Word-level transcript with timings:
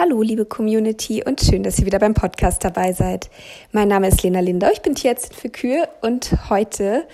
Hallo, 0.00 0.22
liebe 0.22 0.44
Community 0.44 1.24
und 1.26 1.40
schön, 1.40 1.64
dass 1.64 1.80
ihr 1.80 1.86
wieder 1.86 1.98
beim 1.98 2.14
Podcast 2.14 2.62
dabei 2.62 2.92
seid. 2.92 3.30
Mein 3.72 3.88
Name 3.88 4.06
ist 4.06 4.22
Lena 4.22 4.38
Linder, 4.38 4.70
ich 4.72 4.80
bin 4.80 4.94
Tierärztin 4.94 5.36
für 5.36 5.48
Kühe 5.48 5.88
und 6.02 6.48
heute 6.48 7.04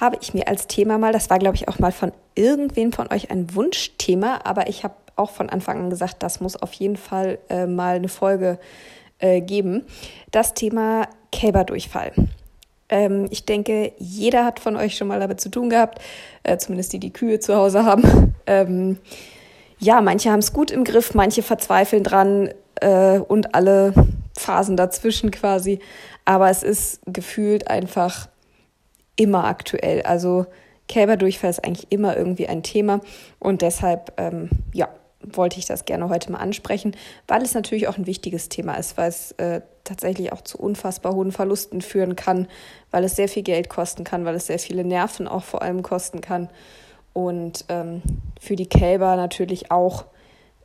habe 0.00 0.18
ich 0.20 0.34
mir 0.34 0.48
als 0.48 0.66
Thema 0.66 0.98
mal, 0.98 1.12
das 1.12 1.30
war 1.30 1.38
glaube 1.38 1.54
ich 1.54 1.68
auch 1.68 1.78
mal 1.78 1.92
von 1.92 2.10
irgendwem 2.34 2.92
von 2.92 3.06
euch 3.12 3.30
ein 3.30 3.54
Wunschthema, 3.54 4.40
aber 4.42 4.68
ich 4.68 4.82
habe 4.82 4.94
auch 5.14 5.30
von 5.30 5.50
Anfang 5.50 5.84
an 5.84 5.90
gesagt, 5.90 6.24
das 6.24 6.40
muss 6.40 6.60
auf 6.60 6.72
jeden 6.72 6.96
Fall 6.96 7.38
äh, 7.48 7.66
mal 7.66 7.94
eine 7.94 8.08
Folge 8.08 8.58
äh, 9.20 9.40
geben. 9.40 9.84
Das 10.32 10.52
Thema 10.52 11.06
Kälberdurchfall. 11.30 12.10
Ähm, 12.88 13.28
ich 13.30 13.46
denke, 13.46 13.92
jeder 13.98 14.44
hat 14.44 14.58
von 14.58 14.74
euch 14.74 14.96
schon 14.96 15.06
mal 15.06 15.20
damit 15.20 15.40
zu 15.40 15.48
tun 15.48 15.70
gehabt, 15.70 16.00
äh, 16.42 16.56
zumindest 16.56 16.92
die, 16.92 16.98
die 16.98 17.12
Kühe 17.12 17.38
zu 17.38 17.54
Hause 17.54 17.84
haben. 17.84 18.34
Ähm, 18.48 18.98
ja, 19.82 20.00
manche 20.00 20.30
haben 20.30 20.38
es 20.38 20.52
gut 20.52 20.70
im 20.70 20.84
Griff, 20.84 21.12
manche 21.14 21.42
verzweifeln 21.42 22.04
dran 22.04 22.50
äh, 22.76 23.18
und 23.18 23.56
alle 23.56 23.92
Phasen 24.38 24.76
dazwischen 24.76 25.32
quasi. 25.32 25.80
Aber 26.24 26.48
es 26.50 26.62
ist 26.62 27.00
gefühlt 27.06 27.66
einfach 27.66 28.28
immer 29.16 29.44
aktuell. 29.44 30.02
Also 30.02 30.46
Kälberdurchfall 30.88 31.50
ist 31.50 31.64
eigentlich 31.64 31.90
immer 31.90 32.16
irgendwie 32.16 32.46
ein 32.46 32.62
Thema 32.62 33.00
und 33.40 33.60
deshalb, 33.60 34.12
ähm, 34.18 34.50
ja, 34.72 34.88
wollte 35.20 35.58
ich 35.58 35.66
das 35.66 35.84
gerne 35.84 36.08
heute 36.08 36.30
mal 36.30 36.38
ansprechen, 36.38 36.96
weil 37.26 37.42
es 37.42 37.54
natürlich 37.54 37.88
auch 37.88 37.98
ein 37.98 38.06
wichtiges 38.06 38.48
Thema 38.48 38.74
ist, 38.74 38.96
weil 38.96 39.08
es 39.08 39.32
äh, 39.32 39.62
tatsächlich 39.82 40.32
auch 40.32 40.42
zu 40.42 40.58
unfassbar 40.58 41.12
hohen 41.14 41.32
Verlusten 41.32 41.80
führen 41.80 42.14
kann, 42.14 42.46
weil 42.92 43.02
es 43.02 43.16
sehr 43.16 43.28
viel 43.28 43.42
Geld 43.42 43.68
kosten 43.68 44.04
kann, 44.04 44.24
weil 44.24 44.36
es 44.36 44.46
sehr 44.46 44.60
viele 44.60 44.84
Nerven 44.84 45.26
auch 45.26 45.42
vor 45.42 45.62
allem 45.62 45.82
kosten 45.82 46.20
kann 46.20 46.50
und 47.12 47.64
ähm, 47.68 48.02
für 48.40 48.56
die 48.56 48.68
Kälber 48.68 49.16
natürlich 49.16 49.70
auch 49.70 50.04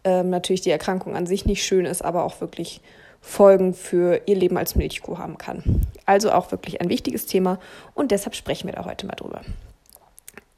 ähm, 0.04 0.30
natürlich 0.30 0.62
die 0.62 0.72
Erkrankung 0.72 1.16
an 1.16 1.28
sich 1.28 1.46
nicht 1.46 1.64
schön 1.64 1.86
ist, 1.86 2.04
aber 2.04 2.24
auch 2.24 2.40
wirklich 2.42 2.82
Folgen 3.20 3.74
für 3.74 4.22
ihr 4.26 4.36
Leben 4.36 4.58
als 4.58 4.76
Milchkuh 4.76 5.18
haben 5.18 5.38
kann. 5.38 5.86
Also 6.06 6.32
auch 6.32 6.52
wirklich 6.52 6.80
ein 6.82 6.90
wichtiges 6.90 7.26
Thema 7.26 7.60
und 7.94 8.12
deshalb 8.12 8.36
sprechen 8.36 8.68
wir 8.68 8.74
da 8.74 8.86
heute 8.86 9.06
mal 9.06 9.16
drüber. 9.16 9.42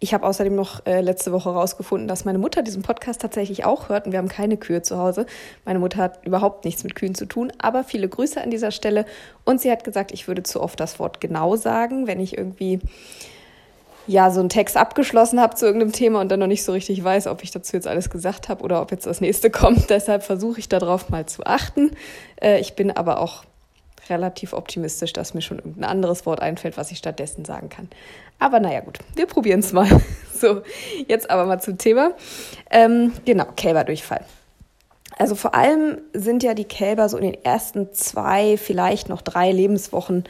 Ich 0.01 0.13
habe 0.13 0.25
außerdem 0.25 0.55
noch 0.55 0.85
äh, 0.85 1.01
letzte 1.01 1.33
Woche 1.33 1.53
herausgefunden, 1.53 2.07
dass 2.07 2.23
meine 2.23 2.37
Mutter 2.37 2.61
diesen 2.61 2.83
Podcast 2.83 3.21
tatsächlich 3.21 3.65
auch 3.65 3.89
hört 3.89 4.05
und 4.05 4.13
wir 4.13 4.19
haben 4.19 4.29
keine 4.29 4.55
Kühe 4.55 4.81
zu 4.81 4.97
Hause. 4.97 5.25
Meine 5.65 5.79
Mutter 5.79 5.97
hat 6.01 6.25
überhaupt 6.25 6.63
nichts 6.63 6.85
mit 6.85 6.95
Kühen 6.95 7.15
zu 7.15 7.25
tun, 7.25 7.51
aber 7.57 7.83
viele 7.83 8.07
Grüße 8.07 8.41
an 8.41 8.49
dieser 8.49 8.71
Stelle 8.71 9.05
und 9.43 9.59
sie 9.59 9.69
hat 9.69 9.83
gesagt, 9.83 10.13
ich 10.13 10.27
würde 10.29 10.43
zu 10.43 10.61
oft 10.61 10.79
das 10.79 10.99
Wort 10.99 11.19
genau 11.19 11.57
sagen, 11.57 12.07
wenn 12.07 12.21
ich 12.21 12.37
irgendwie 12.37 12.79
ja 14.09 14.31
so 14.31 14.39
einen 14.39 14.49
Text 14.49 14.75
abgeschlossen 14.75 15.39
habe 15.39 15.55
zu 15.55 15.65
irgendeinem 15.65 15.91
Thema 15.91 16.19
und 16.19 16.29
dann 16.29 16.39
noch 16.39 16.47
nicht 16.47 16.63
so 16.63 16.71
richtig 16.71 17.03
weiß, 17.03 17.27
ob 17.27 17.43
ich 17.43 17.51
dazu 17.51 17.75
jetzt 17.75 17.87
alles 17.87 18.09
gesagt 18.09 18.49
habe 18.49 18.63
oder 18.63 18.81
ob 18.81 18.91
jetzt 18.91 19.05
das 19.05 19.21
nächste 19.21 19.49
kommt. 19.51 19.89
Deshalb 19.89 20.23
versuche 20.23 20.59
ich 20.59 20.67
darauf 20.67 21.09
mal 21.09 21.27
zu 21.27 21.45
achten. 21.45 21.91
Äh, 22.41 22.59
ich 22.59 22.73
bin 22.73 22.91
aber 22.91 23.19
auch 23.19 23.43
relativ 24.09 24.53
optimistisch, 24.53 25.13
dass 25.13 25.35
mir 25.35 25.41
schon 25.41 25.59
irgendein 25.59 25.83
anderes 25.83 26.25
Wort 26.25 26.41
einfällt, 26.41 26.75
was 26.75 26.89
ich 26.89 26.97
stattdessen 26.97 27.45
sagen 27.45 27.69
kann. 27.69 27.87
Aber 28.39 28.59
naja, 28.59 28.79
gut, 28.79 28.97
wir 29.15 29.27
probieren 29.27 29.59
es 29.59 29.71
mal. 29.71 29.87
So, 30.39 30.61
jetzt 31.09 31.29
aber 31.29 31.43
mal 31.43 31.59
zum 31.59 31.77
Thema. 31.77 32.13
Ähm, 32.71 33.11
genau, 33.25 33.43
Kälberdurchfall. 33.57 34.23
Also 35.17 35.35
vor 35.35 35.53
allem 35.53 35.97
sind 36.13 36.43
ja 36.43 36.53
die 36.53 36.63
Kälber 36.63 37.09
so 37.09 37.17
in 37.17 37.25
den 37.25 37.43
ersten 37.43 37.91
zwei, 37.91 38.55
vielleicht 38.55 39.09
noch 39.09 39.21
drei 39.21 39.51
Lebenswochen 39.51 40.23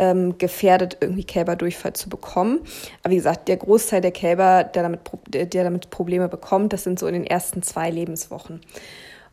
ähm, 0.00 0.38
gefährdet, 0.38 0.96
irgendwie 1.00 1.24
Kälberdurchfall 1.24 1.92
zu 1.92 2.08
bekommen. 2.08 2.60
Aber 3.02 3.12
wie 3.12 3.16
gesagt, 3.16 3.48
der 3.48 3.58
Großteil 3.58 4.00
der 4.00 4.12
Kälber, 4.12 4.64
der 4.64 4.82
damit, 4.82 5.00
der 5.28 5.62
damit 5.62 5.90
Probleme 5.90 6.28
bekommt, 6.28 6.72
das 6.72 6.84
sind 6.84 6.98
so 6.98 7.06
in 7.06 7.12
den 7.12 7.26
ersten 7.26 7.62
zwei 7.62 7.90
Lebenswochen. 7.90 8.62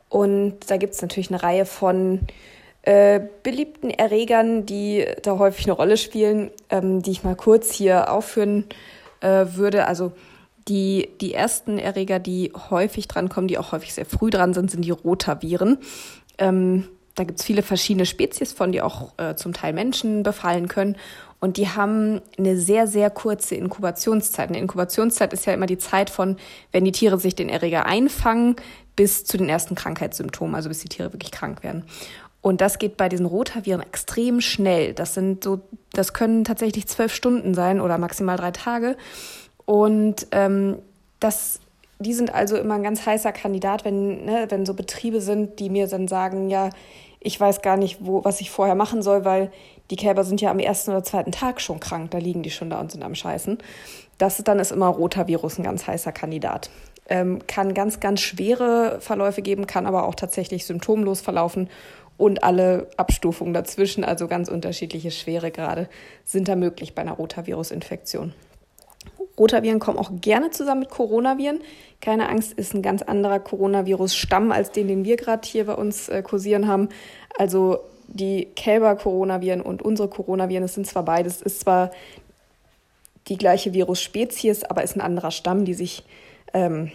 Und 0.10 0.58
da 0.68 0.76
gibt 0.78 0.94
es 0.94 1.02
natürlich 1.02 1.32
eine 1.32 1.42
Reihe 1.42 1.66
von 1.66 2.20
äh, 2.82 3.22
beliebten 3.44 3.90
Erregern, 3.90 4.66
die 4.66 5.06
da 5.24 5.40
häufig 5.40 5.66
eine 5.66 5.74
Rolle 5.74 5.96
spielen, 5.96 6.52
ähm, 6.70 7.02
die 7.02 7.12
ich 7.12 7.24
mal 7.24 7.36
kurz 7.36 7.72
hier 7.72 8.12
aufführen 8.12 8.66
äh, 9.22 9.46
würde. 9.54 9.88
Also 9.88 10.12
die, 10.68 11.10
die 11.22 11.34
ersten 11.34 11.80
Erreger, 11.80 12.20
die 12.20 12.52
häufig 12.70 13.08
drankommen, 13.08 13.48
die 13.48 13.58
auch 13.58 13.72
häufig 13.72 13.94
sehr 13.94 14.06
früh 14.06 14.30
dran 14.30 14.54
sind, 14.54 14.70
sind 14.70 14.84
die 14.84 14.92
Rotaviren. 14.92 15.78
Ähm, 16.38 16.90
da 17.18 17.24
gibt 17.24 17.40
es 17.40 17.46
viele 17.46 17.64
verschiedene 17.64 18.06
Spezies 18.06 18.54
von, 18.54 18.72
die 18.72 18.82
auch 18.82 19.14
äh, 19.18 19.36
zum 19.36 19.52
Teil 19.52 19.74
Menschen 19.74 20.22
befallen 20.22 20.68
können. 20.68 20.96
Und 21.40 21.58
die 21.58 21.68
haben 21.68 22.22
eine 22.38 22.58
sehr, 22.58 22.88
sehr 22.88 23.10
kurze 23.10 23.56
Inkubationszeit. 23.56 24.50
Eine 24.50 24.60
Inkubationszeit 24.60 25.34
ist 25.34 25.46
ja 25.46 25.54
immer 25.54 25.66
die 25.66 25.80
Zeit 25.80 26.12
von, 26.12 26.38
wenn 26.72 26.86
die 26.86 26.92
Tiere 26.92 27.20
sich 27.20 27.36
den 27.36 27.50
Erreger 27.50 27.88
einfangen, 27.88 28.56
bis 28.96 29.24
zu 29.26 29.38
den 29.38 29.50
ersten 29.50 29.74
Krankheitssymptomen, 29.74 30.56
also 30.56 30.70
bis 30.70 30.80
die 30.80 30.90
Tiere 30.90 31.12
wirklich 31.12 31.32
krank 31.32 31.64
werden. 31.64 31.86
Und 32.42 32.62
das 32.62 32.78
geht 32.78 32.98
bei 32.98 33.10
diesen 33.10 33.26
Rotaviren 33.26 33.82
extrem 33.82 34.40
schnell. 34.40 34.94
Das 34.94 35.16
sind 35.16 35.44
so, 35.44 35.62
das 35.94 36.14
können 36.14 36.44
tatsächlich 36.44 36.88
zwölf 36.88 37.14
Stunden 37.14 37.56
sein 37.56 37.82
oder 37.82 37.98
maximal 37.98 38.38
drei 38.38 38.52
Tage. 38.52 38.96
Und 39.66 40.28
ähm, 40.32 40.78
das 41.20 41.60
die 42.00 42.14
sind 42.14 42.34
also 42.34 42.58
immer 42.58 42.76
ein 42.76 42.84
ganz 42.84 43.06
heißer 43.06 43.32
Kandidat, 43.32 43.86
wenn, 43.86 44.26
ne, 44.26 44.46
wenn 44.50 44.66
so 44.66 44.74
Betriebe 44.74 45.22
sind, 45.22 45.60
die 45.60 45.70
mir 45.70 45.88
dann 45.88 46.08
sagen, 46.08 46.50
ja, 46.50 46.70
ich 47.20 47.40
weiß 47.40 47.62
gar 47.62 47.78
nicht, 47.78 47.98
wo, 48.02 48.24
was 48.24 48.42
ich 48.42 48.52
vorher 48.52 48.76
machen 48.76 49.02
soll, 49.02 49.26
weil 49.26 49.52
die 49.90 49.96
Kälber 49.96 50.24
sind 50.24 50.42
ja 50.42 50.52
am 50.52 50.60
ersten 50.60 50.92
oder 50.92 51.04
zweiten 51.04 51.32
Tag 51.32 51.62
schon 51.62 51.80
krank, 51.80 52.12
da 52.12 52.18
liegen 52.18 52.44
die 52.44 52.52
schon 52.52 52.70
da 52.70 52.80
und 52.80 52.92
sind 52.92 53.04
am 53.04 53.16
Scheißen. 53.16 53.58
Das 54.18 54.38
dann 54.44 54.60
ist 54.60 54.72
immer 54.72 54.88
Rotavirus 54.88 55.58
ein 55.58 55.64
ganz 55.64 55.88
heißer 55.88 56.12
Kandidat. 56.12 56.70
Ähm, 57.10 57.40
kann 57.48 57.74
ganz, 57.74 58.00
ganz 58.00 58.20
schwere 58.20 59.00
Verläufe 59.00 59.42
geben, 59.42 59.66
kann 59.66 59.86
aber 59.86 60.06
auch 60.08 60.16
tatsächlich 60.16 60.66
symptomlos 60.66 61.22
verlaufen 61.22 61.70
und 62.18 62.44
alle 62.44 62.90
Abstufungen 62.98 63.54
dazwischen, 63.54 64.04
also 64.04 64.28
ganz 64.28 64.50
unterschiedliche 64.50 65.12
Schweregrade, 65.12 65.88
sind 66.26 66.48
da 66.48 66.56
möglich 66.56 66.96
bei 66.96 67.04
einer 67.04 67.14
Rotavirus-Infektion. 67.14 68.34
Rotaviren 69.38 69.80
kommen 69.80 70.00
auch 70.00 70.12
gerne 70.22 70.52
zusammen 70.52 70.82
mit 70.82 70.90
Coronaviren. 70.90 71.60
Keine 72.02 72.30
Angst, 72.30 72.54
ist 72.54 72.74
ein 72.74 72.82
ganz 72.82 73.02
anderer 73.02 73.40
Coronavirus-Stamm 73.40 74.52
als 74.52 74.72
den, 74.72 74.88
den 74.88 75.06
wir 75.06 75.18
gerade 75.18 75.48
hier 75.48 75.66
bei 75.66 75.74
uns 75.74 76.10
äh, 76.10 76.22
kursieren 76.22 76.68
haben. 76.68 76.90
Also 77.38 77.80
die 78.08 78.48
Kälber-Coronaviren 78.56 79.62
und 79.62 79.82
unsere 79.82 80.08
Coronaviren, 80.08 80.64
es 80.64 80.74
sind 80.74 80.88
zwar 80.88 81.04
beides, 81.04 81.42
ist 81.42 81.60
zwar 81.62 81.92
die 83.28 83.38
gleiche 83.38 83.74
Virusspezies, 83.74 84.64
aber 84.64 84.84
ist 84.84 84.96
ein 84.96 85.02
anderer 85.02 85.32
Stamm, 85.32 85.66
die 85.66 85.74
sich 85.74 86.04
ähm, 86.54 86.92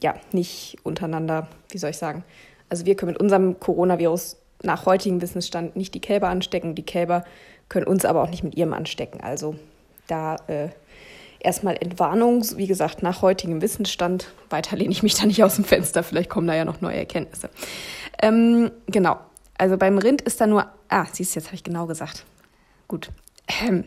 ja 0.00 0.14
nicht 0.32 0.76
untereinander, 0.84 1.48
wie 1.70 1.78
soll 1.78 1.90
ich 1.90 1.98
sagen, 1.98 2.24
also 2.68 2.86
wir 2.86 2.94
können 2.94 3.12
mit 3.12 3.20
unserem 3.20 3.58
Coronavirus 3.60 4.36
nach 4.62 4.86
heutigem 4.86 5.20
Wissensstand 5.20 5.76
nicht 5.76 5.94
die 5.94 6.00
Kälber 6.00 6.28
anstecken, 6.28 6.74
die 6.74 6.84
Kälber 6.84 7.24
können 7.68 7.86
uns 7.86 8.04
aber 8.04 8.22
auch 8.22 8.30
nicht 8.30 8.44
mit 8.44 8.54
ihrem 8.54 8.72
anstecken. 8.72 9.20
Also 9.20 9.56
da 10.06 10.36
äh, 10.46 10.68
erstmal 11.44 11.76
Entwarnung, 11.76 12.44
wie 12.56 12.66
gesagt, 12.66 13.02
nach 13.02 13.22
heutigem 13.22 13.60
Wissensstand. 13.62 14.32
Weiter 14.50 14.76
lehne 14.76 14.92
ich 14.92 15.02
mich 15.02 15.14
da 15.14 15.26
nicht 15.26 15.42
aus 15.44 15.56
dem 15.56 15.64
Fenster, 15.64 16.02
vielleicht 16.02 16.30
kommen 16.30 16.46
da 16.46 16.54
ja 16.54 16.64
noch 16.64 16.80
neue 16.80 16.96
Erkenntnisse. 16.96 17.50
Ähm, 18.20 18.70
genau, 18.86 19.18
also 19.58 19.76
beim 19.76 19.98
Rind 19.98 20.22
ist 20.22 20.40
da 20.40 20.46
nur, 20.46 20.66
ah, 20.88 21.06
siehst 21.12 21.34
du, 21.34 21.40
jetzt 21.40 21.46
habe 21.46 21.56
ich 21.56 21.64
genau 21.64 21.86
gesagt. 21.86 22.24
Gut. 22.88 23.10
Ähm, 23.66 23.84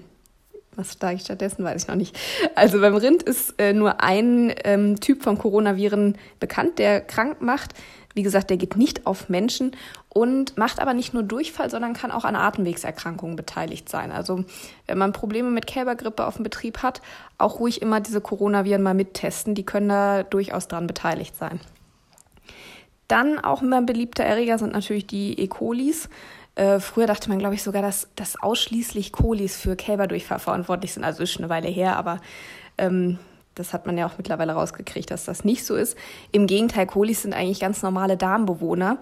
was 0.75 0.97
sage 0.99 1.15
ich 1.15 1.21
stattdessen, 1.21 1.63
weiß 1.63 1.83
ich 1.83 1.87
noch 1.87 1.95
nicht. 1.95 2.17
Also 2.55 2.81
beim 2.81 2.95
Rind 2.95 3.23
ist 3.23 3.55
äh, 3.57 3.73
nur 3.73 4.01
ein 4.01 4.53
ähm, 4.63 4.99
Typ 4.99 5.23
von 5.23 5.37
Coronaviren 5.37 6.17
bekannt, 6.39 6.79
der 6.79 7.01
krank 7.01 7.41
macht. 7.41 7.73
Wie 8.15 8.23
gesagt, 8.23 8.49
der 8.49 8.55
geht 8.57 8.77
nicht 8.77 9.05
auf 9.05 9.27
Menschen 9.27 9.71
und 10.09 10.57
macht 10.57 10.79
aber 10.79 10.93
nicht 10.93 11.13
nur 11.13 11.21
Durchfall, 11.21 11.69
sondern 11.69 11.93
kann 11.93 12.11
auch 12.11 12.23
an 12.23 12.37
Atemwegserkrankungen 12.37 13.35
beteiligt 13.35 13.89
sein. 13.89 14.13
Also 14.13 14.45
wenn 14.87 14.97
man 14.97 15.11
Probleme 15.11 15.49
mit 15.51 15.67
Kälbergrippe 15.67 16.25
auf 16.25 16.35
dem 16.35 16.43
Betrieb 16.43 16.81
hat, 16.81 17.01
auch 17.37 17.59
ruhig 17.59 17.81
immer 17.81 17.99
diese 17.99 18.21
Coronaviren 18.21 18.81
mal 18.81 18.93
mittesten. 18.93 19.53
Die 19.53 19.65
können 19.65 19.89
da 19.89 20.23
durchaus 20.23 20.69
dran 20.69 20.87
beteiligt 20.87 21.35
sein. 21.35 21.59
Dann 23.09 23.37
auch 23.37 23.61
immer 23.61 23.77
ein 23.77 23.85
beliebter 23.85 24.23
Erreger 24.23 24.57
sind 24.57 24.71
natürlich 24.71 25.05
die 25.05 25.37
E. 25.37 25.47
colis. 25.47 26.09
Äh, 26.55 26.79
früher 26.79 27.07
dachte 27.07 27.27
man, 27.27 27.39
glaube 27.39 27.55
ich, 27.55 27.63
sogar, 27.63 27.81
dass, 27.81 28.07
dass 28.15 28.41
ausschließlich 28.41 29.11
Colis 29.11 29.57
für 29.57 29.75
Kälberdurchfall 29.75 30.39
verantwortlich 30.39 30.93
sind. 30.93 31.03
Also 31.03 31.23
ist 31.23 31.31
schon 31.31 31.43
eine 31.43 31.49
Weile 31.49 31.67
her, 31.67 31.97
aber 31.97 32.21
ähm, 32.77 33.19
das 33.55 33.73
hat 33.73 33.85
man 33.85 33.97
ja 33.97 34.05
auch 34.05 34.17
mittlerweile 34.17 34.53
rausgekriegt, 34.53 35.09
dass 35.09 35.25
das 35.25 35.43
nicht 35.43 35.65
so 35.65 35.75
ist. 35.75 35.97
Im 36.31 36.45
Gegenteil, 36.45 36.85
Kolis 36.85 37.21
sind 37.21 37.33
eigentlich 37.33 37.61
ganz 37.61 37.81
normale 37.81 38.17
Darmbewohner. 38.17 38.99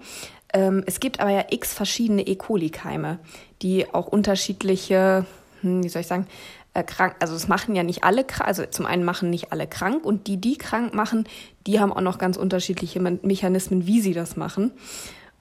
Ähm, 0.52 0.84
es 0.86 1.00
gibt 1.00 1.20
aber 1.20 1.30
ja 1.30 1.44
x 1.50 1.74
verschiedene 1.74 2.26
E. 2.26 2.36
coli-Keime, 2.36 3.18
die 3.62 3.92
auch 3.92 4.06
unterschiedliche, 4.06 5.26
hm, 5.60 5.82
wie 5.82 5.88
soll 5.88 6.00
ich 6.00 6.06
sagen, 6.06 6.26
äh, 6.72 6.84
krank, 6.84 7.16
also 7.20 7.34
es 7.34 7.48
machen 7.48 7.74
ja 7.74 7.82
nicht 7.82 8.04
alle 8.04 8.24
also 8.40 8.64
zum 8.66 8.86
einen 8.86 9.04
machen 9.04 9.30
nicht 9.30 9.52
alle 9.52 9.66
krank 9.66 10.04
und 10.04 10.26
die, 10.26 10.36
die 10.36 10.56
krank 10.56 10.94
machen, 10.94 11.26
die 11.66 11.80
haben 11.80 11.92
auch 11.92 12.00
noch 12.00 12.18
ganz 12.18 12.36
unterschiedliche 12.36 13.00
Mechanismen, 13.00 13.86
wie 13.86 14.00
sie 14.00 14.12
das 14.12 14.36
machen. 14.36 14.72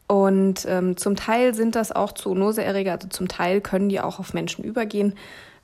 Und 0.08 0.66
ähm, 0.68 0.98
zum 0.98 1.16
Teil 1.16 1.56
sind 1.56 1.76
das 1.76 1.92
auch 1.92 2.12
Zoonoseerreger, 2.12 2.92
also 2.94 3.08
zum 3.08 3.28
Teil 3.28 3.62
können 3.62 3.90
die 3.90 4.00
auch 4.00 4.20
auf 4.20 4.34
Menschen 4.34 4.64
übergehen. 4.64 5.14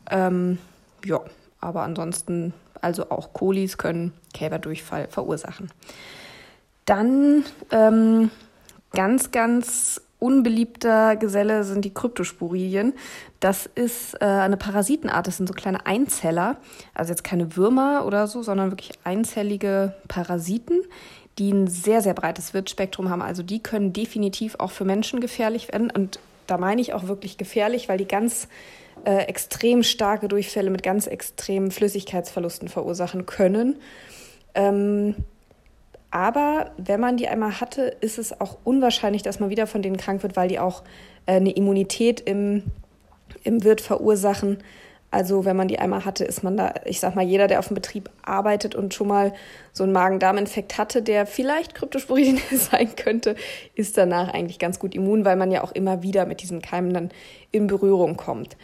Ähm, 0.09 0.57
ja, 1.05 1.19
aber 1.59 1.83
ansonsten 1.83 2.53
also 2.81 3.09
auch 3.09 3.33
Kolis 3.33 3.77
können 3.77 4.13
Kälberdurchfall 4.33 5.07
verursachen. 5.09 5.71
Dann 6.85 7.43
ähm, 7.71 8.31
ganz, 8.91 9.31
ganz 9.31 10.01
unbeliebter 10.19 11.15
Geselle 11.15 11.63
sind 11.63 11.85
die 11.85 11.93
Kryptosporidien. 11.93 12.93
Das 13.39 13.67
ist 13.67 14.15
äh, 14.15 14.25
eine 14.25 14.57
Parasitenart, 14.57 15.27
das 15.27 15.37
sind 15.37 15.47
so 15.47 15.53
kleine 15.53 15.85
Einzeller, 15.85 16.57
also 16.93 17.11
jetzt 17.11 17.23
keine 17.23 17.55
Würmer 17.55 18.05
oder 18.05 18.27
so, 18.27 18.41
sondern 18.43 18.71
wirklich 18.71 18.91
einzellige 19.05 19.95
Parasiten, 20.09 20.81
die 21.37 21.51
ein 21.53 21.67
sehr, 21.67 22.01
sehr 22.01 22.13
breites 22.13 22.53
Wirtspektrum 22.53 23.09
haben. 23.09 23.21
Also 23.21 23.43
die 23.43 23.63
können 23.63 23.93
definitiv 23.93 24.55
auch 24.59 24.71
für 24.71 24.83
Menschen 24.83 25.21
gefährlich 25.21 25.71
werden. 25.71 25.89
Und 25.89 26.19
da 26.47 26.57
meine 26.57 26.81
ich 26.81 26.93
auch 26.93 27.07
wirklich 27.07 27.37
gefährlich, 27.37 27.87
weil 27.87 27.97
die 27.97 28.07
ganz 28.07 28.49
äh, 29.05 29.23
extrem 29.23 29.83
starke 29.83 30.27
Durchfälle 30.27 30.69
mit 30.69 30.83
ganz 30.83 31.07
extremen 31.07 31.71
Flüssigkeitsverlusten 31.71 32.67
verursachen 32.67 33.25
können. 33.25 33.77
Ähm, 34.55 35.15
aber 36.11 36.71
wenn 36.77 36.99
man 36.99 37.17
die 37.17 37.27
einmal 37.27 37.61
hatte, 37.61 37.83
ist 38.01 38.17
es 38.17 38.39
auch 38.39 38.57
unwahrscheinlich, 38.63 39.21
dass 39.21 39.39
man 39.39 39.49
wieder 39.49 39.67
von 39.67 39.81
denen 39.81 39.97
krank 39.97 40.23
wird, 40.23 40.35
weil 40.35 40.47
die 40.47 40.59
auch 40.59 40.83
äh, 41.25 41.33
eine 41.33 41.51
Immunität 41.51 42.19
im, 42.21 42.63
im 43.43 43.63
Wirt 43.63 43.81
verursachen. 43.81 44.57
Also 45.11 45.43
wenn 45.43 45.55
man 45.55 45.67
die 45.67 45.79
einmal 45.79 46.05
hatte, 46.05 46.23
ist 46.23 46.43
man 46.43 46.55
da, 46.55 46.73
ich 46.85 46.99
sag 46.99 47.15
mal, 47.15 47.25
jeder, 47.25 47.47
der 47.47 47.59
auf 47.59 47.67
dem 47.67 47.75
Betrieb 47.75 48.09
arbeitet 48.21 48.75
und 48.75 48.93
schon 48.93 49.07
mal 49.07 49.33
so 49.73 49.83
einen 49.83 49.91
Magen-Darm-Infekt 49.91 50.77
hatte, 50.77 51.01
der 51.01 51.25
vielleicht 51.25 51.73
Kryptosporidien 51.73 52.39
sein 52.51 52.95
könnte, 52.95 53.35
ist 53.75 53.97
danach 53.97 54.33
eigentlich 54.33 54.59
ganz 54.59 54.79
gut 54.79 54.93
immun, 54.93 55.25
weil 55.25 55.35
man 55.35 55.51
ja 55.51 55.63
auch 55.63 55.71
immer 55.71 56.03
wieder 56.03 56.25
mit 56.25 56.41
diesen 56.41 56.61
Keimen 56.61 56.93
dann 56.93 57.09
in 57.51 57.67
Berührung 57.67 58.17
kommt. 58.17 58.55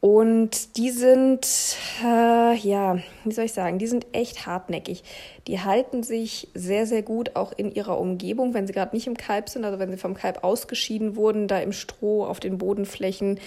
Und 0.00 0.78
die 0.78 0.90
sind, 0.90 1.46
äh, 2.02 2.56
ja, 2.56 2.98
wie 3.24 3.32
soll 3.32 3.44
ich 3.44 3.52
sagen, 3.52 3.78
die 3.78 3.86
sind 3.86 4.06
echt 4.12 4.46
hartnäckig. 4.46 5.02
Die 5.46 5.60
halten 5.60 6.02
sich 6.02 6.48
sehr, 6.54 6.86
sehr 6.86 7.02
gut 7.02 7.36
auch 7.36 7.52
in 7.52 7.70
ihrer 7.70 7.98
Umgebung, 7.98 8.54
wenn 8.54 8.66
sie 8.66 8.72
gerade 8.72 8.96
nicht 8.96 9.06
im 9.06 9.16
Kalb 9.18 9.50
sind, 9.50 9.64
also 9.64 9.78
wenn 9.78 9.90
sie 9.90 9.98
vom 9.98 10.14
Kalb 10.14 10.42
ausgeschieden 10.42 11.16
wurden, 11.16 11.48
da 11.48 11.58
im 11.58 11.72
Stroh, 11.72 12.24
auf 12.24 12.40
den 12.40 12.56
Bodenflächen, 12.56 13.38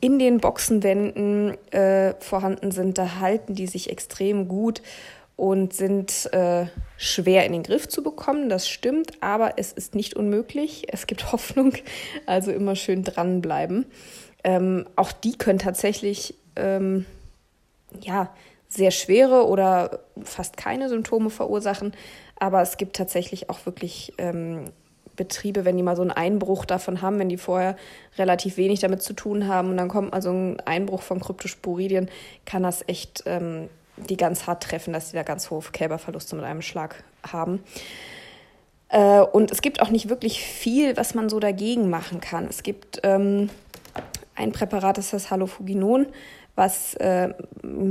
in 0.00 0.20
den 0.20 0.38
Boxenwänden 0.38 1.56
äh, 1.72 2.14
vorhanden 2.20 2.70
sind, 2.70 2.98
da 2.98 3.20
halten 3.20 3.54
die 3.54 3.66
sich 3.66 3.90
extrem 3.90 4.46
gut 4.46 4.82
und 5.36 5.72
sind 5.72 6.32
äh, 6.32 6.66
schwer 6.96 7.44
in 7.44 7.52
den 7.52 7.62
Griff 7.64 7.88
zu 7.88 8.04
bekommen. 8.04 8.48
Das 8.48 8.68
stimmt, 8.68 9.12
aber 9.20 9.54
es 9.56 9.72
ist 9.72 9.96
nicht 9.96 10.14
unmöglich. 10.14 10.84
Es 10.92 11.08
gibt 11.08 11.32
Hoffnung, 11.32 11.72
also 12.26 12.52
immer 12.52 12.76
schön 12.76 13.02
dranbleiben. 13.02 13.86
Ähm, 14.44 14.86
auch 14.96 15.12
die 15.12 15.36
können 15.36 15.58
tatsächlich 15.58 16.34
ähm, 16.56 17.06
ja, 18.00 18.30
sehr 18.68 18.90
schwere 18.90 19.46
oder 19.46 20.00
fast 20.24 20.56
keine 20.56 20.88
Symptome 20.88 21.30
verursachen. 21.30 21.92
Aber 22.38 22.62
es 22.62 22.76
gibt 22.76 22.96
tatsächlich 22.96 23.50
auch 23.50 23.66
wirklich 23.66 24.14
ähm, 24.18 24.64
Betriebe, 25.16 25.64
wenn 25.64 25.76
die 25.76 25.82
mal 25.82 25.96
so 25.96 26.02
einen 26.02 26.10
Einbruch 26.10 26.64
davon 26.64 27.02
haben, 27.02 27.18
wenn 27.18 27.28
die 27.28 27.36
vorher 27.36 27.76
relativ 28.16 28.56
wenig 28.56 28.80
damit 28.80 29.02
zu 29.02 29.12
tun 29.12 29.46
haben 29.46 29.70
und 29.70 29.76
dann 29.76 29.88
kommt 29.88 30.12
mal 30.12 30.22
so 30.22 30.30
ein 30.30 30.60
Einbruch 30.60 31.02
von 31.02 31.20
Kryptosporidien, 31.20 32.08
kann 32.46 32.62
das 32.62 32.82
echt 32.88 33.22
ähm, 33.26 33.68
die 33.96 34.16
ganz 34.16 34.46
hart 34.46 34.62
treffen, 34.62 34.92
dass 34.92 35.10
die 35.10 35.16
da 35.16 35.22
ganz 35.22 35.50
hohe 35.50 35.62
Kälberverluste 35.70 36.34
mit 36.34 36.44
einem 36.44 36.62
Schlag 36.62 37.04
haben. 37.30 37.62
Äh, 38.88 39.20
und 39.20 39.50
es 39.50 39.60
gibt 39.62 39.82
auch 39.82 39.90
nicht 39.90 40.08
wirklich 40.08 40.42
viel, 40.42 40.96
was 40.96 41.14
man 41.14 41.28
so 41.28 41.40
dagegen 41.40 41.90
machen 41.90 42.20
kann. 42.20 42.46
Es 42.46 42.62
gibt 42.62 43.00
ähm, 43.02 43.50
ein 44.34 44.52
Präparat 44.52 44.98
ist 44.98 45.12
das 45.12 45.30
Halofuginon, 45.30 46.06
was 46.54 46.94
äh, 46.94 47.30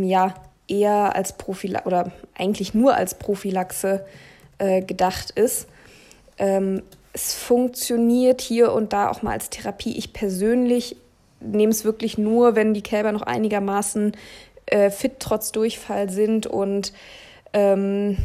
ja 0.01 0.33
eher 0.67 1.15
als 1.15 1.33
Prophylaxe 1.33 1.87
oder 1.87 2.11
eigentlich 2.37 2.73
nur 2.73 2.95
als 2.95 3.15
Prophylaxe 3.15 4.05
äh, 4.57 4.81
gedacht 4.81 5.31
ist. 5.31 5.67
Ähm, 6.37 6.81
es 7.13 7.33
funktioniert 7.33 8.41
hier 8.41 8.71
und 8.71 8.93
da 8.93 9.09
auch 9.09 9.21
mal 9.21 9.33
als 9.33 9.49
Therapie. 9.49 9.97
Ich 9.97 10.13
persönlich 10.13 10.95
nehme 11.41 11.71
es 11.71 11.83
wirklich 11.83 12.17
nur, 12.17 12.55
wenn 12.55 12.73
die 12.73 12.83
Kälber 12.83 13.11
noch 13.11 13.23
einigermaßen 13.23 14.15
äh, 14.67 14.89
fit 14.89 15.13
trotz 15.19 15.51
Durchfall 15.51 16.09
sind 16.09 16.47
und 16.47 16.93
ähm, 17.53 18.17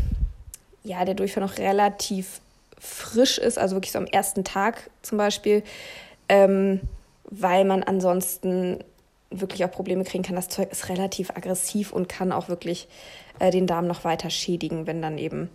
ja, 0.84 1.04
der 1.04 1.14
Durchfall 1.14 1.42
noch 1.42 1.58
relativ 1.58 2.40
frisch 2.78 3.38
ist, 3.38 3.58
also 3.58 3.74
wirklich 3.74 3.92
so 3.92 3.98
am 3.98 4.06
ersten 4.06 4.44
Tag 4.44 4.90
zum 5.02 5.18
Beispiel. 5.18 5.62
Ähm, 6.28 6.80
weil 7.30 7.64
man 7.64 7.82
ansonsten 7.82 8.78
wirklich 9.30 9.64
auch 9.64 9.70
Probleme 9.70 10.04
kriegen 10.04 10.22
kann. 10.22 10.36
Das 10.36 10.48
Zeug 10.48 10.70
ist 10.70 10.88
relativ 10.88 11.30
aggressiv 11.30 11.92
und 11.92 12.08
kann 12.08 12.32
auch 12.32 12.48
wirklich 12.48 12.88
äh, 13.38 13.50
den 13.50 13.66
Darm 13.66 13.86
noch 13.86 14.04
weiter 14.04 14.30
schädigen, 14.30 14.86
wenn 14.86 15.02
dann 15.02 15.18
eben 15.18 15.50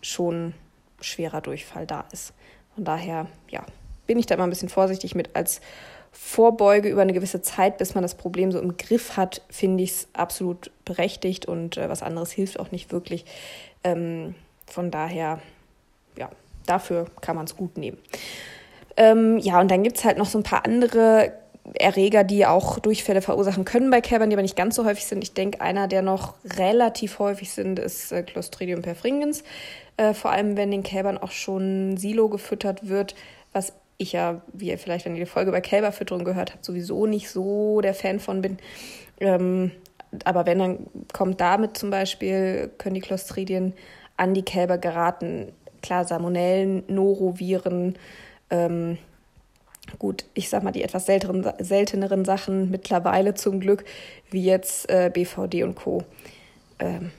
schon 0.00 0.54
schwerer 1.00 1.40
Durchfall 1.40 1.86
da 1.86 2.04
ist. 2.12 2.32
Von 2.74 2.84
daher, 2.84 3.26
ja, 3.50 3.64
bin 4.06 4.18
ich 4.18 4.26
da 4.26 4.34
immer 4.34 4.44
ein 4.44 4.50
bisschen 4.50 4.68
vorsichtig 4.68 5.14
mit. 5.14 5.36
Als 5.36 5.60
Vorbeuge 6.10 6.88
über 6.88 7.02
eine 7.02 7.12
gewisse 7.12 7.42
Zeit, 7.42 7.78
bis 7.78 7.94
man 7.94 8.02
das 8.02 8.14
Problem 8.14 8.52
so 8.52 8.60
im 8.60 8.76
Griff 8.76 9.16
hat, 9.16 9.42
finde 9.50 9.82
ich 9.82 9.90
es 9.90 10.08
absolut 10.12 10.70
berechtigt 10.84 11.46
und 11.46 11.76
äh, 11.76 11.88
was 11.88 12.02
anderes 12.02 12.32
hilft 12.32 12.58
auch 12.58 12.70
nicht 12.70 12.92
wirklich. 12.92 13.24
Ähm, 13.84 14.34
von 14.66 14.90
daher, 14.90 15.40
ja, 16.16 16.30
dafür 16.66 17.06
kann 17.20 17.36
man 17.36 17.46
es 17.46 17.56
gut 17.56 17.76
nehmen. 17.76 17.98
Ähm, 18.96 19.38
ja, 19.38 19.60
und 19.60 19.70
dann 19.70 19.82
gibt 19.82 19.98
es 19.98 20.04
halt 20.04 20.18
noch 20.18 20.26
so 20.26 20.38
ein 20.38 20.44
paar 20.44 20.64
andere 20.64 21.32
Erreger, 21.74 22.24
die 22.24 22.44
auch 22.44 22.78
Durchfälle 22.80 23.22
verursachen 23.22 23.64
können 23.64 23.90
bei 23.90 24.00
Kälbern, 24.00 24.30
die 24.30 24.36
aber 24.36 24.42
nicht 24.42 24.56
ganz 24.56 24.74
so 24.74 24.84
häufig 24.84 25.06
sind. 25.06 25.22
Ich 25.22 25.32
denke, 25.32 25.60
einer, 25.60 25.86
der 25.88 26.02
noch 26.02 26.34
relativ 26.58 27.18
häufig 27.18 27.50
sind, 27.52 27.78
ist 27.78 28.12
äh, 28.12 28.22
Clostridium 28.22 28.82
perfringens. 28.82 29.44
Äh, 29.96 30.12
vor 30.12 30.32
allem, 30.32 30.56
wenn 30.56 30.70
den 30.70 30.82
Kälbern 30.82 31.18
auch 31.18 31.30
schon 31.30 31.96
Silo 31.96 32.28
gefüttert 32.28 32.88
wird, 32.88 33.14
was 33.52 33.72
ich 33.96 34.12
ja, 34.12 34.42
wie 34.52 34.70
ihr 34.70 34.78
vielleicht, 34.78 35.04
wenn 35.04 35.14
ihr 35.14 35.24
die 35.24 35.30
Folge 35.30 35.52
bei 35.52 35.60
Kälberfütterung 35.60 36.24
gehört 36.24 36.52
habt, 36.52 36.64
sowieso 36.64 37.06
nicht 37.06 37.30
so 37.30 37.80
der 37.80 37.94
Fan 37.94 38.18
von 38.18 38.42
bin. 38.42 38.58
Ähm, 39.20 39.70
aber 40.24 40.44
wenn, 40.46 40.58
dann 40.58 40.86
kommt 41.12 41.40
damit 41.40 41.76
zum 41.76 41.90
Beispiel, 41.90 42.70
können 42.78 42.94
die 42.96 43.00
Clostridien 43.00 43.72
an 44.16 44.34
die 44.34 44.44
Kälber 44.44 44.78
geraten. 44.78 45.52
Klar, 45.80 46.04
Salmonellen, 46.04 46.82
Noroviren, 46.88 47.96
ähm, 48.52 48.98
gut, 49.98 50.26
ich 50.34 50.48
sag 50.48 50.62
mal, 50.62 50.70
die 50.70 50.82
etwas 50.82 51.06
selteren, 51.06 51.50
selteneren 51.58 52.24
Sachen 52.24 52.70
mittlerweile 52.70 53.34
zum 53.34 53.58
Glück, 53.58 53.84
wie 54.30 54.44
jetzt 54.44 54.88
äh, 54.88 55.10
BVD 55.12 55.64
und 55.64 55.74
Co. 55.74 56.04
Ähm, 56.78 57.10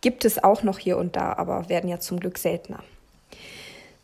gibt 0.00 0.24
es 0.24 0.42
auch 0.42 0.62
noch 0.62 0.78
hier 0.78 0.96
und 0.96 1.16
da, 1.16 1.34
aber 1.34 1.68
werden 1.68 1.90
ja 1.90 1.98
zum 2.00 2.20
Glück 2.20 2.38
seltener. 2.38 2.82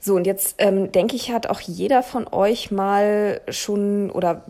So, 0.01 0.17
und 0.17 0.27
jetzt 0.27 0.57
ähm, 0.59 0.91
denke 0.91 1.15
ich, 1.15 1.31
hat 1.31 1.47
auch 1.47 1.61
jeder 1.61 2.03
von 2.03 2.27
euch 2.27 2.71
mal 2.73 3.41
schon 3.49 4.11
oder 4.11 4.45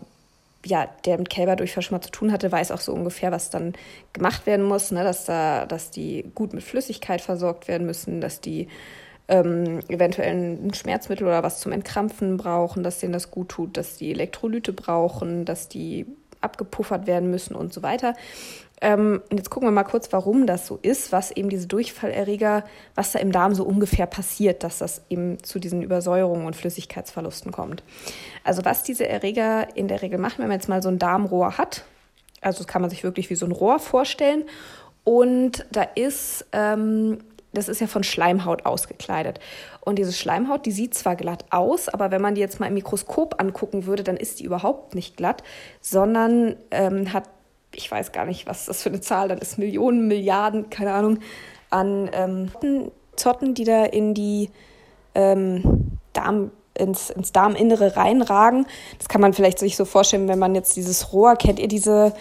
ja, 0.65 0.87
der 1.05 1.17
mit 1.17 1.29
Kälberdurchfall 1.29 1.83
schon 1.83 1.97
mal 1.97 2.01
zu 2.01 2.09
tun 2.09 2.31
hatte, 2.31 2.51
weiß 2.51 2.71
auch 2.71 2.79
so 2.79 2.93
ungefähr, 2.93 3.31
was 3.31 3.49
dann 3.49 3.73
gemacht 4.13 4.45
werden 4.45 4.65
muss, 4.65 4.91
ne? 4.91 5.03
dass 5.03 5.25
da, 5.25 5.65
dass 5.65 5.91
die 5.91 6.25
gut 6.33 6.53
mit 6.53 6.63
Flüssigkeit 6.63 7.21
versorgt 7.21 7.67
werden 7.67 7.85
müssen, 7.85 8.21
dass 8.21 8.39
die 8.39 8.67
ähm, 9.27 9.79
eventuell 9.87 10.33
ein 10.33 10.73
Schmerzmittel 10.73 11.27
oder 11.27 11.43
was 11.43 11.59
zum 11.59 11.71
Entkrampfen 11.71 12.37
brauchen, 12.37 12.83
dass 12.83 12.99
denen 12.99 13.13
das 13.13 13.31
gut 13.31 13.49
tut, 13.49 13.77
dass 13.77 13.97
die 13.97 14.11
Elektrolyte 14.11 14.73
brauchen, 14.73 15.45
dass 15.45 15.69
die 15.69 16.05
abgepuffert 16.41 17.07
werden 17.07 17.29
müssen 17.29 17.55
und 17.55 17.73
so 17.73 17.83
weiter. 17.83 18.15
Ähm, 18.81 19.21
jetzt 19.31 19.49
gucken 19.49 19.67
wir 19.67 19.71
mal 19.71 19.85
kurz, 19.85 20.11
warum 20.11 20.45
das 20.45 20.67
so 20.67 20.77
ist, 20.81 21.13
was 21.13 21.31
eben 21.31 21.47
diese 21.47 21.67
Durchfallerreger, 21.67 22.65
was 22.95 23.13
da 23.13 23.19
im 23.19 23.31
Darm 23.31 23.55
so 23.55 23.63
ungefähr 23.63 24.07
passiert, 24.07 24.61
dass 24.63 24.79
das 24.79 25.03
eben 25.09 25.41
zu 25.41 25.59
diesen 25.59 25.81
Übersäuerungen 25.81 26.45
und 26.45 26.57
Flüssigkeitsverlusten 26.57 27.53
kommt. 27.53 27.81
Also 28.43 28.65
was 28.65 28.83
diese 28.83 29.07
Erreger 29.07 29.73
in 29.77 29.87
der 29.87 30.01
Regel 30.01 30.19
machen, 30.19 30.39
wenn 30.39 30.49
man 30.49 30.57
jetzt 30.57 30.67
mal 30.67 30.83
so 30.83 30.89
ein 30.89 30.99
Darmrohr 30.99 31.57
hat, 31.57 31.85
also 32.41 32.57
das 32.57 32.67
kann 32.67 32.81
man 32.81 32.89
sich 32.89 33.05
wirklich 33.05 33.29
wie 33.29 33.35
so 33.35 33.45
ein 33.45 33.53
Rohr 33.53 33.79
vorstellen 33.79 34.43
und 35.05 35.65
da 35.71 35.83
ist 35.83 36.45
ähm, 36.51 37.19
das 37.53 37.69
ist 37.69 37.81
ja 37.81 37.87
von 37.87 38.03
Schleimhaut 38.03 38.65
ausgekleidet. 38.65 39.39
Und 39.81 39.99
diese 39.99 40.13
Schleimhaut, 40.13 40.65
die 40.65 40.71
sieht 40.71 40.93
zwar 40.93 41.15
glatt 41.15 41.45
aus, 41.51 41.87
aber 41.87 42.11
wenn 42.11 42.21
man 42.21 42.35
die 42.35 42.41
jetzt 42.41 42.59
mal 42.59 42.67
im 42.67 42.73
Mikroskop 42.73 43.39
angucken 43.39 43.85
würde, 43.85 44.03
dann 44.03 44.17
ist 44.17 44.39
die 44.39 44.45
überhaupt 44.45 44.95
nicht 44.95 45.17
glatt, 45.17 45.43
sondern 45.79 46.55
ähm, 46.71 47.13
hat, 47.13 47.29
ich 47.73 47.89
weiß 47.89 48.11
gar 48.11 48.25
nicht, 48.25 48.47
was 48.47 48.65
das 48.65 48.81
für 48.81 48.89
eine 48.89 49.01
Zahl 49.01 49.27
dann 49.27 49.37
ist, 49.37 49.57
Millionen, 49.57 50.07
Milliarden, 50.07 50.69
keine 50.69 50.93
Ahnung, 50.93 51.19
an 51.69 52.09
ähm, 52.13 52.51
Zotten, 53.15 53.53
die 53.53 53.63
da 53.63 53.85
in 53.85 54.13
die 54.13 54.49
ähm, 55.15 55.99
Darm, 56.13 56.51
ins, 56.75 57.09
ins 57.09 57.31
Darminnere 57.31 57.95
reinragen. 57.95 58.65
Das 58.97 59.07
kann 59.07 59.21
man 59.21 59.33
vielleicht 59.33 59.59
sich 59.59 59.75
so 59.75 59.85
vorstellen, 59.85 60.27
wenn 60.27 60.39
man 60.39 60.55
jetzt 60.55 60.75
dieses 60.75 61.13
Rohr, 61.13 61.35
kennt 61.35 61.59
ihr 61.59 61.67
diese, 61.67 62.13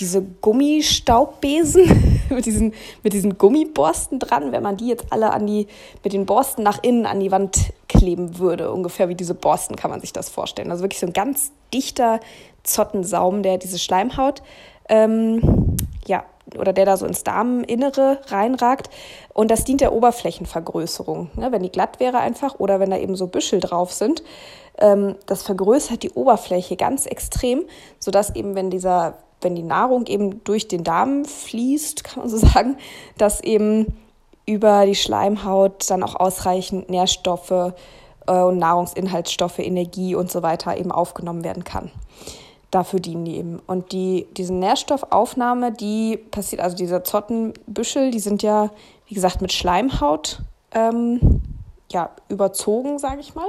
diese 0.00 0.22
Gummistaubbesen 0.22 2.20
mit 2.30 2.46
diesen, 2.46 2.74
mit 3.02 3.12
diesen 3.12 3.38
Gummiborsten 3.38 4.18
dran, 4.18 4.52
wenn 4.52 4.62
man 4.62 4.76
die 4.76 4.88
jetzt 4.88 5.06
alle 5.10 5.32
an 5.32 5.46
die, 5.46 5.66
mit 6.02 6.12
den 6.12 6.26
Borsten 6.26 6.64
nach 6.64 6.82
innen 6.82 7.06
an 7.06 7.20
die 7.20 7.30
Wand 7.30 7.72
kleben 7.88 8.38
würde. 8.38 8.72
Ungefähr 8.72 9.08
wie 9.08 9.14
diese 9.14 9.34
Borsten 9.34 9.76
kann 9.76 9.90
man 9.90 10.00
sich 10.00 10.12
das 10.12 10.28
vorstellen. 10.28 10.70
Also 10.70 10.82
wirklich 10.82 11.00
so 11.00 11.06
ein 11.06 11.12
ganz 11.12 11.52
dichter 11.72 12.20
Zottensaum, 12.62 13.42
der 13.42 13.58
diese 13.58 13.78
Schleimhaut 13.78 14.42
ähm, 14.88 15.76
ja, 16.06 16.24
oder 16.58 16.72
der 16.72 16.84
da 16.84 16.96
so 16.96 17.06
ins 17.06 17.22
Darminnere 17.22 18.18
reinragt. 18.26 18.90
Und 19.32 19.50
das 19.50 19.64
dient 19.64 19.80
der 19.80 19.92
Oberflächenvergrößerung. 19.92 21.30
Ne? 21.36 21.52
Wenn 21.52 21.62
die 21.62 21.70
glatt 21.70 22.00
wäre 22.00 22.18
einfach 22.18 22.58
oder 22.58 22.80
wenn 22.80 22.90
da 22.90 22.98
eben 22.98 23.16
so 23.16 23.26
Büschel 23.26 23.60
drauf 23.60 23.92
sind, 23.92 24.22
ähm, 24.78 25.16
das 25.26 25.42
vergrößert 25.42 26.02
die 26.02 26.10
Oberfläche 26.10 26.76
ganz 26.76 27.06
extrem, 27.06 27.64
sodass 27.98 28.34
eben, 28.34 28.54
wenn 28.54 28.70
dieser, 28.70 29.18
wenn 29.40 29.54
die 29.54 29.62
Nahrung 29.62 30.06
eben 30.06 30.42
durch 30.44 30.68
den 30.68 30.84
Darm 30.84 31.24
fließt, 31.24 32.04
kann 32.04 32.20
man 32.20 32.28
so 32.28 32.36
sagen, 32.46 32.76
dass 33.18 33.40
eben 33.40 33.98
über 34.46 34.86
die 34.86 34.94
Schleimhaut 34.94 35.88
dann 35.90 36.02
auch 36.02 36.16
ausreichend 36.16 36.90
Nährstoffe 36.90 37.72
äh, 38.26 38.42
und 38.42 38.58
Nahrungsinhaltsstoffe, 38.58 39.58
Energie 39.58 40.14
und 40.14 40.30
so 40.30 40.42
weiter 40.42 40.76
eben 40.76 40.92
aufgenommen 40.92 41.44
werden 41.44 41.64
kann 41.64 41.90
dafür 42.70 43.00
dienen 43.00 43.24
die 43.24 43.36
eben. 43.36 43.60
Und 43.66 43.92
die, 43.92 44.26
diese 44.36 44.54
Nährstoffaufnahme, 44.54 45.72
die 45.72 46.16
passiert, 46.16 46.62
also 46.62 46.76
diese 46.76 47.02
Zottenbüschel, 47.02 48.10
die 48.10 48.20
sind 48.20 48.42
ja, 48.42 48.70
wie 49.08 49.14
gesagt, 49.14 49.40
mit 49.40 49.52
Schleimhaut 49.52 50.40
ähm, 50.72 51.42
ja, 51.90 52.10
überzogen, 52.28 52.98
sage 52.98 53.20
ich 53.20 53.34
mal. 53.34 53.48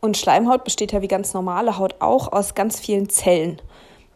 Und 0.00 0.16
Schleimhaut 0.16 0.64
besteht 0.64 0.92
ja 0.92 1.02
wie 1.02 1.08
ganz 1.08 1.34
normale 1.34 1.78
Haut 1.78 1.96
auch 2.00 2.32
aus 2.32 2.54
ganz 2.54 2.78
vielen 2.78 3.08
Zellen. 3.08 3.60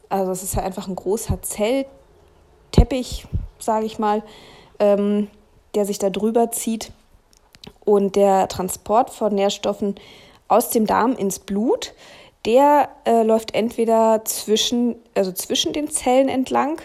Also 0.08 0.32
es 0.32 0.42
ist 0.42 0.54
ja 0.54 0.62
einfach 0.62 0.88
ein 0.88 0.96
großer 0.96 1.40
Zellteppich, 1.42 3.26
sage 3.58 3.86
ich 3.86 3.98
mal, 3.98 4.22
ähm, 4.78 5.28
der 5.74 5.84
sich 5.84 5.98
da 5.98 6.10
drüber 6.10 6.50
zieht. 6.50 6.92
Und 7.84 8.16
der 8.16 8.48
Transport 8.48 9.10
von 9.10 9.34
Nährstoffen 9.34 9.94
aus 10.46 10.70
dem 10.70 10.86
Darm 10.86 11.14
ins 11.14 11.38
Blut, 11.38 11.94
der 12.46 12.88
äh, 13.04 13.22
läuft 13.22 13.54
entweder 13.54 14.24
zwischen, 14.24 14.96
also 15.14 15.32
zwischen 15.32 15.72
den 15.72 15.90
Zellen 15.90 16.28
entlang 16.28 16.80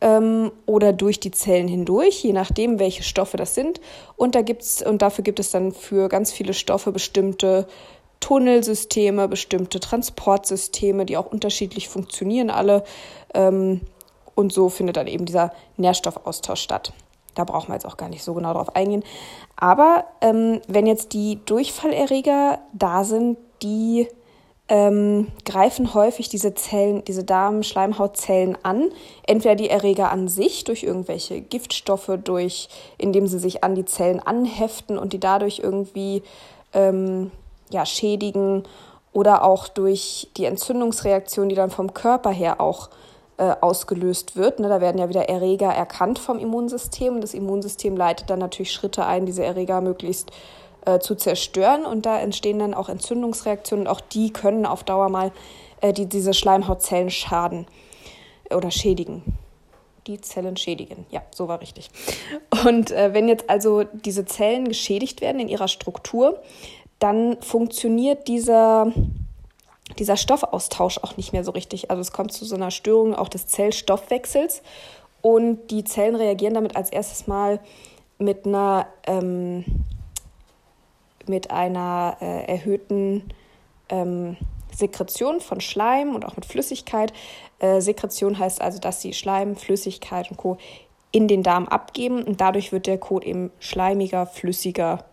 ähm, 0.00 0.50
oder 0.66 0.92
durch 0.92 1.20
die 1.20 1.30
Zellen 1.30 1.68
hindurch, 1.68 2.24
je 2.24 2.32
nachdem, 2.32 2.78
welche 2.78 3.02
Stoffe 3.02 3.36
das 3.36 3.54
sind. 3.54 3.80
Und, 4.16 4.34
da 4.34 4.42
gibt's, 4.42 4.82
und 4.82 5.02
dafür 5.02 5.22
gibt 5.24 5.40
es 5.40 5.50
dann 5.50 5.72
für 5.72 6.08
ganz 6.08 6.32
viele 6.32 6.54
Stoffe 6.54 6.92
bestimmte 6.92 7.66
Tunnelsysteme, 8.20 9.28
bestimmte 9.28 9.80
Transportsysteme, 9.80 11.06
die 11.06 11.16
auch 11.16 11.26
unterschiedlich 11.26 11.88
funktionieren 11.88 12.50
alle. 12.50 12.84
Ähm, 13.34 13.82
und 14.34 14.52
so 14.52 14.68
findet 14.68 14.96
dann 14.96 15.06
eben 15.06 15.24
dieser 15.24 15.52
Nährstoffaustausch 15.76 16.60
statt. 16.60 16.92
Da 17.34 17.44
brauchen 17.44 17.68
wir 17.68 17.74
jetzt 17.74 17.86
auch 17.86 17.96
gar 17.96 18.08
nicht 18.08 18.22
so 18.22 18.34
genau 18.34 18.52
drauf 18.52 18.74
eingehen. 18.74 19.04
Aber 19.56 20.04
ähm, 20.20 20.60
wenn 20.68 20.86
jetzt 20.86 21.12
die 21.12 21.40
Durchfallerreger 21.44 22.58
da 22.72 23.04
sind, 23.04 23.38
die 23.62 24.08
ähm, 24.68 25.28
greifen 25.44 25.94
häufig 25.94 26.28
diese 26.28 26.54
Zellen, 26.54 27.02
diese 27.04 27.24
Darm-Schleimhautzellen 27.24 28.58
an. 28.62 28.90
Entweder 29.26 29.54
die 29.54 29.70
Erreger 29.70 30.10
an 30.10 30.28
sich 30.28 30.64
durch 30.64 30.82
irgendwelche 30.82 31.40
Giftstoffe, 31.40 32.10
durch, 32.22 32.68
indem 32.98 33.26
sie 33.26 33.38
sich 33.38 33.64
an 33.64 33.74
die 33.74 33.86
Zellen 33.86 34.20
anheften 34.20 34.98
und 34.98 35.12
die 35.12 35.20
dadurch 35.20 35.60
irgendwie 35.60 36.22
ähm, 36.74 37.30
ja, 37.70 37.86
schädigen 37.86 38.64
oder 39.12 39.44
auch 39.44 39.68
durch 39.68 40.28
die 40.36 40.44
Entzündungsreaktion, 40.44 41.48
die 41.48 41.54
dann 41.54 41.70
vom 41.70 41.94
Körper 41.94 42.30
her 42.30 42.60
auch 42.60 42.90
äh, 43.38 43.54
ausgelöst 43.60 44.36
wird. 44.36 44.58
Ne, 44.58 44.68
da 44.68 44.80
werden 44.80 44.98
ja 44.98 45.08
wieder 45.08 45.28
Erreger 45.28 45.68
erkannt 45.68 46.18
vom 46.18 46.38
Immunsystem. 46.38 47.20
Das 47.20 47.34
Immunsystem 47.34 47.96
leitet 47.96 48.30
dann 48.30 48.40
natürlich 48.40 48.72
Schritte 48.72 49.06
ein, 49.06 49.26
diese 49.26 49.44
Erreger 49.44 49.80
möglichst 49.80 50.32
äh, 50.84 50.98
zu 50.98 51.14
zerstören. 51.14 51.84
Und 51.84 52.04
da 52.04 52.18
entstehen 52.18 52.58
dann 52.58 52.74
auch 52.74 52.88
Entzündungsreaktionen. 52.88 53.86
Auch 53.86 54.00
die 54.00 54.32
können 54.32 54.66
auf 54.66 54.82
Dauer 54.82 55.08
mal 55.08 55.30
äh, 55.80 55.92
die, 55.92 56.06
diese 56.06 56.34
Schleimhautzellen 56.34 57.10
schaden 57.10 57.66
oder 58.50 58.72
schädigen. 58.72 59.22
Die 60.08 60.20
Zellen 60.20 60.56
schädigen. 60.56 61.06
Ja, 61.10 61.22
so 61.30 61.48
war 61.48 61.60
richtig. 61.60 61.90
Und 62.64 62.90
wenn 62.90 63.28
jetzt 63.28 63.50
also 63.50 63.84
diese 63.84 64.24
Zellen 64.24 64.66
geschädigt 64.66 65.20
werden 65.20 65.38
in 65.38 65.48
ihrer 65.48 65.68
Struktur, 65.68 66.40
dann 66.98 67.40
funktioniert 67.40 68.28
dieser, 68.28 68.92
dieser 69.98 70.16
Stoffaustausch 70.16 70.98
auch 70.98 71.16
nicht 71.16 71.32
mehr 71.32 71.44
so 71.44 71.52
richtig. 71.52 71.90
Also 71.90 72.00
es 72.00 72.12
kommt 72.12 72.32
zu 72.32 72.44
so 72.44 72.54
einer 72.54 72.70
Störung 72.70 73.14
auch 73.14 73.28
des 73.28 73.46
Zellstoffwechsels 73.46 74.62
und 75.22 75.70
die 75.70 75.84
Zellen 75.84 76.16
reagieren 76.16 76.54
damit 76.54 76.76
als 76.76 76.90
erstes 76.90 77.26
mal 77.26 77.60
mit 78.18 78.46
einer 78.46 78.86
ähm, 79.06 79.64
mit 81.28 81.50
einer 81.50 82.16
äh, 82.20 82.44
erhöhten 82.46 83.22
ähm, 83.88 84.36
Sekretion 84.74 85.40
von 85.40 85.60
Schleim 85.60 86.14
und 86.14 86.24
auch 86.24 86.36
mit 86.36 86.46
Flüssigkeit. 86.46 87.12
Äh, 87.58 87.80
Sekretion 87.80 88.38
heißt 88.38 88.60
also, 88.60 88.78
dass 88.78 89.02
sie 89.02 89.12
Schleim, 89.12 89.56
Flüssigkeit 89.56 90.30
und 90.30 90.36
Co. 90.36 90.56
in 91.10 91.28
den 91.28 91.42
Darm 91.42 91.68
abgeben 91.68 92.22
und 92.22 92.40
dadurch 92.40 92.72
wird 92.72 92.86
der 92.86 92.98
Kot 92.98 93.24
eben 93.24 93.50
schleimiger, 93.58 94.26
flüssiger 94.26 95.04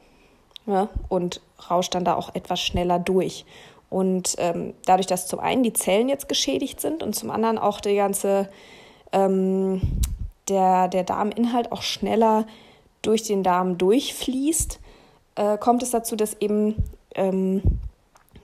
ja, 0.66 0.90
und 1.10 1.42
rauscht 1.70 1.96
dann 1.96 2.06
da 2.06 2.16
auch 2.16 2.34
etwas 2.36 2.62
schneller 2.62 3.00
durch. 3.00 3.46
Und 3.90 4.36
ähm, 4.40 4.74
dadurch, 4.86 5.08
dass 5.08 5.28
zum 5.28 5.40
einen 5.40 5.64
die 5.64 5.74
Zellen 5.74 6.10
jetzt 6.10 6.28
geschädigt 6.28 6.82
sind 6.82 7.04
und 7.04 7.16
zum 7.16 7.32
anderen 7.32 7.58
auch 7.58 7.80
die 7.80 7.96
ganze, 7.96 8.50
ähm, 9.12 9.82
der, 10.50 10.88
der 10.88 11.04
Darminhalt 11.04 11.72
auch 11.72 11.82
schneller 11.82 12.46
durch 13.02 13.24
den 13.24 13.44
Darm 13.44 13.78
durchfließt, 13.78 14.80
äh, 15.36 15.58
kommt 15.58 15.84
es 15.84 15.92
dazu, 15.92 16.16
dass 16.16 16.34
eben 16.42 16.76
ähm, 17.14 17.62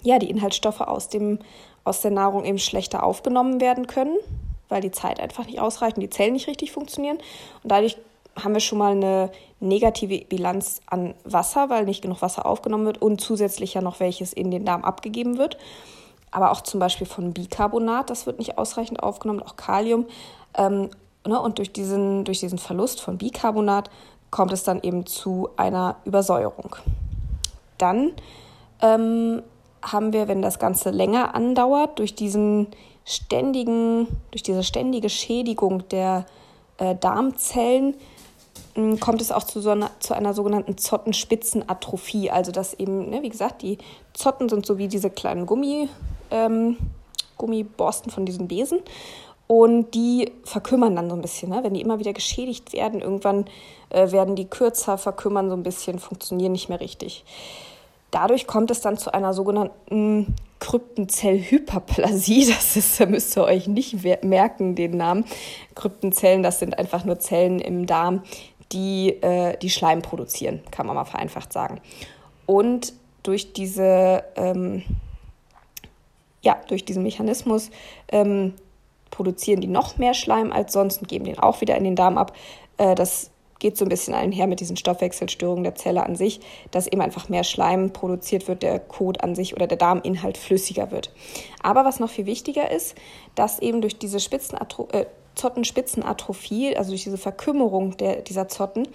ja, 0.04 0.20
die 0.20 0.30
Inhaltsstoffe 0.30 0.82
aus, 0.82 1.10
dem, 1.10 1.40
aus 1.84 2.02
der 2.02 2.12
Nahrung 2.12 2.46
eben 2.46 2.60
schlechter 2.60 3.04
aufgenommen 3.04 3.60
werden 3.62 3.88
können, 3.88 4.18
weil 4.70 4.82
die 4.82 4.92
Zeit 4.92 5.20
einfach 5.20 5.46
nicht 5.46 5.60
ausreicht 5.60 5.98
und 5.98 6.02
die 6.02 6.10
Zellen 6.10 6.34
nicht 6.34 6.48
richtig 6.48 6.72
funktionieren. 6.72 7.18
Und 7.64 7.72
dadurch 7.72 7.98
haben 8.36 8.54
wir 8.54 8.62
schon 8.62 8.78
mal 8.78 8.92
eine 8.92 9.32
negative 9.60 10.26
Bilanz 10.26 10.82
an 10.88 11.14
Wasser, 11.24 11.70
weil 11.70 11.86
nicht 11.86 12.02
genug 12.02 12.22
Wasser 12.22 12.46
aufgenommen 12.46 12.86
wird 12.86 13.02
und 13.02 13.22
zusätzlich 13.22 13.74
ja 13.74 13.82
noch 13.82 14.00
welches 14.00 14.34
in 14.34 14.52
den 14.52 14.66
Darm 14.66 14.84
abgegeben 14.84 15.38
wird. 15.38 15.58
Aber 16.32 16.52
auch 16.52 16.62
zum 16.62 16.80
Beispiel 16.80 17.08
von 17.08 17.34
Bicarbonat, 17.34 18.10
das 18.10 18.26
wird 18.26 18.40
nicht 18.40 18.58
ausreichend 18.58 19.04
aufgenommen, 19.04 19.44
auch 19.44 19.58
Kalium. 19.58 20.06
Ähm, 20.58 20.90
ne, 21.28 21.40
und 21.40 21.58
durch 21.58 21.74
diesen, 21.74 22.24
durch 22.24 22.40
diesen 22.40 22.58
Verlust 22.58 23.02
von 23.02 23.18
Bicarbonat 23.18 23.90
kommt 24.30 24.54
es 24.54 24.64
dann 24.64 24.82
eben 24.82 25.06
zu 25.06 25.50
einer 25.58 25.98
Übersäuerung. 26.06 26.78
Dann 27.78 28.14
ähm, 28.82 29.42
haben 29.82 30.14
wir, 30.14 30.28
wenn 30.28 30.42
das 30.42 30.58
Ganze 30.58 30.90
länger 30.90 31.36
andauert, 31.36 32.00
durch 32.00 32.16
diesen 32.16 32.68
ständigen, 33.04 34.08
durch 34.32 34.44
diese 34.44 34.64
ständige 34.64 35.10
Schädigung 35.10 35.88
der 35.90 36.26
äh, 36.78 36.96
Darmzellen, 36.96 37.96
kommt 39.00 39.22
es 39.22 39.32
auch 39.32 39.44
zu, 39.44 39.60
so 39.60 39.72
einer, 39.72 39.92
zu 40.00 40.14
einer 40.14 40.34
sogenannten 40.34 40.78
Zottenspitzenatrophie. 40.78 42.32
Also 42.32 42.52
dass 42.52 42.74
eben, 42.74 43.10
ne, 43.10 43.22
wie 43.22 43.30
gesagt, 43.30 43.62
die 43.62 43.78
Zotten 44.14 44.50
sind 44.50 44.66
so 44.66 44.78
wie 44.78 44.88
diese 44.88 45.10
kleinen 45.10 45.46
Gummi, 45.46 45.90
ähm, 46.30 46.78
Gummiborsten 47.38 48.12
von 48.12 48.26
diesen 48.26 48.48
Besen. 48.48 48.80
Und 49.48 49.94
die 49.96 50.32
verkümmern 50.46 50.96
dann 50.96 51.10
so 51.10 51.16
ein 51.16 51.22
bisschen, 51.22 51.50
ne? 51.50 51.60
wenn 51.64 51.74
die 51.74 51.82
immer 51.82 52.00
wieder 52.00 52.14
geschädigt 52.14 52.72
werden. 52.72 53.02
Irgendwann 53.02 53.46
äh, 53.90 54.10
werden 54.12 54.38
die 54.38 54.46
kürzer, 54.46 54.98
verkümmern 54.98 55.50
so 55.50 55.56
ein 55.58 55.64
bisschen, 55.64 56.00
funktionieren 56.00 56.54
nicht 56.54 56.70
mehr 56.70 56.80
richtig. 56.80 57.26
Dadurch 58.12 58.46
kommt 58.46 58.72
es 58.72 58.82
dann 58.82 58.98
zu 58.98 59.14
einer 59.14 59.34
sogenannten 59.34 60.36
Kryptenzellhyperplasie. 60.60 62.46
Das 62.52 62.76
ist, 62.76 63.00
da 63.00 63.06
müsst 63.06 63.36
ihr 63.38 63.44
euch 63.44 63.68
nicht 63.68 64.04
merken, 64.24 64.76
den 64.76 64.98
Namen. 64.98 65.26
Kryptenzellen, 65.76 66.44
das 66.44 66.60
sind 66.60 66.78
einfach 66.78 67.06
nur 67.06 67.20
Zellen 67.20 67.60
im 67.60 67.88
Darm, 67.88 68.24
die, 68.72 69.10
äh, 69.22 69.58
die 69.58 69.70
Schleim 69.70 70.02
produzieren, 70.02 70.62
kann 70.72 70.86
man 70.86 70.96
mal 70.96 71.06
vereinfacht 71.06 71.52
sagen. 71.52 71.82
Und 72.46 72.94
durch 73.24 73.54
diese, 73.54 74.24
ähm, 74.36 74.84
ja, 76.42 76.60
durch 76.68 76.86
diesen 76.86 77.04
Mechanismus 77.04 77.70
ähm, 78.10 78.54
produzieren 79.10 79.62
die 79.62 79.68
noch 79.68 79.98
mehr 79.98 80.14
Schleim 80.14 80.52
als 80.52 80.74
sonst 80.74 81.02
und 81.02 81.08
geben 81.08 81.26
den 81.26 81.40
auch 81.40 81.62
wieder 81.62 81.76
in 81.76 81.84
den 81.84 81.96
Darm 81.96 82.18
ab. 82.18 82.34
Äh, 82.78 82.96
das 82.96 83.32
geht 83.62 83.78
so 83.78 83.86
ein 83.86 83.90
bisschen 83.90 84.14
einher 84.14 84.48
mit 84.48 84.60
diesen 84.60 84.76
Stoffwechselstörungen 84.76 85.64
der 85.64 85.76
Zelle 85.76 86.04
an 86.04 86.18
sich, 86.18 86.42
dass 86.72 86.88
eben 86.88 87.00
einfach 87.00 87.30
mehr 87.30 87.46
Schleim 87.46 87.94
produziert 87.94 88.50
wird, 88.50 88.64
der 88.64 88.80
Kot 88.80 89.24
an 89.24 89.36
sich 89.36 89.56
oder 89.56 89.68
der 89.68 89.78
Darminhalt 89.78 90.38
flüssiger 90.38 90.92
wird. 90.92 91.12
Aber 91.62 91.86
was 91.86 92.00
noch 92.00 92.10
viel 92.10 92.26
wichtiger 92.26 92.70
ist, 92.70 92.96
dass 93.36 93.60
eben 93.60 93.80
durch 93.80 93.98
diese 93.98 94.20
Spitzenatro 94.20 94.90
äh, 94.92 95.06
Zottenspitzenatrophie, 95.36 96.76
also 96.76 96.92
durch 96.92 97.04
diese 97.04 97.18
Verkümmerung 97.18 97.96
der, 97.96 98.18
dieser 98.18 98.50
Zotten, 98.50 98.88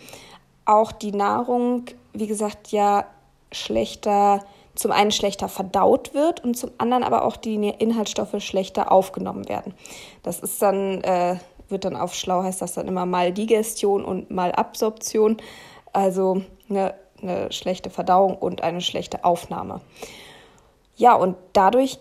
auch 0.66 0.92
die 0.92 1.12
Nahrung, 1.12 1.84
wie 2.12 2.26
gesagt, 2.26 2.72
ja 2.72 3.06
schlechter 3.52 4.44
zum 4.74 4.92
einen 4.92 5.10
schlechter 5.10 5.48
verdaut 5.48 6.12
wird 6.12 6.44
und 6.44 6.54
zum 6.54 6.70
anderen 6.76 7.02
aber 7.02 7.24
auch 7.24 7.36
die 7.36 7.54
Inhaltsstoffe 7.54 8.40
schlechter 8.40 8.92
aufgenommen 8.92 9.48
werden. 9.48 9.72
Das 10.22 10.40
ist 10.40 10.60
dann, 10.60 11.00
äh, 11.02 11.36
wird 11.68 11.84
dann 11.84 11.96
auf 11.96 12.14
schlau 12.14 12.42
heißt 12.42 12.62
das 12.62 12.74
dann 12.74 12.88
immer 12.88 13.06
mal 13.06 13.32
Digestion 13.32 14.04
und 14.04 14.30
mal 14.30 14.52
Absorption, 14.52 15.36
also 15.92 16.42
eine, 16.68 16.94
eine 17.22 17.52
schlechte 17.52 17.90
Verdauung 17.90 18.36
und 18.36 18.62
eine 18.62 18.80
schlechte 18.80 19.24
Aufnahme. 19.24 19.80
Ja, 20.96 21.14
und 21.14 21.36
dadurch 21.52 21.98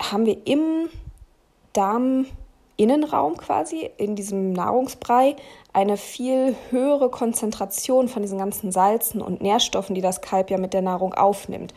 haben 0.00 0.26
wir 0.26 0.46
im 0.46 0.88
Darm 1.72 2.26
Innenraum 2.76 3.36
quasi, 3.36 3.90
in 3.98 4.16
diesem 4.16 4.52
Nahrungsbrei, 4.52 5.36
eine 5.72 5.96
viel 5.96 6.56
höhere 6.70 7.08
Konzentration 7.08 8.08
von 8.08 8.22
diesen 8.22 8.38
ganzen 8.38 8.72
Salzen 8.72 9.20
und 9.20 9.42
Nährstoffen, 9.42 9.94
die 9.94 10.00
das 10.00 10.20
Kalb 10.20 10.50
ja 10.50 10.58
mit 10.58 10.74
der 10.74 10.82
Nahrung 10.82 11.14
aufnimmt. 11.14 11.72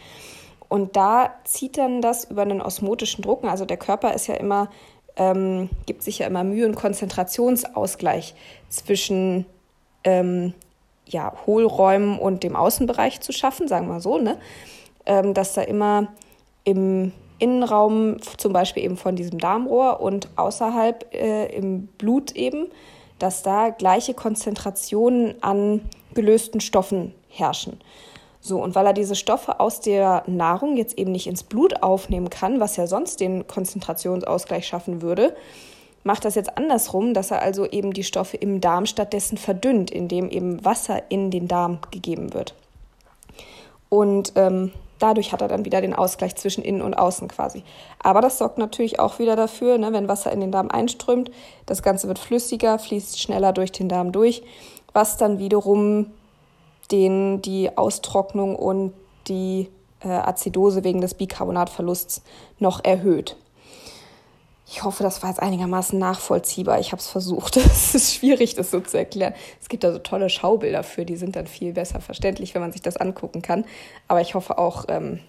Und 0.70 0.96
da 0.96 1.34
zieht 1.44 1.78
dann 1.78 2.02
das 2.02 2.26
über 2.26 2.42
einen 2.42 2.62
osmotischen 2.62 3.22
Druck. 3.22 3.44
Also 3.44 3.66
der 3.66 3.78
Körper 3.78 4.14
ist 4.14 4.28
ja 4.28 4.36
immer, 4.36 4.70
ähm, 5.18 5.70
gibt 5.86 6.04
sich 6.04 6.20
ja 6.20 6.28
immer 6.28 6.44
Mühe, 6.44 6.66
einen 6.66 6.76
Konzentrationsausgleich 6.76 8.36
zwischen 8.70 9.46
ähm, 10.04 10.54
ja, 11.06 11.34
Hohlräumen 11.46 12.20
und 12.20 12.44
dem 12.44 12.56
Außenbereich 12.56 13.22
zu 13.22 13.32
schaffen, 13.32 13.68
sagen 13.68 13.88
wir 13.88 14.00
so, 14.00 14.18
ne? 14.18 14.38
Ähm, 15.06 15.34
dass 15.34 15.54
da 15.54 15.62
immer 15.62 16.10
im 16.64 17.14
Innenraum 17.40 18.18
zum 18.38 18.52
Beispiel 18.52 18.84
eben 18.84 18.98
von 18.98 19.16
diesem 19.16 19.40
Darmrohr 19.40 20.02
und 20.02 20.28
außerhalb 20.36 21.14
äh, 21.14 21.46
im 21.56 21.88
Blut 21.88 22.32
eben, 22.32 22.68
dass 23.20 23.44
da 23.44 23.70
gleiche 23.70 24.14
Konzentrationen 24.14 25.42
an 25.42 25.82
gelösten 26.14 26.62
Stoffen 26.62 27.14
herrschen. 27.30 27.80
So, 28.48 28.64
und 28.64 28.76
weil 28.76 28.86
er 28.86 28.94
diese 28.94 29.16
Stoffe 29.16 29.60
aus 29.60 29.82
der 29.82 30.24
Nahrung 30.26 30.78
jetzt 30.78 30.98
eben 30.98 31.12
nicht 31.12 31.28
ins 31.28 31.44
Blut 31.44 31.84
aufnehmen 31.84 32.30
kann, 32.30 32.62
was 32.62 32.78
ja 32.78 32.88
sonst 32.88 33.20
den 33.20 33.46
Konzentrationsausgleich 33.46 34.66
schaffen 34.66 35.02
würde, 35.02 35.36
macht 36.06 36.24
das 36.24 36.36
jetzt 36.36 36.58
andersrum, 36.58 37.14
dass 37.14 37.30
er 37.32 37.42
also 37.42 37.66
eben 37.66 37.92
die 37.92 38.06
Stoffe 38.06 38.38
im 38.38 38.62
Darm 38.62 38.86
stattdessen 38.86 39.38
verdünnt, 39.38 39.92
indem 39.92 40.30
eben 40.30 40.64
Wasser 40.64 41.02
in 41.10 41.30
den 41.30 41.50
Darm 41.50 41.80
gegeben 41.92 42.34
wird. 42.34 42.56
Und 43.90 44.32
ähm, 44.36 44.72
dadurch 44.98 45.34
hat 45.34 45.42
er 45.42 45.50
dann 45.50 45.66
wieder 45.66 45.82
den 45.82 45.94
Ausgleich 45.94 46.38
zwischen 46.38 46.64
innen 46.64 46.82
und 46.82 46.94
außen 46.94 47.28
quasi. 47.28 47.64
Aber 48.00 48.22
das 48.22 48.38
sorgt 48.38 48.58
natürlich 48.58 49.02
auch 49.02 49.20
wieder 49.20 49.36
dafür, 49.36 49.78
ne, 49.78 49.92
wenn 49.92 50.08
Wasser 50.08 50.32
in 50.32 50.40
den 50.40 50.54
Darm 50.54 50.72
einströmt, 50.72 51.32
das 51.66 51.84
Ganze 51.84 52.08
wird 52.08 52.20
flüssiger, 52.20 52.80
fließt 52.80 53.20
schneller 53.22 53.52
durch 53.52 53.74
den 53.74 53.90
Darm 53.90 54.14
durch, 54.14 54.42
was 54.94 55.18
dann 55.18 55.38
wiederum 55.38 56.12
den, 56.92 57.42
die 57.42 57.78
Austrocknung 57.78 58.56
und 58.56 58.94
die 59.28 59.70
äh, 60.02 60.10
Azidose 60.10 60.84
wegen 60.84 61.02
des 61.02 61.14
Bicarbonatverlusts 61.14 62.22
noch 62.60 62.84
erhöht. 62.84 63.36
Ich 64.70 64.84
hoffe, 64.84 65.02
das 65.02 65.24
war 65.24 65.30
jetzt 65.30 65.42
einigermaßen 65.42 65.98
nachvollziehbar. 65.98 66.80
Ich 66.80 66.92
habe 66.92 67.00
es 67.00 67.08
versucht. 67.08 67.56
Es 67.58 67.96
ist 67.96 68.14
schwierig, 68.14 68.56
das 68.56 68.70
so 68.70 68.82
zu 68.82 68.98
erklären. 68.98 69.34
Es 69.62 69.70
gibt 69.70 69.84
da 69.84 69.94
so 69.94 70.00
tolle 70.00 70.30
Schaubilder 70.30 70.84
für, 70.84 71.06
die 71.06 71.16
sind 71.16 71.36
dann 71.38 71.48
viel 71.48 71.74
besser 71.74 72.02
verständlich, 72.02 72.54
wenn 72.54 72.62
man 72.62 72.74
sich 72.74 72.82
das 72.82 72.98
angucken 72.98 73.42
kann. 73.42 73.64
Aber 74.10 74.20
ich 74.20 74.36
hoffe 74.36 74.58
auch, 74.58 74.86
ähm, 74.90 75.22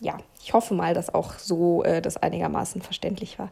ja, 0.00 0.18
ich 0.42 0.52
hoffe 0.54 0.74
mal, 0.74 0.92
dass 0.92 1.14
auch 1.14 1.38
so 1.38 1.84
äh, 1.84 2.02
das 2.02 2.16
einigermaßen 2.16 2.82
verständlich 2.82 3.38
war. 3.38 3.50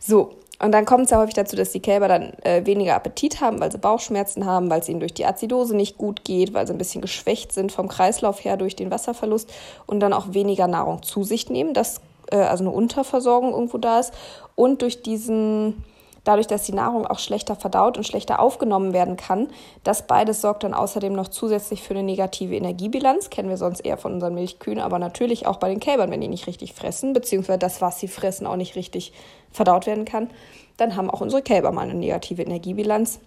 So, 0.00 0.34
und 0.58 0.72
dann 0.72 0.84
kommt 0.86 1.04
es 1.04 1.10
ja 1.10 1.18
häufig 1.18 1.34
dazu, 1.34 1.54
dass 1.56 1.72
die 1.72 1.80
Kälber 1.80 2.08
dann 2.08 2.32
äh, 2.42 2.64
weniger 2.64 2.94
Appetit 2.94 3.40
haben, 3.40 3.60
weil 3.60 3.70
sie 3.70 3.78
Bauchschmerzen 3.78 4.46
haben, 4.46 4.70
weil 4.70 4.80
es 4.80 4.88
ihnen 4.88 5.00
durch 5.00 5.14
die 5.14 5.26
Azidose 5.26 5.76
nicht 5.76 5.98
gut 5.98 6.24
geht, 6.24 6.54
weil 6.54 6.66
sie 6.66 6.72
ein 6.72 6.78
bisschen 6.78 7.02
geschwächt 7.02 7.52
sind 7.52 7.72
vom 7.72 7.88
Kreislauf 7.88 8.44
her 8.44 8.56
durch 8.56 8.74
den 8.74 8.90
Wasserverlust 8.90 9.52
und 9.86 10.00
dann 10.00 10.12
auch 10.12 10.32
weniger 10.32 10.66
Nahrung 10.66 11.02
zu 11.02 11.24
sich 11.24 11.50
nehmen. 11.50 11.74
Das 11.74 12.00
äh, 12.30 12.36
also 12.36 12.64
eine 12.64 12.72
Unterversorgung 12.72 13.52
irgendwo 13.52 13.78
da 13.78 14.00
ist. 14.00 14.12
Und 14.54 14.82
durch 14.82 15.02
diesen, 15.02 15.84
dadurch, 16.26 16.46
dass 16.46 16.64
die 16.64 16.72
Nahrung 16.72 17.06
auch 17.06 17.18
schlechter 17.18 17.56
verdaut 17.56 17.96
und 17.96 18.04
schlechter 18.04 18.40
aufgenommen 18.40 18.92
werden 18.92 19.16
kann, 19.16 19.48
das 19.84 20.06
beides 20.06 20.40
sorgt 20.40 20.64
dann 20.64 20.74
außerdem 20.74 21.12
noch 21.12 21.28
zusätzlich 21.28 21.82
für 21.82 21.94
eine 21.94 22.02
negative 22.02 22.54
Energiebilanz. 22.54 23.30
Kennen 23.30 23.48
wir 23.48 23.56
sonst 23.56 23.80
eher 23.80 23.96
von 23.96 24.14
unseren 24.14 24.34
Milchkühen, 24.34 24.80
aber 24.80 24.98
natürlich 24.98 25.46
auch 25.46 25.56
bei 25.56 25.68
den 25.68 25.80
Kälbern, 25.80 26.10
wenn 26.10 26.20
die 26.20 26.28
nicht 26.28 26.46
richtig 26.46 26.74
fressen, 26.74 27.12
beziehungsweise 27.12 27.58
das, 27.58 27.80
was 27.80 28.00
sie 28.00 28.08
fressen, 28.08 28.46
auch 28.46 28.56
nicht 28.56 28.74
richtig 28.76 29.12
verdaut 29.52 29.86
werden 29.86 30.04
kann. 30.04 30.30
Dann 30.76 30.96
haben 30.96 31.10
auch 31.10 31.20
unsere 31.20 31.42
Kälber 31.42 31.72
mal 31.72 31.82
eine 31.82 31.94
negative 31.94 32.42
Energiebilanz. 32.42 33.20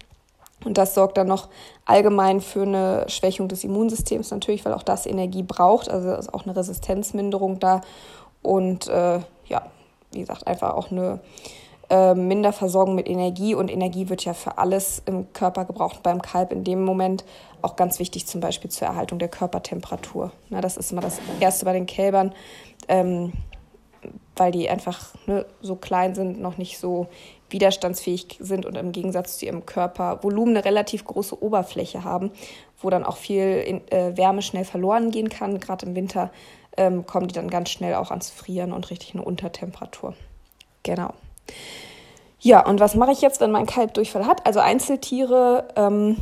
Und 0.65 0.77
das 0.77 0.93
sorgt 0.93 1.17
dann 1.17 1.27
noch 1.27 1.47
allgemein 1.85 2.41
für 2.41 2.63
eine 2.63 3.05
Schwächung 3.07 3.47
des 3.47 3.63
Immunsystems 3.63 4.29
natürlich, 4.31 4.65
weil 4.65 4.73
auch 4.73 4.83
das 4.83 5.05
Energie 5.05 5.43
braucht. 5.43 5.89
Also 5.89 6.11
ist 6.11 6.33
auch 6.33 6.43
eine 6.43 6.55
Resistenzminderung 6.55 7.59
da. 7.59 7.79
Und 8.41 8.89
äh, 8.89 9.19
ja, 9.47 9.65
wie 10.11 10.19
gesagt, 10.19 10.47
einfach 10.47 10.73
auch 10.73 10.91
eine 10.91 11.21
äh, 11.89 12.13
Minderversorgung 12.13 12.95
mit 12.95 13.09
Energie. 13.09 13.55
Und 13.55 13.71
Energie 13.71 14.09
wird 14.09 14.25
ja 14.25 14.33
für 14.33 14.57
alles 14.57 15.01
im 15.05 15.31
Körper 15.33 15.65
gebraucht. 15.65 16.03
Beim 16.03 16.21
Kalb 16.21 16.51
in 16.51 16.63
dem 16.63 16.83
Moment 16.83 17.25
auch 17.61 17.75
ganz 17.75 17.99
wichtig, 17.99 18.27
zum 18.27 18.41
Beispiel 18.41 18.71
zur 18.71 18.87
Erhaltung 18.87 19.19
der 19.19 19.29
Körpertemperatur. 19.29 20.31
Na, 20.49 20.61
das 20.61 20.77
ist 20.77 20.91
immer 20.91 21.01
das 21.01 21.19
Erste 21.39 21.65
bei 21.65 21.73
den 21.73 21.85
Kälbern. 21.85 22.33
Ähm, 22.87 23.33
weil 24.35 24.51
die 24.51 24.69
einfach 24.69 25.13
ne, 25.27 25.45
so 25.61 25.75
klein 25.75 26.15
sind, 26.15 26.39
noch 26.39 26.57
nicht 26.57 26.79
so 26.79 27.07
widerstandsfähig 27.49 28.37
sind 28.39 28.65
und 28.65 28.77
im 28.77 28.91
Gegensatz 28.91 29.37
zu 29.37 29.45
ihrem 29.45 29.65
Körpervolumen 29.65 30.55
eine 30.55 30.65
relativ 30.65 31.03
große 31.03 31.41
Oberfläche 31.43 32.03
haben, 32.03 32.31
wo 32.81 32.89
dann 32.89 33.03
auch 33.03 33.17
viel 33.17 33.61
in, 33.65 33.87
äh, 33.91 34.15
Wärme 34.15 34.41
schnell 34.41 34.65
verloren 34.65 35.11
gehen 35.11 35.29
kann. 35.29 35.59
Gerade 35.59 35.85
im 35.85 35.95
Winter 35.95 36.31
ähm, 36.77 37.05
kommen 37.05 37.27
die 37.27 37.33
dann 37.33 37.49
ganz 37.49 37.69
schnell 37.69 37.95
auch 37.95 38.11
ans 38.11 38.29
Frieren 38.29 38.71
und 38.71 38.89
richtig 38.89 39.13
eine 39.13 39.23
Untertemperatur. 39.23 40.15
Genau. 40.83 41.13
Ja, 42.41 42.65
und 42.65 42.79
was 42.79 42.95
mache 42.95 43.11
ich 43.11 43.21
jetzt, 43.21 43.41
wenn 43.41 43.51
mein 43.51 43.65
Kalb 43.65 43.93
Durchfall 43.93 44.25
hat? 44.25 44.45
Also 44.45 44.59
Einzeltiere, 44.59 45.67
ähm, 45.75 46.17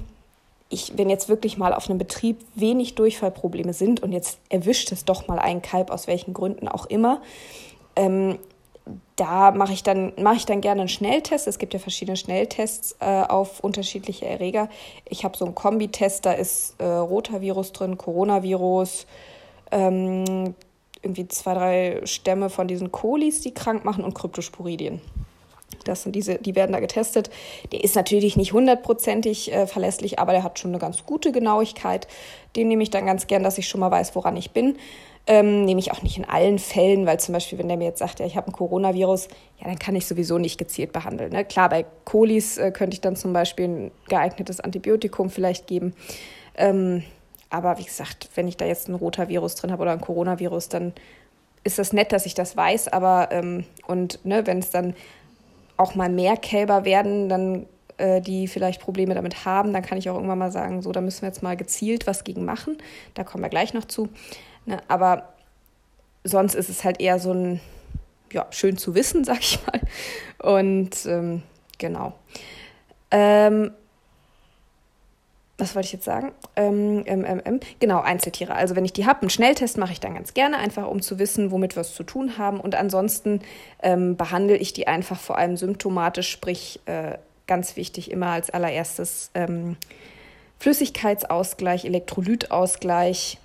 ich, 0.70 0.98
wenn 0.98 1.10
jetzt 1.10 1.30
wirklich 1.30 1.58
mal 1.58 1.74
auf 1.74 1.90
einem 1.90 2.00
Betrieb 2.00 2.40
wenig 2.56 2.96
Durchfallprobleme 2.96 3.74
sind 3.74 4.02
und 4.02 4.12
jetzt 4.12 4.40
erwischt 4.50 4.92
es 4.92 5.06
doch 5.06 5.28
mal 5.28 5.40
ein 5.40 5.62
Kalb, 5.62 5.92
aus 5.92 6.08
welchen 6.08 6.34
Gründen 6.34 6.68
auch 6.68 6.88
immer, 6.88 7.22
ähm, 7.96 8.40
da 9.16 9.52
mache 9.52 9.74
ich 9.74 9.84
dann 9.84 10.14
mache 10.18 10.36
ich 10.36 10.46
dann 10.46 10.62
gerne 10.62 10.82
einen 10.82 10.90
Schnelltest. 10.90 11.48
Es 11.48 11.60
gibt 11.60 11.74
ja 11.74 11.80
verschiedene 11.80 12.16
Schnelltests 12.16 12.96
äh, 13.00 13.24
auf 13.24 13.60
unterschiedliche 13.60 14.26
Erreger. 14.26 14.70
Ich 15.06 15.26
habe 15.26 15.38
so 15.38 15.46
einen 15.46 15.56
Kombitest, 15.56 16.26
da 16.26 16.32
ist 16.32 16.76
äh, 16.80 16.86
Rotavirus 16.86 17.74
drin, 17.74 17.98
Coronavirus, 17.98 19.08
ähm, 19.72 20.56
irgendwie 21.08 21.28
zwei, 21.28 21.54
drei 21.54 22.02
Stämme 22.06 22.50
von 22.50 22.68
diesen 22.68 22.92
Kolis, 22.92 23.42
die 23.42 23.54
krank 23.54 23.86
machen 23.86 24.04
und 24.04 24.14
Kryptosporidien. 24.14 25.02
Das 25.86 26.04
sind 26.04 26.16
diese, 26.16 26.36
die 26.36 26.56
werden 26.56 26.74
da 26.74 26.80
getestet. 26.80 27.30
Der 27.72 27.84
ist 27.84 27.96
natürlich 27.96 28.36
nicht 28.36 28.54
hundertprozentig 28.54 29.54
äh, 29.54 29.68
verlässlich, 29.68 30.20
aber 30.20 30.34
der 30.34 30.44
hat 30.44 30.60
schon 30.60 30.72
eine 30.72 30.80
ganz 30.80 31.06
gute 31.06 31.32
Genauigkeit. 31.32 32.08
Den 32.56 32.68
nehme 32.68 32.84
ich 32.84 32.90
dann 32.90 33.06
ganz 33.06 33.28
gern, 33.28 33.44
dass 33.44 33.58
ich 33.58 33.68
schon 33.68 33.80
mal 33.80 33.92
weiß, 33.92 34.16
woran 34.16 34.36
ich 34.38 34.52
bin. 34.52 34.78
Ähm, 35.30 35.66
nehme 35.66 35.80
ich 35.80 35.92
auch 35.92 36.04
nicht 36.04 36.18
in 36.18 36.26
allen 36.26 36.58
Fällen, 36.58 37.06
weil 37.06 37.20
zum 37.20 37.34
Beispiel, 37.34 37.60
wenn 37.60 37.68
der 37.68 37.76
mir 37.76 37.86
jetzt 37.86 38.00
sagt, 38.00 38.20
ja, 38.20 38.26
ich 38.26 38.38
habe 38.38 38.48
ein 38.48 38.54
Coronavirus, 38.54 39.28
ja, 39.60 39.68
dann 39.68 39.78
kann 39.78 39.96
ich 39.96 40.08
sowieso 40.08 40.38
nicht 40.38 40.58
gezielt 40.58 40.94
behandeln. 40.94 41.32
Ne? 41.32 41.44
Klar, 41.44 41.70
bei 41.70 41.86
Kolis 42.06 42.58
äh, 42.58 42.72
könnte 42.72 42.96
ich 42.96 43.02
dann 43.02 43.18
zum 43.18 43.34
Beispiel 43.34 43.66
ein 43.66 43.92
geeignetes 44.08 44.62
Antibiotikum 44.62 45.30
vielleicht 45.30 45.68
geben. 45.68 45.94
Ähm, 46.56 47.04
aber 47.50 47.78
wie 47.78 47.84
gesagt, 47.84 48.30
wenn 48.36 48.48
ich 48.48 48.58
da 48.58 48.66
jetzt 48.66 48.90
ein 48.90 48.96
roter 48.96 49.30
Virus 49.30 49.56
drin 49.56 49.72
habe 49.72 49.82
oder 49.82 49.92
ein 49.92 50.02
Coronavirus, 50.02 50.70
dann 50.70 50.94
ist 51.64 51.80
das 51.80 51.94
nett, 51.94 52.12
dass 52.12 52.26
ich 52.26 52.34
das 52.34 52.58
weiß. 52.58 52.90
Aber 52.90 53.30
ähm, 53.32 53.66
und 53.88 54.24
ne, 54.26 54.46
wenn 54.46 54.60
es 54.60 54.70
dann 54.70 54.96
auch 55.78 55.96
mal 55.96 56.10
mehr 56.10 56.38
Kälber 56.38 56.86
werden, 56.86 57.30
dann 57.30 57.66
äh, 57.98 58.22
die 58.22 58.48
vielleicht 58.48 58.82
Probleme 58.82 59.16
damit 59.16 59.46
haben, 59.46 59.74
dann 59.74 59.84
kann 59.84 59.98
ich 59.98 60.10
auch 60.10 60.16
irgendwann 60.16 60.40
mal 60.40 60.52
sagen, 60.52 60.82
so, 60.82 60.92
da 60.92 61.02
müssen 61.02 61.22
wir 61.22 61.30
jetzt 61.30 61.44
mal 61.44 61.58
gezielt 61.58 62.08
was 62.08 62.24
gegen 62.24 62.46
machen. 62.46 62.78
Da 63.14 63.24
kommen 63.24 63.44
wir 63.44 63.50
gleich 63.50 63.74
noch 63.74 63.86
zu. 63.86 64.10
Ne, 64.66 64.80
aber 64.88 65.34
sonst 66.24 66.56
ist 66.56 66.70
es 66.70 66.84
halt 66.84 67.00
eher 67.00 67.20
so 67.20 67.34
ein, 67.34 67.60
ja, 68.32 68.46
schön 68.52 68.78
zu 68.78 68.96
wissen, 68.96 69.24
sag 69.26 69.40
ich 69.40 69.60
mal. 69.66 69.82
Und 70.40 71.06
ähm, 71.06 71.44
genau. 71.78 72.14
Ähm, 73.12 73.72
was 75.58 75.74
wollte 75.74 75.88
ich 75.88 75.94
jetzt 75.94 76.06
sagen? 76.06 76.34
Ähm, 76.56 77.04
ähm, 77.08 77.26
ähm, 77.26 77.42
ähm, 77.44 77.60
genau, 77.80 78.00
Einzeltiere. 78.00 78.54
Also 78.54 78.76
wenn 78.76 78.86
ich 78.86 78.94
die 78.94 79.08
habe, 79.08 79.22
einen 79.22 79.32
Schnelltest 79.32 79.78
mache 79.78 79.92
ich 79.92 80.00
dann 80.00 80.14
ganz 80.14 80.34
gerne, 80.36 80.58
einfach 80.58 80.88
um 80.88 81.02
zu 81.02 81.18
wissen, 81.18 81.50
womit 81.52 81.76
wir 81.76 81.82
es 81.82 81.96
zu 81.96 82.04
tun 82.04 82.38
haben. 82.38 82.60
Und 82.60 82.76
ansonsten 82.76 83.42
ähm, 83.82 84.16
behandle 84.18 84.56
ich 84.56 84.74
die 84.74 84.88
einfach 84.88 85.20
vor 85.20 85.38
allem 85.38 85.58
symptomatisch, 85.58 86.30
sprich 86.30 86.80
äh, 86.86 87.18
ganz 87.48 87.76
wichtig 87.76 88.12
immer 88.12 88.28
als 88.28 88.52
allererstes 88.52 89.32
ähm, 89.34 89.78
Flüssigkeitsausgleich, 90.60 91.86
Elektrolytausgleich, 91.86 93.40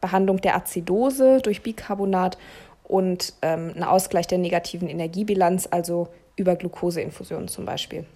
Behandlung 0.00 0.40
der 0.40 0.56
Azidose 0.56 1.40
durch 1.40 1.62
Bicarbonat 1.62 2.38
und 2.84 3.32
ein 3.40 3.82
Ausgleich 3.84 4.26
der 4.26 4.38
negativen 4.38 4.88
Energiebilanz, 4.88 5.68
also 5.70 6.08
über 6.36 6.56
Glukoseinfusionen 6.56 7.48
zum 7.48 7.64
Beispiel. 7.64 8.06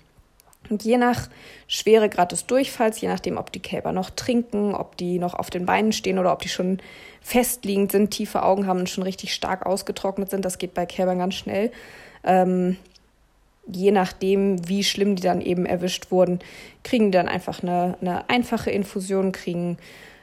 Und 0.72 0.85
je 0.85 0.96
nach 0.96 1.28
Schweregrad 1.68 2.32
des 2.32 2.46
Durchfalls, 2.46 2.98
je 3.02 3.08
nachdem, 3.08 3.37
ob 3.37 3.52
die 3.52 3.61
Kälber 3.61 3.92
noch 3.92 4.08
trinken, 4.08 4.74
ob 4.74 4.96
die 4.96 5.18
noch 5.18 5.35
auf 5.35 5.50
den 5.50 5.66
Beinen 5.66 5.92
stehen 5.92 6.18
oder 6.18 6.32
ob 6.32 6.40
die 6.40 6.48
schon 6.48 6.78
festliegend 7.20 7.92
sind, 7.92 8.11
tiefe 8.11 8.42
Augen 8.42 8.66
haben 8.66 8.80
und 8.80 8.88
schon 8.88 9.04
richtig 9.04 9.35
stark 9.35 9.66
ausgetrocknet 9.66 10.30
sind, 10.30 10.46
das 10.46 10.56
geht 10.56 10.72
bei 10.72 10.87
Kälbern 10.87 11.18
ganz 11.18 11.35
schnell. 11.35 11.70
Ähm, 12.24 12.78
je 13.66 13.90
nachdem, 13.90 14.66
wie 14.66 14.82
schlimm 14.82 15.14
die 15.14 15.22
dann 15.22 15.42
eben 15.42 15.66
erwischt 15.66 16.11
wurden, 16.11 16.38
kriegen 16.85 17.12
die 17.12 17.18
dann 17.18 17.28
einfach 17.28 17.62
eine, 17.62 17.98
eine 18.00 18.30
einfache 18.30 18.70
Infusion, 18.70 19.32
kriegen 19.32 19.76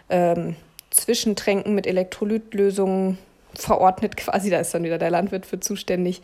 ähm, 0.09 0.55
Zwischentränken 0.89 1.75
mit 1.75 1.85
Elektrolytlösungen 1.85 3.19
verordnet 3.53 4.17
quasi, 4.17 4.49
da 4.49 4.57
ist 4.57 4.73
dann 4.73 4.83
wieder 4.83 4.97
der 4.97 5.11
Landwirt 5.11 5.45
für 5.45 5.59
zuständig. 5.59 6.23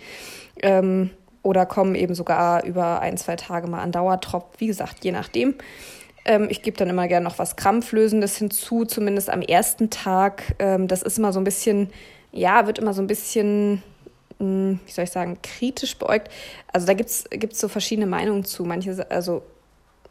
Ähm, 0.63 1.11
oder 1.45 1.67
kommen 1.67 1.93
eben 1.93 2.15
sogar 2.15 2.63
über 2.65 3.01
ein, 3.01 3.17
zwei 3.17 3.35
Tage 3.35 3.67
mal 3.67 3.81
an 3.81 3.91
Dauertropf. 3.91 4.45
Wie 4.57 4.67
gesagt, 4.67 5.05
je 5.05 5.11
nachdem. 5.11 5.53
Ähm, 6.25 6.47
ich 6.49 6.63
gebe 6.63 6.75
dann 6.75 6.89
immer 6.89 7.07
gerne 7.07 7.23
noch 7.23 7.37
was 7.37 7.55
Krampflösendes 7.55 8.37
hinzu, 8.37 8.83
zumindest 8.83 9.29
am 9.29 9.43
ersten 9.43 9.91
Tag. 9.91 10.55
Ähm, 10.57 10.87
das 10.87 11.03
ist 11.03 11.19
immer 11.19 11.31
so 11.31 11.39
ein 11.39 11.43
bisschen, 11.43 11.91
ja, 12.31 12.65
wird 12.65 12.79
immer 12.79 12.95
so 12.95 13.01
ein 13.03 13.07
bisschen, 13.07 13.83
hm, 14.39 14.79
wie 14.87 14.91
soll 14.91 15.03
ich 15.03 15.11
sagen, 15.11 15.37
kritisch 15.43 15.99
beäugt. 15.99 16.29
Also 16.73 16.87
da 16.87 16.93
gibt 16.93 17.11
es 17.11 17.59
so 17.59 17.67
verschiedene 17.67 18.07
Meinungen 18.07 18.43
zu. 18.43 18.65
Manche, 18.65 19.05
also, 19.11 19.43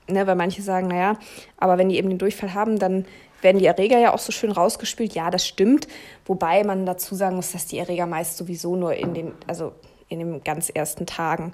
ne, 0.07 0.25
weil 0.29 0.37
manche 0.37 0.63
sagen, 0.63 0.87
naja, 0.87 1.19
aber 1.59 1.79
wenn 1.79 1.89
die 1.89 1.99
eben 1.99 2.11
den 2.11 2.19
Durchfall 2.19 2.55
haben, 2.55 2.79
dann 2.79 3.07
werden 3.41 3.59
die 3.59 3.67
Erreger 3.67 3.99
ja 3.99 4.15
auch 4.15 4.21
so 4.21 4.31
schön 4.31 4.53
rausgespült. 4.53 5.15
Ja, 5.15 5.31
das 5.31 5.45
stimmt. 5.45 5.89
Wobei 6.27 6.63
man 6.63 6.87
dazu 6.87 7.17
sagen 7.17 7.35
muss, 7.35 7.51
dass 7.51 7.67
die 7.67 7.79
Erreger 7.79 8.07
meist 8.07 8.37
sowieso 8.37 8.77
nur 8.77 8.95
in 8.95 9.15
den, 9.15 9.33
also 9.49 9.73
in 10.09 10.19
den 10.19 10.45
ganz 10.45 10.71
ersten 10.71 11.07
Tagen 11.07 11.53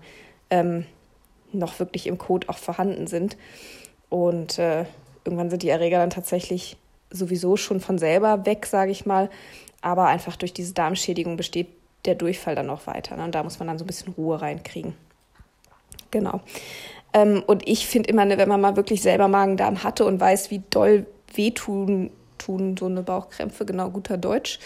ähm, 0.50 0.86
noch 1.52 1.78
wirklich 1.78 2.06
im 2.06 2.18
Code 2.18 2.48
auch 2.48 2.58
vorhanden 2.58 3.06
sind. 3.06 3.36
Und 4.08 4.58
äh, 4.58 4.84
irgendwann 5.24 5.50
sind 5.50 5.62
die 5.62 5.68
Erreger 5.68 5.98
dann 5.98 6.10
tatsächlich 6.10 6.76
sowieso 7.10 7.56
schon 7.56 7.80
von 7.80 7.98
selber 7.98 8.46
weg, 8.46 8.66
sage 8.66 8.90
ich 8.90 9.06
mal. 9.06 9.30
Aber 9.82 10.06
einfach 10.06 10.36
durch 10.36 10.52
diese 10.52 10.74
Darmschädigung 10.74 11.36
besteht 11.36 11.68
der 12.04 12.14
Durchfall 12.14 12.54
dann 12.54 12.66
noch 12.66 12.86
weiter. 12.86 13.16
Ne? 13.16 13.24
Und 13.24 13.34
da 13.34 13.42
muss 13.42 13.58
man 13.58 13.68
dann 13.68 13.78
so 13.78 13.84
ein 13.84 13.86
bisschen 13.86 14.12
Ruhe 14.14 14.40
reinkriegen. 14.40 14.94
Genau. 16.10 16.40
Ähm, 17.12 17.42
und 17.46 17.68
ich 17.68 17.86
finde 17.86 18.08
immer, 18.10 18.24
ne, 18.24 18.38
wenn 18.38 18.48
man 18.48 18.60
mal 18.60 18.76
wirklich 18.76 19.02
selber 19.02 19.28
Magen-Darm 19.28 19.82
hatte 19.82 20.04
und 20.04 20.20
weiß, 20.20 20.50
wie 20.50 20.62
doll 20.70 21.06
wehtun 21.34 22.10
tun 22.38 22.76
so 22.78 22.86
eine 22.86 23.02
Bauchkrämpfe, 23.02 23.64
genau 23.66 23.90
guter 23.90 24.16
Deutsch. 24.16 24.58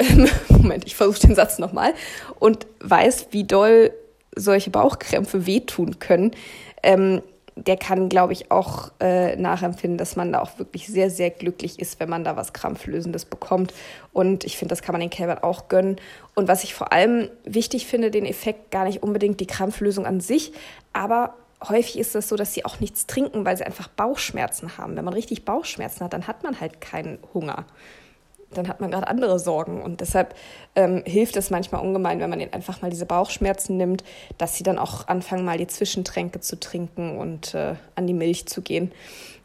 Moment, 0.48 0.84
ich 0.86 0.96
versuche 0.96 1.26
den 1.26 1.34
Satz 1.34 1.58
nochmal. 1.58 1.94
Und 2.38 2.66
weiß, 2.80 3.28
wie 3.30 3.44
doll 3.44 3.92
solche 4.34 4.70
Bauchkrämpfe 4.70 5.46
wehtun 5.46 5.98
können, 5.98 6.32
ähm, 6.82 7.22
der 7.58 7.78
kann, 7.78 8.10
glaube 8.10 8.34
ich, 8.34 8.50
auch 8.50 8.92
äh, 9.00 9.34
nachempfinden, 9.36 9.96
dass 9.96 10.14
man 10.14 10.30
da 10.30 10.42
auch 10.42 10.58
wirklich 10.58 10.86
sehr, 10.88 11.08
sehr 11.08 11.30
glücklich 11.30 11.78
ist, 11.78 11.98
wenn 11.98 12.10
man 12.10 12.22
da 12.22 12.36
was 12.36 12.52
Krampflösendes 12.52 13.24
bekommt. 13.24 13.72
Und 14.12 14.44
ich 14.44 14.58
finde, 14.58 14.72
das 14.72 14.82
kann 14.82 14.92
man 14.92 15.00
den 15.00 15.08
Kälbern 15.08 15.38
auch 15.38 15.68
gönnen. 15.68 15.96
Und 16.34 16.48
was 16.48 16.64
ich 16.64 16.74
vor 16.74 16.92
allem 16.92 17.30
wichtig 17.44 17.86
finde, 17.86 18.10
den 18.10 18.26
Effekt 18.26 18.70
gar 18.70 18.84
nicht 18.84 19.02
unbedingt 19.02 19.40
die 19.40 19.46
Krampflösung 19.46 20.04
an 20.04 20.20
sich, 20.20 20.52
aber 20.92 21.34
häufig 21.66 21.98
ist 21.98 22.14
es 22.14 22.28
so, 22.28 22.36
dass 22.36 22.52
sie 22.52 22.66
auch 22.66 22.80
nichts 22.80 23.06
trinken, 23.06 23.46
weil 23.46 23.56
sie 23.56 23.64
einfach 23.64 23.88
Bauchschmerzen 23.88 24.76
haben. 24.76 24.94
Wenn 24.94 25.04
man 25.06 25.14
richtig 25.14 25.46
Bauchschmerzen 25.46 26.04
hat, 26.04 26.12
dann 26.12 26.26
hat 26.26 26.42
man 26.42 26.60
halt 26.60 26.82
keinen 26.82 27.18
Hunger. 27.32 27.64
Dann 28.52 28.68
hat 28.68 28.80
man 28.80 28.90
gerade 28.90 29.08
andere 29.08 29.38
Sorgen. 29.38 29.82
Und 29.82 30.00
deshalb 30.00 30.34
ähm, 30.74 31.02
hilft 31.04 31.36
es 31.36 31.50
manchmal 31.50 31.82
ungemein, 31.82 32.20
wenn 32.20 32.30
man 32.30 32.40
ihnen 32.40 32.52
einfach 32.52 32.82
mal 32.82 32.90
diese 32.90 33.06
Bauchschmerzen 33.06 33.76
nimmt, 33.76 34.04
dass 34.38 34.56
sie 34.56 34.62
dann 34.62 34.78
auch 34.78 35.08
anfangen, 35.08 35.44
mal 35.44 35.58
die 35.58 35.66
Zwischentränke 35.66 36.40
zu 36.40 36.58
trinken 36.58 37.18
und 37.18 37.54
äh, 37.54 37.74
an 37.94 38.06
die 38.06 38.14
Milch 38.14 38.46
zu 38.46 38.62
gehen. 38.62 38.92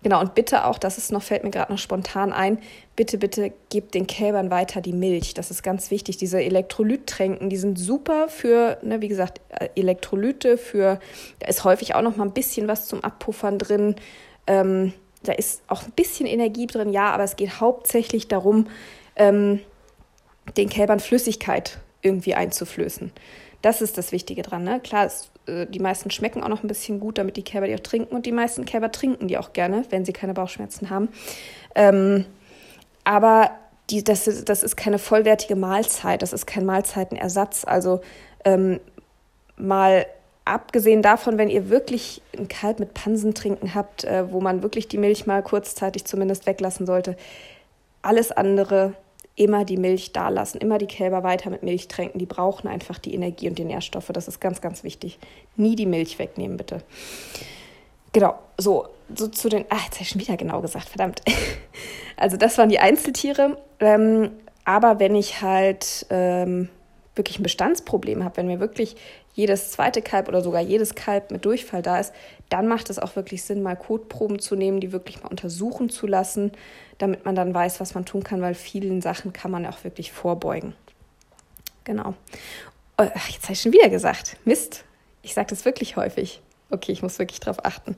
Genau, 0.03 0.19
und 0.19 0.33
bitte 0.33 0.65
auch, 0.65 0.79
das 0.79 0.97
ist 0.97 1.11
noch, 1.11 1.21
fällt 1.21 1.43
mir 1.43 1.51
gerade 1.51 1.71
noch 1.71 1.77
spontan 1.77 2.33
ein, 2.33 2.57
bitte, 2.95 3.19
bitte 3.19 3.53
gebt 3.69 3.93
den 3.93 4.07
Kälbern 4.07 4.49
weiter 4.49 4.81
die 4.81 4.93
Milch. 4.93 5.35
Das 5.35 5.51
ist 5.51 5.61
ganz 5.61 5.91
wichtig. 5.91 6.17
Diese 6.17 6.41
Elektrolyttränken, 6.41 7.49
die 7.49 7.57
sind 7.57 7.77
super 7.77 8.27
für, 8.27 8.79
ne, 8.81 9.01
wie 9.01 9.07
gesagt, 9.07 9.41
äh, 9.49 9.69
Elektrolyte, 9.75 10.57
für, 10.57 10.99
da 11.39 11.47
ist 11.47 11.63
häufig 11.63 11.93
auch 11.93 12.01
noch 12.01 12.15
mal 12.15 12.25
ein 12.25 12.33
bisschen 12.33 12.67
was 12.67 12.87
zum 12.87 13.03
Abpuffern 13.03 13.59
drin. 13.59 13.95
Ähm, 14.47 14.93
da 15.23 15.33
ist 15.33 15.61
auch 15.67 15.83
ein 15.83 15.91
bisschen 15.91 16.25
Energie 16.25 16.67
drin, 16.67 16.91
ja, 16.91 17.11
aber 17.11 17.23
es 17.23 17.35
geht 17.35 17.59
hauptsächlich 17.59 18.27
darum, 18.27 18.67
ähm, 19.15 19.59
den 20.57 20.69
Kälbern 20.69 20.99
Flüssigkeit 20.99 21.79
irgendwie 22.01 22.33
einzuflößen. 22.33 23.11
Das 23.61 23.81
ist 23.81 23.97
das 23.97 24.11
Wichtige 24.11 24.41
dran. 24.41 24.63
Ne? 24.63 24.79
Klar, 24.79 25.05
es, 25.05 25.31
äh, 25.45 25.67
die 25.67 25.79
meisten 25.79 26.09
schmecken 26.09 26.43
auch 26.43 26.47
noch 26.47 26.63
ein 26.63 26.67
bisschen 26.67 26.99
gut, 26.99 27.17
damit 27.17 27.37
die 27.37 27.43
Kälber 27.43 27.67
die 27.67 27.75
auch 27.75 27.79
trinken. 27.79 28.15
Und 28.15 28.25
die 28.25 28.31
meisten 28.31 28.65
Kälber 28.65 28.91
trinken 28.91 29.27
die 29.27 29.37
auch 29.37 29.53
gerne, 29.53 29.85
wenn 29.91 30.03
sie 30.03 30.13
keine 30.13 30.33
Bauchschmerzen 30.33 30.89
haben. 30.89 31.09
Ähm, 31.75 32.25
aber 33.03 33.51
die, 33.89 34.03
das, 34.03 34.27
ist, 34.27 34.49
das 34.49 34.63
ist 34.63 34.75
keine 34.75 34.97
vollwertige 34.97 35.55
Mahlzeit, 35.55 36.21
das 36.21 36.33
ist 36.33 36.47
kein 36.47 36.65
Mahlzeitenersatz. 36.65 37.65
Also 37.65 38.01
ähm, 38.45 38.79
mal 39.57 40.05
abgesehen 40.45 41.01
davon, 41.01 41.37
wenn 41.37 41.49
ihr 41.49 41.69
wirklich 41.69 42.21
ein 42.37 42.47
Kalb 42.47 42.79
mit 42.79 42.93
Pansen 42.93 43.33
trinken 43.33 43.75
habt, 43.75 44.03
äh, 44.03 44.31
wo 44.31 44.41
man 44.41 44.63
wirklich 44.63 44.87
die 44.87 44.97
Milch 44.97 45.27
mal 45.27 45.43
kurzzeitig 45.43 46.05
zumindest 46.05 46.45
weglassen 46.45 46.85
sollte, 46.85 47.15
alles 48.01 48.31
andere 48.31 48.93
immer 49.35 49.65
die 49.65 49.77
Milch 49.77 50.11
da 50.11 50.29
lassen, 50.29 50.59
immer 50.59 50.77
die 50.77 50.87
Kälber 50.87 51.23
weiter 51.23 51.49
mit 51.49 51.63
Milch 51.63 51.87
tränken. 51.87 52.19
Die 52.19 52.25
brauchen 52.25 52.67
einfach 52.67 52.99
die 52.99 53.13
Energie 53.13 53.47
und 53.47 53.57
die 53.57 53.63
Nährstoffe. 53.63 54.09
Das 54.13 54.27
ist 54.27 54.39
ganz, 54.39 54.61
ganz 54.61 54.83
wichtig. 54.83 55.19
Nie 55.55 55.75
die 55.75 55.85
Milch 55.85 56.19
wegnehmen, 56.19 56.57
bitte. 56.57 56.83
Genau, 58.13 58.35
so, 58.57 58.87
so 59.15 59.27
zu 59.27 59.49
den. 59.49 59.65
Ach, 59.69 59.85
jetzt 59.85 59.95
habe 59.95 60.03
ich 60.03 60.09
schon 60.09 60.21
wieder 60.21 60.37
genau 60.37 60.61
gesagt, 60.61 60.89
verdammt. 60.89 61.21
Also, 62.17 62.37
das 62.37 62.59
waren 62.59 62.69
die 62.69 62.77
Einzeltiere. 62.77 63.57
Ähm, 63.79 64.29
aber 64.63 64.99
wenn 64.99 65.15
ich 65.15 65.41
halt 65.41 66.05
ähm, 66.11 66.69
wirklich 67.15 67.39
ein 67.39 67.43
Bestandsproblem 67.43 68.23
habe, 68.23 68.37
wenn 68.37 68.45
mir 68.45 68.59
wirklich 68.59 68.95
jedes 69.33 69.71
zweite 69.71 70.01
Kalb 70.01 70.27
oder 70.27 70.41
sogar 70.41 70.61
jedes 70.61 70.95
Kalb 70.95 71.31
mit 71.31 71.45
Durchfall 71.45 71.81
da 71.81 71.99
ist, 71.99 72.13
dann 72.49 72.67
macht 72.67 72.89
es 72.89 72.99
auch 72.99 73.15
wirklich 73.15 73.43
Sinn, 73.43 73.63
mal 73.63 73.75
Kotproben 73.75 74.39
zu 74.39 74.55
nehmen, 74.55 74.79
die 74.79 74.91
wirklich 74.91 75.21
mal 75.23 75.29
untersuchen 75.29 75.89
zu 75.89 76.07
lassen, 76.07 76.51
damit 76.97 77.25
man 77.25 77.35
dann 77.35 77.53
weiß, 77.53 77.79
was 77.79 77.93
man 77.93 78.05
tun 78.05 78.23
kann, 78.23 78.41
weil 78.41 78.53
vielen 78.53 79.01
Sachen 79.01 79.33
kann 79.33 79.51
man 79.51 79.65
auch 79.65 79.83
wirklich 79.83 80.11
vorbeugen. 80.11 80.73
Genau. 81.83 82.13
Oh, 82.97 83.07
ach, 83.13 83.29
jetzt 83.29 83.43
habe 83.43 83.53
ich 83.53 83.61
schon 83.61 83.73
wieder 83.73 83.89
gesagt. 83.89 84.37
Mist. 84.45 84.83
Ich 85.23 85.33
sage 85.33 85.47
das 85.47 85.65
wirklich 85.65 85.95
häufig. 85.95 86.41
Okay, 86.71 86.93
ich 86.93 87.03
muss 87.03 87.19
wirklich 87.19 87.41
drauf 87.41 87.65
achten. 87.65 87.97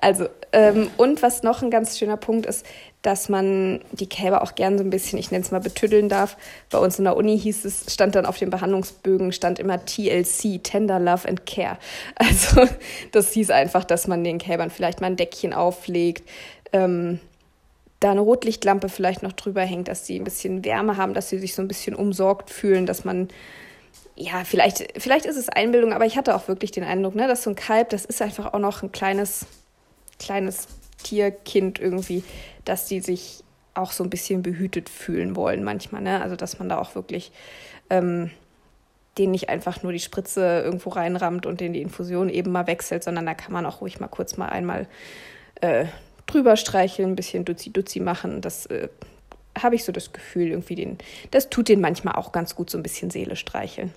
Also, 0.00 0.28
ähm, 0.52 0.90
und 0.98 1.22
was 1.22 1.42
noch 1.42 1.62
ein 1.62 1.70
ganz 1.70 1.98
schöner 1.98 2.18
Punkt 2.18 2.44
ist, 2.44 2.66
dass 3.00 3.30
man 3.30 3.80
die 3.92 4.08
Kälber 4.08 4.42
auch 4.42 4.54
gern 4.54 4.76
so 4.76 4.84
ein 4.84 4.90
bisschen, 4.90 5.18
ich 5.18 5.30
nenne 5.30 5.42
es 5.42 5.50
mal, 5.50 5.60
betüddeln 5.60 6.10
darf. 6.10 6.36
Bei 6.70 6.78
uns 6.78 6.98
in 6.98 7.04
der 7.04 7.16
Uni 7.16 7.38
hieß 7.38 7.64
es, 7.64 7.92
stand 7.92 8.14
dann 8.14 8.26
auf 8.26 8.36
den 8.36 8.50
Behandlungsbögen, 8.50 9.32
stand 9.32 9.58
immer 9.58 9.82
TLC, 9.84 10.62
Tender 10.62 11.00
Love 11.00 11.26
and 11.26 11.46
Care. 11.46 11.78
Also, 12.16 12.68
das 13.12 13.32
hieß 13.32 13.50
einfach, 13.50 13.84
dass 13.84 14.06
man 14.06 14.22
den 14.22 14.38
Kälbern 14.38 14.70
vielleicht 14.70 15.00
mal 15.00 15.08
ein 15.08 15.16
Deckchen 15.16 15.54
auflegt, 15.54 16.28
ähm, 16.72 17.18
da 18.00 18.10
eine 18.10 18.20
Rotlichtlampe 18.20 18.88
vielleicht 18.88 19.22
noch 19.22 19.32
drüber 19.32 19.62
hängt, 19.62 19.88
dass 19.88 20.06
sie 20.06 20.18
ein 20.18 20.24
bisschen 20.24 20.64
Wärme 20.64 20.96
haben, 20.96 21.14
dass 21.14 21.28
sie 21.28 21.38
sich 21.38 21.54
so 21.54 21.62
ein 21.62 21.68
bisschen 21.68 21.94
umsorgt 21.94 22.50
fühlen, 22.50 22.84
dass 22.84 23.04
man 23.04 23.28
ja, 24.22 24.44
vielleicht, 24.44 25.00
vielleicht 25.00 25.26
ist 25.26 25.36
es 25.36 25.48
Einbildung, 25.48 25.92
aber 25.92 26.06
ich 26.06 26.16
hatte 26.16 26.36
auch 26.36 26.46
wirklich 26.46 26.70
den 26.70 26.84
Eindruck, 26.84 27.16
ne, 27.16 27.26
dass 27.26 27.42
so 27.42 27.50
ein 27.50 27.56
Kalb, 27.56 27.90
das 27.90 28.04
ist 28.04 28.22
einfach 28.22 28.54
auch 28.54 28.58
noch 28.58 28.82
ein 28.82 28.92
kleines, 28.92 29.46
kleines 30.18 30.68
Tierkind 31.02 31.80
irgendwie, 31.80 32.22
dass 32.64 32.86
die 32.86 33.00
sich 33.00 33.42
auch 33.74 33.90
so 33.90 34.04
ein 34.04 34.10
bisschen 34.10 34.42
behütet 34.42 34.88
fühlen 34.88 35.34
wollen 35.34 35.64
manchmal, 35.64 36.02
ne? 36.02 36.20
Also 36.20 36.36
dass 36.36 36.58
man 36.58 36.68
da 36.68 36.78
auch 36.78 36.94
wirklich 36.94 37.32
ähm, 37.90 38.30
denen 39.18 39.32
nicht 39.32 39.48
einfach 39.48 39.82
nur 39.82 39.92
die 39.92 39.98
Spritze 39.98 40.62
irgendwo 40.64 40.90
reinrammt 40.90 41.46
und 41.46 41.60
den 41.60 41.72
die 41.72 41.82
Infusion 41.82 42.28
eben 42.28 42.52
mal 42.52 42.66
wechselt, 42.66 43.02
sondern 43.02 43.26
da 43.26 43.34
kann 43.34 43.52
man 43.52 43.66
auch 43.66 43.80
ruhig 43.80 43.98
mal 43.98 44.08
kurz 44.08 44.36
mal 44.36 44.50
einmal 44.50 44.86
äh, 45.62 45.86
drüber 46.26 46.56
streicheln, 46.56 47.10
ein 47.10 47.16
bisschen 47.16 47.44
Duzi-Duzi 47.44 48.00
machen. 48.00 48.40
Das 48.40 48.66
äh, 48.66 48.88
habe 49.60 49.74
ich 49.74 49.84
so 49.84 49.90
das 49.90 50.12
Gefühl, 50.12 50.48
irgendwie 50.48 50.76
den, 50.76 50.98
das 51.30 51.50
tut 51.50 51.68
den 51.68 51.80
manchmal 51.80 52.14
auch 52.14 52.30
ganz 52.30 52.54
gut, 52.54 52.70
so 52.70 52.78
ein 52.78 52.82
bisschen 52.82 53.10
Seele 53.10 53.36
streicheln. 53.36 53.92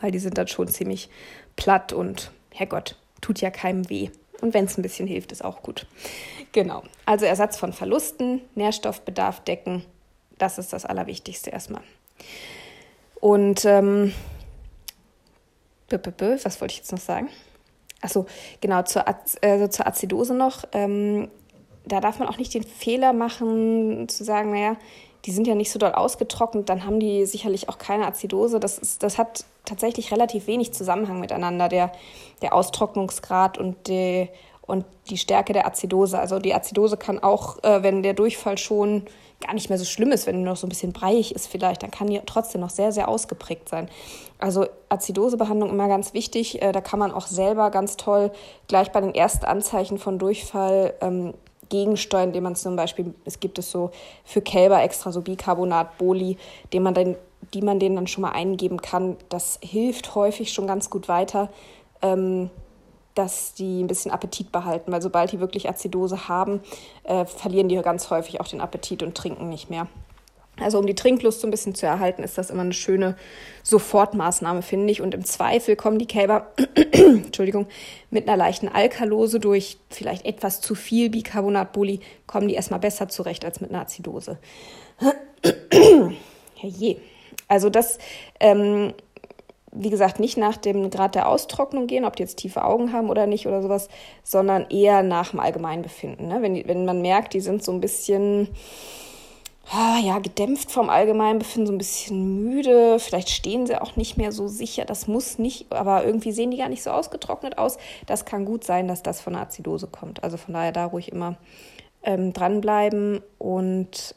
Weil 0.00 0.10
die 0.10 0.18
sind 0.18 0.38
dann 0.38 0.48
schon 0.48 0.68
ziemlich 0.68 1.08
platt 1.56 1.92
und 1.92 2.30
Herrgott, 2.52 2.96
tut 3.20 3.40
ja 3.40 3.50
keinem 3.50 3.88
weh. 3.88 4.10
Und 4.40 4.54
wenn 4.54 4.64
es 4.64 4.78
ein 4.78 4.82
bisschen 4.82 5.06
hilft, 5.06 5.32
ist 5.32 5.44
auch 5.44 5.62
gut. 5.62 5.86
Genau. 6.52 6.82
Also 7.04 7.26
Ersatz 7.26 7.58
von 7.58 7.72
Verlusten, 7.72 8.40
Nährstoffbedarf 8.54 9.40
decken, 9.40 9.84
das 10.38 10.58
ist 10.58 10.72
das 10.72 10.86
Allerwichtigste 10.86 11.50
erstmal. 11.50 11.82
Und 13.20 13.64
ähm, 13.66 14.14
was 15.90 16.60
wollte 16.60 16.72
ich 16.72 16.78
jetzt 16.78 16.92
noch 16.92 17.00
sagen? 17.00 17.28
Achso, 18.00 18.26
genau, 18.60 18.82
zur, 18.82 19.04
also 19.42 19.68
zur 19.68 19.86
Azidose 19.86 20.34
noch. 20.34 20.64
Ähm, 20.72 21.28
da 21.84 22.00
darf 22.00 22.18
man 22.18 22.28
auch 22.28 22.38
nicht 22.38 22.54
den 22.54 22.64
Fehler 22.64 23.12
machen, 23.12 24.08
zu 24.08 24.24
sagen, 24.24 24.52
naja, 24.52 24.76
die 25.26 25.32
sind 25.32 25.46
ja 25.46 25.54
nicht 25.54 25.70
so 25.70 25.78
doll 25.78 25.92
ausgetrocknet, 25.92 26.68
dann 26.68 26.84
haben 26.84 27.00
die 27.00 27.26
sicherlich 27.26 27.68
auch 27.68 27.78
keine 27.78 28.06
Azidose. 28.06 28.60
Das, 28.60 28.78
ist, 28.78 29.02
das 29.02 29.18
hat 29.18 29.44
tatsächlich 29.64 30.12
relativ 30.12 30.46
wenig 30.46 30.72
Zusammenhang 30.72 31.20
miteinander, 31.20 31.68
der, 31.68 31.92
der 32.42 32.54
Austrocknungsgrad 32.54 33.58
und 33.58 33.88
die, 33.88 34.28
und 34.62 34.84
die 35.10 35.18
Stärke 35.18 35.52
der 35.52 35.66
Azidose. 35.66 36.18
Also 36.18 36.38
die 36.38 36.54
Azidose 36.54 36.96
kann 36.96 37.18
auch, 37.18 37.62
äh, 37.62 37.82
wenn 37.82 38.02
der 38.02 38.14
Durchfall 38.14 38.56
schon 38.56 39.04
gar 39.40 39.54
nicht 39.54 39.68
mehr 39.68 39.78
so 39.78 39.84
schlimm 39.84 40.12
ist, 40.12 40.26
wenn 40.26 40.36
die 40.36 40.42
noch 40.42 40.56
so 40.56 40.66
ein 40.66 40.70
bisschen 40.70 40.92
breiig 40.92 41.32
ist 41.32 41.46
vielleicht, 41.46 41.82
dann 41.82 41.90
kann 41.90 42.08
die 42.08 42.20
trotzdem 42.26 42.60
noch 42.60 42.70
sehr, 42.70 42.92
sehr 42.92 43.08
ausgeprägt 43.08 43.68
sein. 43.68 43.88
Also 44.38 44.66
Azidosebehandlung 44.88 45.70
immer 45.70 45.88
ganz 45.88 46.14
wichtig. 46.14 46.62
Äh, 46.62 46.72
da 46.72 46.80
kann 46.80 46.98
man 46.98 47.12
auch 47.12 47.26
selber 47.26 47.70
ganz 47.70 47.96
toll 47.96 48.30
gleich 48.68 48.92
bei 48.92 49.00
den 49.00 49.14
ersten 49.14 49.44
Anzeichen 49.44 49.98
von 49.98 50.18
Durchfall 50.18 50.94
ähm, 51.00 51.34
gegensteuern, 51.70 52.28
indem 52.28 52.44
man 52.44 52.56
zum 52.56 52.76
Beispiel, 52.76 53.14
es 53.24 53.40
gibt 53.40 53.58
es 53.58 53.70
so 53.70 53.90
für 54.24 54.42
Kälber 54.42 54.82
extra 54.82 55.10
so 55.10 55.22
Bicarbonat, 55.22 55.96
Boli, 55.96 56.36
den 56.72 56.82
man 56.82 56.94
dann 56.94 57.16
die 57.54 57.62
man 57.62 57.80
denen 57.80 57.96
dann 57.96 58.06
schon 58.06 58.22
mal 58.22 58.32
eingeben 58.32 58.80
kann. 58.80 59.16
Das 59.28 59.58
hilft 59.62 60.14
häufig 60.14 60.52
schon 60.52 60.66
ganz 60.66 60.90
gut 60.90 61.08
weiter, 61.08 61.48
ähm, 62.02 62.50
dass 63.14 63.54
die 63.54 63.82
ein 63.82 63.86
bisschen 63.86 64.10
Appetit 64.10 64.52
behalten, 64.52 64.92
weil 64.92 65.02
sobald 65.02 65.32
die 65.32 65.40
wirklich 65.40 65.68
Azidose 65.68 66.28
haben, 66.28 66.60
äh, 67.04 67.24
verlieren 67.24 67.68
die 67.68 67.76
ganz 67.76 68.10
häufig 68.10 68.40
auch 68.40 68.48
den 68.48 68.60
Appetit 68.60 69.02
und 69.02 69.16
trinken 69.16 69.48
nicht 69.48 69.68
mehr. 69.68 69.88
Also 70.60 70.78
um 70.78 70.86
die 70.86 70.94
Trinklust 70.94 71.40
so 71.40 71.46
ein 71.46 71.50
bisschen 71.50 71.74
zu 71.74 71.86
erhalten, 71.86 72.22
ist 72.22 72.38
das 72.38 72.50
immer 72.50 72.62
eine 72.62 72.72
schöne 72.72 73.16
Sofortmaßnahme, 73.62 74.62
finde 74.62 74.90
ich. 74.92 75.00
Und 75.00 75.14
im 75.14 75.24
Zweifel 75.24 75.76
kommen 75.76 75.98
die 75.98 76.06
Kälber, 76.06 76.52
Entschuldigung, 76.92 77.66
mit 78.10 78.28
einer 78.28 78.36
leichten 78.36 78.68
Alkalose 78.68 79.40
durch 79.40 79.78
vielleicht 79.88 80.26
etwas 80.26 80.60
zu 80.60 80.74
viel 80.74 81.10
Bicarbonat-Bulli, 81.10 82.00
kommen 82.26 82.48
die 82.48 82.54
erstmal 82.54 82.80
besser 82.80 83.08
zurecht 83.08 83.44
als 83.44 83.60
mit 83.60 83.70
einer 83.70 83.82
Azidose. 83.82 84.38
Herrje. 86.56 87.00
Also 87.48 87.70
das, 87.70 87.98
ähm, 88.38 88.92
wie 89.72 89.90
gesagt, 89.90 90.20
nicht 90.20 90.36
nach 90.36 90.56
dem 90.56 90.90
Grad 90.90 91.14
der 91.14 91.28
Austrocknung 91.28 91.86
gehen, 91.86 92.04
ob 92.04 92.16
die 92.16 92.22
jetzt 92.22 92.36
tiefe 92.36 92.64
Augen 92.64 92.92
haben 92.92 93.08
oder 93.08 93.26
nicht 93.26 93.46
oder 93.46 93.62
sowas, 93.62 93.88
sondern 94.22 94.66
eher 94.68 95.02
nach 95.02 95.30
dem 95.30 95.40
Allgemeinbefinden. 95.40 96.28
Ne? 96.28 96.42
Wenn, 96.42 96.68
wenn 96.68 96.84
man 96.84 97.02
merkt, 97.02 97.34
die 97.34 97.40
sind 97.40 97.64
so 97.64 97.72
ein 97.72 97.80
bisschen 97.80 98.48
ja, 100.02 100.18
gedämpft 100.18 100.70
vom 100.70 100.90
Allgemeinbefinden, 100.90 101.66
so 101.66 101.72
ein 101.72 101.78
bisschen 101.78 102.42
müde. 102.44 102.98
Vielleicht 102.98 103.30
stehen 103.30 103.66
sie 103.66 103.80
auch 103.80 103.96
nicht 103.96 104.16
mehr 104.16 104.32
so 104.32 104.48
sicher. 104.48 104.84
Das 104.84 105.06
muss 105.06 105.38
nicht, 105.38 105.72
aber 105.72 106.04
irgendwie 106.04 106.32
sehen 106.32 106.50
die 106.50 106.56
gar 106.56 106.68
nicht 106.68 106.82
so 106.82 106.90
ausgetrocknet 106.90 107.58
aus. 107.58 107.78
Das 108.06 108.24
kann 108.24 108.44
gut 108.44 108.64
sein, 108.64 108.88
dass 108.88 109.02
das 109.02 109.20
von 109.20 109.34
der 109.34 109.42
Azidose 109.42 109.86
kommt. 109.86 110.24
Also 110.24 110.36
von 110.36 110.54
daher 110.54 110.72
da 110.72 110.86
ruhig 110.86 111.12
immer 111.12 111.36
ähm, 112.02 112.32
dranbleiben 112.32 113.22
und 113.38 114.14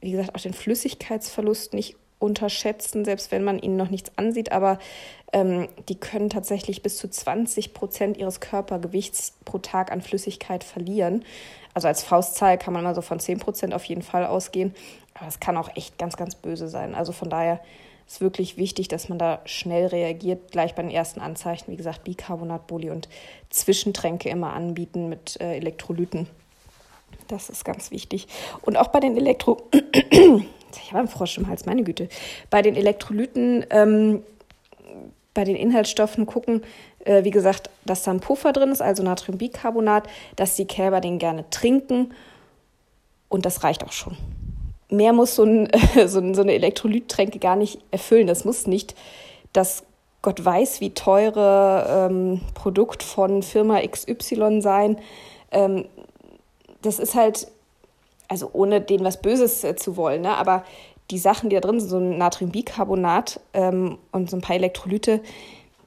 wie 0.00 0.12
gesagt, 0.12 0.34
auch 0.34 0.40
den 0.40 0.54
Flüssigkeitsverlust 0.54 1.72
nicht 1.72 1.96
unterschätzen, 2.18 3.04
selbst 3.04 3.30
wenn 3.30 3.44
man 3.44 3.58
ihnen 3.58 3.76
noch 3.76 3.90
nichts 3.90 4.12
ansieht. 4.16 4.52
Aber 4.52 4.78
ähm, 5.32 5.68
die 5.88 5.98
können 5.98 6.30
tatsächlich 6.30 6.82
bis 6.82 6.96
zu 6.96 7.08
20 7.08 7.74
Prozent 7.74 8.16
ihres 8.16 8.40
Körpergewichts 8.40 9.34
pro 9.44 9.58
Tag 9.58 9.92
an 9.92 10.00
Flüssigkeit 10.00 10.64
verlieren. 10.64 11.24
Also 11.74 11.88
als 11.88 12.02
Faustzahl 12.02 12.56
kann 12.56 12.72
man 12.72 12.84
mal 12.84 12.94
so 12.94 13.02
von 13.02 13.18
10 13.20 13.40
Prozent 13.40 13.74
auf 13.74 13.84
jeden 13.84 14.02
Fall 14.02 14.24
ausgehen. 14.24 14.74
Aber 15.14 15.28
es 15.28 15.40
kann 15.40 15.56
auch 15.56 15.74
echt 15.76 15.98
ganz, 15.98 16.16
ganz 16.16 16.34
böse 16.36 16.68
sein. 16.68 16.94
Also 16.94 17.12
von 17.12 17.28
daher 17.28 17.60
ist 18.06 18.20
wirklich 18.20 18.56
wichtig, 18.56 18.88
dass 18.88 19.08
man 19.08 19.18
da 19.18 19.40
schnell 19.44 19.86
reagiert, 19.86 20.52
gleich 20.52 20.74
bei 20.74 20.82
den 20.82 20.90
ersten 20.90 21.20
Anzeichen. 21.20 21.72
Wie 21.72 21.76
gesagt, 21.76 22.04
Bicarbonatboli 22.04 22.90
und 22.90 23.08
Zwischentränke 23.50 24.28
immer 24.28 24.52
anbieten 24.52 25.08
mit 25.08 25.40
äh, 25.40 25.56
Elektrolyten. 25.56 26.28
Das 27.28 27.48
ist 27.48 27.64
ganz 27.64 27.90
wichtig. 27.90 28.26
Und 28.62 28.76
auch 28.76 28.88
bei 28.88 29.00
den 29.00 29.16
Elektro... 29.16 29.62
ich 29.72 30.90
habe 30.90 30.98
einen 30.98 31.08
Frosch 31.08 31.38
im 31.38 31.48
Hals, 31.48 31.66
meine 31.66 31.82
Güte. 31.82 32.08
Bei 32.50 32.60
den 32.60 32.76
Elektrolyten, 32.76 33.64
ähm, 33.70 34.22
bei 35.32 35.44
den 35.44 35.56
Inhaltsstoffen 35.56 36.26
gucken, 36.26 36.62
wie 37.04 37.30
gesagt, 37.30 37.70
dass 37.84 38.02
da 38.02 38.10
ein 38.10 38.20
Puffer 38.20 38.52
drin 38.52 38.70
ist, 38.70 38.82
also 38.82 39.02
Natriumbicarbonat, 39.02 40.08
dass 40.36 40.56
die 40.56 40.66
Kälber 40.66 41.00
den 41.00 41.18
gerne 41.18 41.48
trinken. 41.50 42.12
Und 43.28 43.46
das 43.46 43.64
reicht 43.64 43.84
auch 43.84 43.92
schon. 43.92 44.16
Mehr 44.88 45.12
muss 45.12 45.34
so, 45.34 45.44
ein, 45.44 45.68
so 46.06 46.18
eine 46.20 46.54
Elektrolyttränke 46.54 47.38
gar 47.38 47.56
nicht 47.56 47.78
erfüllen. 47.90 48.26
Das 48.26 48.44
muss 48.44 48.66
nicht 48.66 48.94
das 49.52 49.84
Gott 50.24 50.42
weiß, 50.42 50.80
wie 50.80 50.94
teure 50.94 52.08
ähm, 52.10 52.40
Produkt 52.54 53.02
von 53.02 53.42
Firma 53.42 53.86
XY 53.86 54.62
sein. 54.62 54.96
Ähm, 55.50 55.84
das 56.80 56.98
ist 56.98 57.14
halt, 57.14 57.46
also 58.28 58.48
ohne 58.54 58.80
denen 58.80 59.04
was 59.04 59.20
Böses 59.20 59.64
äh, 59.64 59.76
zu 59.76 59.98
wollen, 59.98 60.22
ne? 60.22 60.34
aber 60.36 60.64
die 61.10 61.18
Sachen, 61.18 61.50
die 61.50 61.56
da 61.56 61.60
drin 61.60 61.78
sind, 61.78 61.90
so 61.90 61.98
ein 61.98 62.16
Natriumbicarbonat 62.16 63.38
ähm, 63.52 63.98
und 64.12 64.30
so 64.30 64.38
ein 64.38 64.40
paar 64.40 64.56
Elektrolyte, 64.56 65.20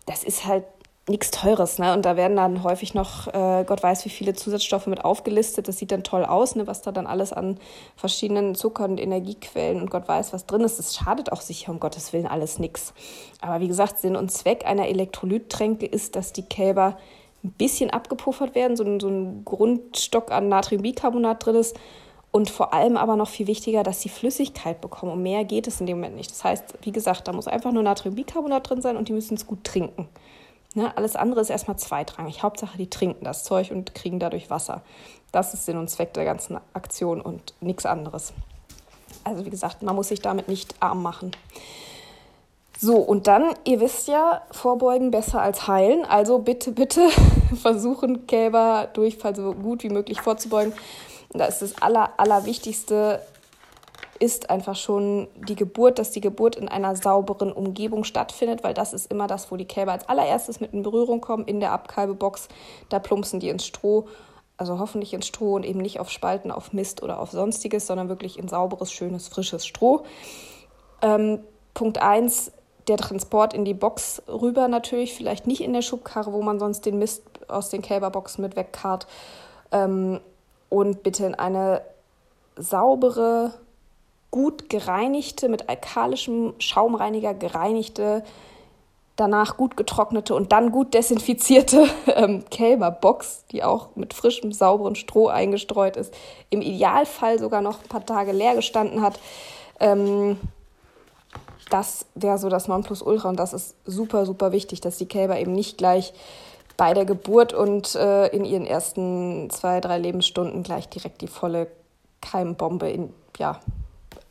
das 0.05 0.23
ist 0.23 0.45
halt 0.45 0.65
nichts 1.09 1.31
Teures, 1.31 1.79
ne? 1.79 1.93
Und 1.93 2.05
da 2.05 2.17
werden 2.17 2.35
dann 2.35 2.63
häufig 2.63 2.93
noch, 2.93 3.27
äh, 3.27 3.63
Gott 3.65 3.81
weiß, 3.81 4.03
wie 4.05 4.09
viele 4.09 4.33
Zusatzstoffe 4.33 4.87
mit 4.87 5.05
aufgelistet. 5.05 5.67
Das 5.67 5.77
sieht 5.77 5.91
dann 5.91 6.03
toll 6.03 6.25
aus, 6.25 6.55
ne? 6.55 6.67
Was 6.67 6.81
da 6.81 6.91
dann 6.91 7.07
alles 7.07 7.31
an 7.31 7.57
verschiedenen 7.95 8.55
Zucker- 8.55 8.85
und 8.85 8.99
Energiequellen 8.99 9.81
und 9.81 9.89
Gott 9.89 10.07
weiß, 10.07 10.33
was 10.33 10.45
drin 10.45 10.61
ist. 10.61 10.79
Das 10.79 10.95
schadet 10.95 11.31
auch 11.31 11.41
sicher 11.41 11.71
um 11.71 11.79
Gottes 11.79 12.11
Willen 12.11 12.27
alles 12.27 12.59
nichts. 12.59 12.93
Aber 13.39 13.61
wie 13.61 13.69
gesagt, 13.69 13.99
Sinn 13.99 14.17
und 14.17 14.31
Zweck 14.31 14.65
einer 14.65 14.87
Elektrolyttränke 14.87 15.85
ist, 15.85 16.15
dass 16.15 16.33
die 16.33 16.43
Kälber 16.43 16.97
ein 17.43 17.51
bisschen 17.51 17.89
abgepuffert 17.89 18.53
werden, 18.53 18.75
so 18.75 18.83
ein, 18.83 18.99
so 18.99 19.07
ein 19.07 19.45
Grundstock 19.45 20.31
an 20.31 20.49
Natriumbicarbonat 20.49 21.45
drin 21.45 21.55
ist. 21.55 21.77
Und 22.31 22.49
vor 22.49 22.73
allem 22.73 22.97
aber 22.97 23.15
noch 23.15 23.29
viel 23.29 23.47
wichtiger, 23.47 23.83
dass 23.83 24.01
sie 24.01 24.09
Flüssigkeit 24.09 24.81
bekommen. 24.81 25.13
Um 25.13 25.23
mehr 25.23 25.45
geht 25.45 25.65
es 25.67 25.79
in 25.79 25.87
dem 25.87 25.97
Moment 25.97 26.17
nicht. 26.17 26.29
Das 26.29 26.43
heißt, 26.43 26.79
wie 26.81 26.91
gesagt, 26.91 27.29
da 27.29 27.31
muss 27.31 27.47
einfach 27.47 27.71
nur 27.71 27.83
Natriumbicarbonat 27.83 28.69
drin 28.69 28.81
sein 28.81 28.97
und 28.97 29.07
die 29.07 29.13
müssen 29.13 29.35
es 29.35 29.47
gut 29.47 29.63
trinken. 29.63 30.09
Ne? 30.77 30.95
Alles 30.95 31.15
andere 31.15 31.41
ist 31.41 31.49
erstmal 31.49 31.77
zweitrangig. 31.77 32.43
Hauptsache, 32.43 32.77
die 32.77 32.87
trinken 32.87 33.25
das 33.25 33.43
Zeug 33.43 33.71
und 33.71 33.95
kriegen 33.95 34.19
dadurch 34.19 34.51
Wasser. 34.51 34.83
Das 35.31 35.55
ist 35.55 35.65
Sinn 35.65 35.75
und 35.75 35.89
Zweck 35.89 36.13
der 36.13 36.23
ganzen 36.23 36.59
Aktion 36.73 37.19
und 37.19 37.55
nichts 37.61 37.87
anderes. 37.87 38.31
Also 39.23 39.43
wie 39.43 39.49
gesagt, 39.49 39.81
man 39.81 39.95
muss 39.95 40.09
sich 40.09 40.21
damit 40.21 40.49
nicht 40.49 40.75
arm 40.79 41.01
machen. 41.01 41.31
So, 42.77 42.97
und 42.97 43.25
dann, 43.25 43.55
ihr 43.65 43.79
wisst 43.79 44.07
ja, 44.07 44.43
vorbeugen 44.51 45.09
besser 45.09 45.41
als 45.41 45.67
heilen. 45.67 46.05
Also 46.05 46.37
bitte, 46.37 46.71
bitte 46.73 47.09
versuchen, 47.59 48.27
Kälberdurchfall 48.27 49.35
so 49.35 49.53
gut 49.53 49.81
wie 49.81 49.89
möglich 49.89 50.21
vorzubeugen. 50.21 50.73
Da 51.31 51.45
ist 51.45 51.63
das 51.63 51.81
Aller, 51.81 52.11
Allerwichtigste, 52.17 53.23
ist 54.19 54.49
einfach 54.49 54.75
schon 54.75 55.27
die 55.47 55.55
Geburt, 55.55 55.99
dass 55.99 56.11
die 56.11 56.21
Geburt 56.21 56.55
in 56.55 56.67
einer 56.67 56.95
sauberen 56.95 57.51
Umgebung 57.51 58.03
stattfindet, 58.03 58.63
weil 58.63 58.73
das 58.73 58.93
ist 58.93 59.11
immer 59.11 59.27
das, 59.27 59.51
wo 59.51 59.55
die 59.55 59.65
Kälber 59.65 59.93
als 59.93 60.07
allererstes 60.07 60.59
mit 60.59 60.73
in 60.73 60.83
Berührung 60.83 61.21
kommen, 61.21 61.45
in 61.45 61.59
der 61.59 61.71
Abkalbebox. 61.71 62.47
Da 62.89 62.99
plumpsen 62.99 63.39
die 63.39 63.49
ins 63.49 63.65
Stroh, 63.65 64.07
also 64.57 64.79
hoffentlich 64.79 65.13
ins 65.13 65.27
Stroh 65.27 65.55
und 65.55 65.65
eben 65.65 65.79
nicht 65.79 65.99
auf 65.99 66.09
Spalten, 66.09 66.51
auf 66.51 66.73
Mist 66.73 67.03
oder 67.03 67.19
auf 67.19 67.31
sonstiges, 67.31 67.87
sondern 67.87 68.09
wirklich 68.09 68.39
in 68.39 68.47
sauberes, 68.47 68.91
schönes, 68.91 69.27
frisches 69.27 69.65
Stroh. 69.65 70.03
Ähm, 71.01 71.39
Punkt 71.73 72.01
1, 72.01 72.51
der 72.87 72.97
Transport 72.97 73.53
in 73.53 73.65
die 73.65 73.73
Box 73.73 74.21
rüber 74.27 74.67
natürlich, 74.67 75.13
vielleicht 75.13 75.45
nicht 75.45 75.61
in 75.61 75.73
der 75.73 75.81
Schubkarre, 75.81 76.33
wo 76.33 76.41
man 76.41 76.59
sonst 76.59 76.85
den 76.85 76.97
Mist 76.97 77.23
aus 77.47 77.69
den 77.69 77.81
Kälberboxen 77.81 78.41
mit 78.41 78.55
wegkarrt. 78.55 79.07
Ähm, 79.71 80.19
und 80.69 81.03
bitte 81.03 81.25
in 81.25 81.35
eine 81.35 81.81
saubere, 82.57 83.53
gut 84.37 84.69
gereinigte, 84.69 85.49
mit 85.49 85.67
alkalischem 85.67 86.53
Schaumreiniger 86.59 87.33
gereinigte, 87.33 88.23
danach 89.15 89.57
gut 89.57 89.75
getrocknete 89.75 90.35
und 90.35 90.51
dann 90.51 90.71
gut 90.71 90.93
desinfizierte 90.93 91.87
ähm, 92.05 92.45
Kälberbox, 92.51 93.45
die 93.51 93.63
auch 93.63 93.89
mit 93.95 94.13
frischem, 94.13 94.51
sauberen 94.51 94.93
Stroh 94.93 95.27
eingestreut 95.27 95.97
ist, 95.97 96.13
im 96.51 96.61
Idealfall 96.61 97.39
sogar 97.39 97.61
noch 97.61 97.81
ein 97.81 97.89
paar 97.89 98.05
Tage 98.05 98.31
leer 98.31 98.53
gestanden 98.53 99.01
hat. 99.01 99.19
Ähm, 99.79 100.37
das 101.71 102.05
wäre 102.13 102.37
so 102.37 102.47
das 102.47 102.67
Nonplusultra 102.67 103.29
und 103.29 103.39
das 103.39 103.53
ist 103.53 103.75
super, 103.85 104.27
super 104.27 104.51
wichtig, 104.51 104.81
dass 104.81 104.99
die 104.99 105.07
Kälber 105.07 105.39
eben 105.39 105.53
nicht 105.53 105.79
gleich 105.79 106.13
bei 106.77 106.93
der 106.93 107.05
Geburt 107.05 107.53
und 107.53 107.95
äh, 107.95 108.27
in 108.27 108.45
ihren 108.45 108.67
ersten 108.67 109.49
zwei, 109.49 109.81
drei 109.81 109.97
Lebensstunden 109.97 110.61
gleich 110.61 110.87
direkt 110.89 111.21
die 111.21 111.27
volle 111.27 111.69
Keimbombe 112.21 112.87
in, 112.87 113.11
ja, 113.39 113.59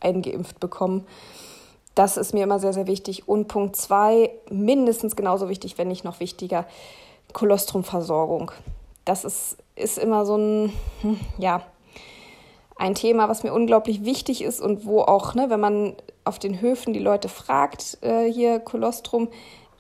eingeimpft 0.01 0.61
bekommen. 0.61 1.07
Das 1.95 2.17
ist 2.17 2.35
mir 2.35 2.45
immer 2.45 2.59
sehr, 2.59 2.73
sehr 2.73 2.87
wichtig. 2.87 3.29
Und 3.29 3.49
Punkt 3.49 3.77
zwei, 3.77 4.31
mindestens 4.51 5.17
genauso 5.17 5.49
wichtig, 5.49 5.79
wenn 5.79 5.89
nicht 5.89 6.05
noch 6.05 6.21
wichtiger, 6.21 6.67
Kolostrumversorgung. 7.33 8.51
Das 9.05 9.25
ist, 9.25 9.57
ist 9.75 9.99
immer 9.99 10.27
so 10.27 10.37
ein, 10.37 10.73
hm, 11.03 11.21
ja, 11.39 11.63
ein 12.77 12.95
Thema, 12.95 13.29
was 13.29 13.43
mir 13.43 13.55
unglaublich 13.55 14.05
wichtig 14.05 14.43
ist 14.43 14.61
und 14.61 14.85
wo 14.85 15.01
auch, 15.01 15.35
ne, 15.35 15.49
wenn 15.49 15.61
man 15.61 15.95
auf 16.25 16.39
den 16.39 16.61
Höfen 16.61 16.93
die 16.93 17.01
Leute 17.01 17.29
fragt, 17.29 17.99
äh, 18.03 18.31
hier 18.31 18.61
Kolostrum, 18.61 19.29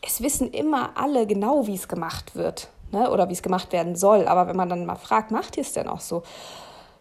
es 0.00 0.22
wissen 0.22 0.50
immer 0.50 0.90
alle 0.96 1.26
genau, 1.26 1.66
wie 1.66 1.74
es 1.74 1.88
gemacht 1.88 2.36
wird 2.36 2.68
ne, 2.92 3.10
oder 3.10 3.28
wie 3.28 3.32
es 3.32 3.42
gemacht 3.42 3.72
werden 3.72 3.96
soll. 3.96 4.26
Aber 4.28 4.46
wenn 4.46 4.56
man 4.56 4.68
dann 4.68 4.86
mal 4.86 4.96
fragt, 4.96 5.30
macht 5.30 5.56
ihr 5.56 5.62
es 5.62 5.72
denn 5.72 5.88
auch 5.88 6.00
so? 6.00 6.22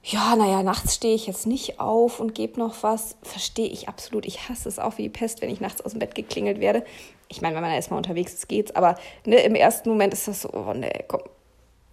Ja, 0.08 0.36
naja, 0.36 0.62
nachts 0.62 0.94
stehe 0.94 1.15
ich 1.15 1.26
jetzt 1.26 1.48
nicht 1.48 1.80
auf 1.80 2.20
und 2.20 2.36
gebe 2.36 2.60
noch 2.60 2.84
was. 2.84 3.18
Verstehe 3.24 3.65
ich 3.68 3.89
absolut. 3.89 4.28
Ich 4.28 4.48
hasse 4.48 4.70
es 4.70 4.78
auch 4.78 5.00
wie 5.00 5.04
die 5.04 5.10
Pest, 5.10 5.41
wenn 5.41 5.50
ich 5.50 5.62
nachts 5.62 5.82
aus 5.82 5.94
dem 5.94 6.00
Bett 6.00 6.13
geklingelt 6.13 6.60
werde. 6.60 6.84
Ich 7.28 7.41
meine, 7.41 7.56
wenn 7.56 7.63
man 7.63 7.72
erstmal 7.72 7.98
unterwegs 7.98 8.36
ist, 8.36 8.48
geht's. 8.48 8.76
Aber 8.76 9.00
ne, 9.26 9.38
im 9.38 9.56
ersten 9.56 9.89
Moment 9.89 10.13
ist 10.13 10.28
das 10.28 10.44
so, 10.44 10.50
oh 10.54 10.76
nee, 10.76 11.04
komm, 11.08 11.22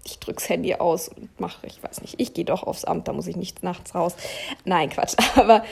ich 0.04 0.18
drück's 0.18 0.48
Handy 0.48 0.74
aus 0.74 1.08
und 1.08 1.38
mache, 1.40 1.66
ich 1.66 1.82
weiß 1.82 2.00
nicht, 2.02 2.16
ich 2.18 2.34
gehe 2.34 2.44
doch 2.44 2.64
aufs 2.64 2.84
Amt, 2.84 3.06
da 3.06 3.12
muss 3.12 3.28
ich 3.28 3.36
nicht 3.36 3.62
nachts 3.62 3.94
raus. 3.94 4.16
Nein, 4.64 4.90
Quatsch. 4.90 5.14
Aber 5.36 5.62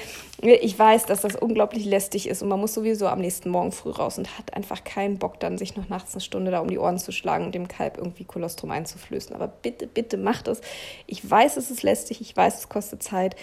ich 0.41 0.79
weiß, 0.79 1.07
dass 1.07 1.23
das 1.23 1.35
unglaublich 1.35 1.85
lästig 1.85 2.29
ist 2.29 2.41
und 2.41 2.49
man 2.49 2.61
muss 2.61 2.73
sowieso 2.73 3.09
am 3.09 3.21
nächsten 3.21 3.51
Morgen 3.51 3.73
früh 3.73 3.91
raus 3.91 4.19
und 4.19 4.39
hat 4.39 4.55
einfach 4.55 4.85
keinen 4.85 5.19
Bock, 5.19 5.41
dann 5.41 5.59
sich 5.59 5.77
noch 5.77 5.89
nachts 5.89 6.15
eine 6.15 6.21
Stunde 6.21 6.53
da 6.53 6.61
um 6.61 6.69
die 6.69 6.79
Ohren 6.79 6.99
zu 6.99 7.11
schlagen 7.11 7.47
und 7.47 7.55
dem 7.55 7.67
Kalb 7.67 7.99
irgendwie 7.99 8.25
Kolostrum 8.25 8.71
einzuflößen. 8.71 9.35
Aber 9.35 9.49
bitte, 9.49 9.87
bitte 9.89 10.17
macht 10.17 10.47
es. 10.47 10.61
Ich 11.07 11.29
weiß, 11.29 11.57
es 11.57 11.71
ist 11.71 11.83
lästig, 11.83 12.21
ich 12.21 12.37
weiß, 12.37 12.59
es 12.59 12.69
kostet 12.69 13.03
Zeit, 13.03 13.35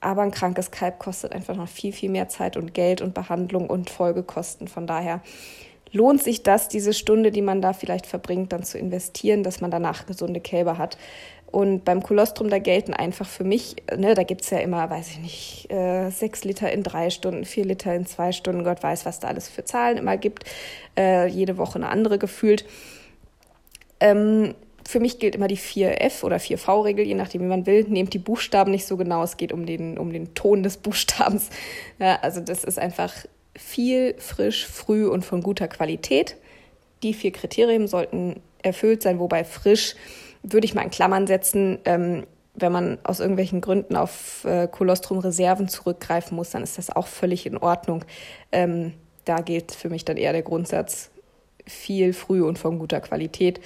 aber 0.00 0.22
ein 0.22 0.30
krankes 0.30 0.70
Kalb 0.70 1.00
kostet 1.00 1.32
einfach 1.32 1.56
noch 1.56 1.68
viel, 1.68 1.92
viel 1.92 2.10
mehr 2.10 2.28
Zeit 2.28 2.56
und 2.56 2.72
Geld 2.72 3.00
und 3.00 3.14
Behandlung 3.14 3.68
und 3.68 3.90
Folgekosten. 3.90 4.68
Von 4.68 4.86
daher 4.86 5.20
lohnt 5.96 6.22
sich 6.22 6.42
das, 6.42 6.68
diese 6.68 6.92
Stunde, 6.92 7.30
die 7.30 7.42
man 7.42 7.60
da 7.60 7.72
vielleicht 7.72 8.06
verbringt, 8.06 8.52
dann 8.52 8.62
zu 8.62 8.78
investieren, 8.78 9.42
dass 9.42 9.60
man 9.60 9.70
danach 9.70 10.06
gesunde 10.06 10.40
Kälber 10.40 10.78
hat. 10.78 10.98
Und 11.50 11.84
beim 11.84 12.02
Kolostrum, 12.02 12.50
da 12.50 12.58
gelten 12.58 12.92
einfach 12.92 13.26
für 13.26 13.44
mich, 13.44 13.76
ne, 13.96 14.14
da 14.14 14.24
gibt 14.24 14.42
es 14.42 14.50
ja 14.50 14.58
immer, 14.58 14.90
weiß 14.90 15.10
ich 15.10 15.18
nicht, 15.18 15.72
äh, 15.72 16.10
sechs 16.10 16.44
Liter 16.44 16.70
in 16.70 16.82
drei 16.82 17.08
Stunden, 17.08 17.44
vier 17.44 17.64
Liter 17.64 17.94
in 17.94 18.04
zwei 18.04 18.32
Stunden, 18.32 18.64
Gott 18.64 18.82
weiß, 18.82 19.06
was 19.06 19.20
da 19.20 19.28
alles 19.28 19.48
für 19.48 19.64
Zahlen 19.64 19.96
immer 19.96 20.16
gibt, 20.16 20.44
äh, 20.98 21.26
jede 21.28 21.56
Woche 21.56 21.76
eine 21.76 21.88
andere 21.88 22.18
gefühlt. 22.18 22.66
Ähm, 24.00 24.54
für 24.86 25.00
mich 25.00 25.18
gilt 25.18 25.34
immer 25.34 25.48
die 25.48 25.56
4F 25.56 26.24
oder 26.24 26.36
4V-Regel, 26.36 27.06
je 27.06 27.14
nachdem, 27.14 27.42
wie 27.42 27.46
man 27.46 27.66
will. 27.66 27.84
Nehmt 27.88 28.12
die 28.12 28.18
Buchstaben 28.18 28.70
nicht 28.70 28.86
so 28.86 28.96
genau, 28.96 29.22
es 29.22 29.36
geht 29.36 29.52
um 29.52 29.66
den, 29.66 29.98
um 29.98 30.12
den 30.12 30.34
Ton 30.34 30.62
des 30.62 30.76
Buchstabens. 30.76 31.50
Ja, 31.98 32.18
also 32.22 32.40
das 32.40 32.64
ist 32.64 32.78
einfach 32.78 33.12
viel, 33.58 34.14
frisch, 34.18 34.66
früh 34.66 35.06
und 35.06 35.24
von 35.24 35.42
guter 35.42 35.68
Qualität. 35.68 36.36
Die 37.02 37.14
vier 37.14 37.32
Kriterien 37.32 37.88
sollten 37.88 38.40
erfüllt 38.62 39.02
sein, 39.02 39.18
wobei 39.18 39.44
frisch 39.44 39.94
würde 40.42 40.64
ich 40.64 40.74
mal 40.74 40.82
in 40.82 40.90
Klammern 40.90 41.26
setzen. 41.26 41.78
Ähm, 41.84 42.26
wenn 42.54 42.72
man 42.72 42.98
aus 43.04 43.20
irgendwelchen 43.20 43.60
Gründen 43.60 43.96
auf 43.96 44.44
äh, 44.44 44.66
Kolostrum-Reserven 44.66 45.68
zurückgreifen 45.68 46.36
muss, 46.36 46.50
dann 46.50 46.62
ist 46.62 46.78
das 46.78 46.88
auch 46.88 47.06
völlig 47.06 47.44
in 47.46 47.58
Ordnung. 47.58 48.04
Ähm, 48.50 48.94
da 49.24 49.40
gilt 49.40 49.72
für 49.72 49.90
mich 49.90 50.04
dann 50.04 50.16
eher 50.16 50.32
der 50.32 50.42
Grundsatz 50.42 51.10
viel, 51.66 52.12
früh 52.12 52.42
und 52.42 52.58
von 52.58 52.78
guter 52.78 53.00
Qualität 53.00 53.60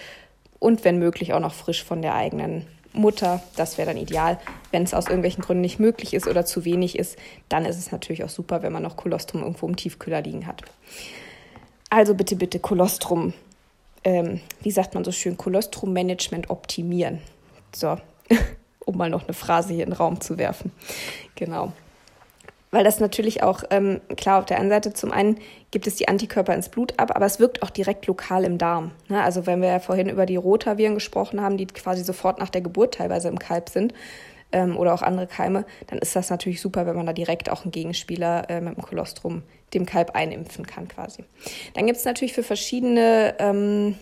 und 0.58 0.84
wenn 0.84 0.98
möglich 0.98 1.32
auch 1.32 1.40
noch 1.40 1.54
frisch 1.54 1.84
von 1.84 2.02
der 2.02 2.14
eigenen 2.14 2.66
Mutter. 2.92 3.42
Das 3.56 3.78
wäre 3.78 3.88
dann 3.88 3.96
ideal. 3.96 4.38
Wenn 4.70 4.82
es 4.82 4.94
aus 4.94 5.06
irgendwelchen 5.06 5.42
Gründen 5.42 5.62
nicht 5.62 5.78
möglich 5.78 6.14
ist 6.14 6.26
oder 6.26 6.44
zu 6.44 6.64
wenig 6.64 6.98
ist, 6.98 7.16
dann 7.48 7.64
ist 7.64 7.78
es 7.78 7.92
natürlich 7.92 8.24
auch 8.24 8.28
super, 8.28 8.62
wenn 8.62 8.72
man 8.72 8.82
noch 8.82 8.96
Kolostrum 8.96 9.42
irgendwo 9.42 9.66
im 9.66 9.76
Tiefkühler 9.76 10.22
liegen 10.22 10.46
hat. 10.46 10.62
Also 11.88 12.14
bitte, 12.14 12.36
bitte 12.36 12.58
Kolostrum, 12.58 13.32
ähm, 14.04 14.40
wie 14.62 14.70
sagt 14.70 14.94
man 14.94 15.04
so 15.04 15.12
schön, 15.12 15.36
Kolostrum-Management 15.36 16.50
optimieren. 16.50 17.18
So, 17.74 17.96
um 18.84 18.96
mal 18.96 19.10
noch 19.10 19.24
eine 19.24 19.34
Phrase 19.34 19.72
hier 19.72 19.84
in 19.84 19.90
den 19.90 19.96
Raum 19.96 20.20
zu 20.20 20.38
werfen. 20.38 20.72
Genau 21.34 21.72
weil 22.70 22.84
das 22.84 23.00
natürlich 23.00 23.42
auch, 23.42 23.64
ähm, 23.70 24.00
klar, 24.16 24.38
auf 24.38 24.46
der 24.46 24.58
einen 24.58 24.70
Seite 24.70 24.92
zum 24.92 25.10
einen 25.12 25.38
gibt 25.70 25.86
es 25.86 25.96
die 25.96 26.08
Antikörper 26.08 26.54
ins 26.54 26.68
Blut 26.68 26.98
ab, 26.98 27.14
aber 27.14 27.26
es 27.26 27.40
wirkt 27.40 27.62
auch 27.62 27.70
direkt 27.70 28.06
lokal 28.06 28.44
im 28.44 28.58
Darm. 28.58 28.92
Ne? 29.08 29.22
Also 29.22 29.46
wenn 29.46 29.60
wir 29.60 29.68
ja 29.68 29.78
vorhin 29.80 30.08
über 30.08 30.26
die 30.26 30.36
Rotaviren 30.36 30.94
gesprochen 30.94 31.40
haben, 31.40 31.56
die 31.56 31.66
quasi 31.66 32.04
sofort 32.04 32.38
nach 32.38 32.50
der 32.50 32.60
Geburt 32.60 32.94
teilweise 32.94 33.28
im 33.28 33.38
Kalb 33.38 33.68
sind 33.68 33.92
ähm, 34.52 34.76
oder 34.76 34.94
auch 34.94 35.02
andere 35.02 35.26
Keime, 35.26 35.64
dann 35.88 35.98
ist 35.98 36.14
das 36.14 36.30
natürlich 36.30 36.60
super, 36.60 36.86
wenn 36.86 36.96
man 36.96 37.06
da 37.06 37.12
direkt 37.12 37.50
auch 37.50 37.62
einen 37.62 37.72
Gegenspieler 37.72 38.48
äh, 38.48 38.60
mit 38.60 38.76
dem 38.76 38.82
Kolostrum 38.82 39.42
dem 39.74 39.86
Kalb 39.86 40.14
einimpfen 40.14 40.66
kann 40.66 40.88
quasi. 40.88 41.24
Dann 41.74 41.86
gibt 41.86 41.98
es 41.98 42.04
natürlich 42.04 42.32
für 42.32 42.42
verschiedene... 42.42 43.34
Ähm, 43.38 43.96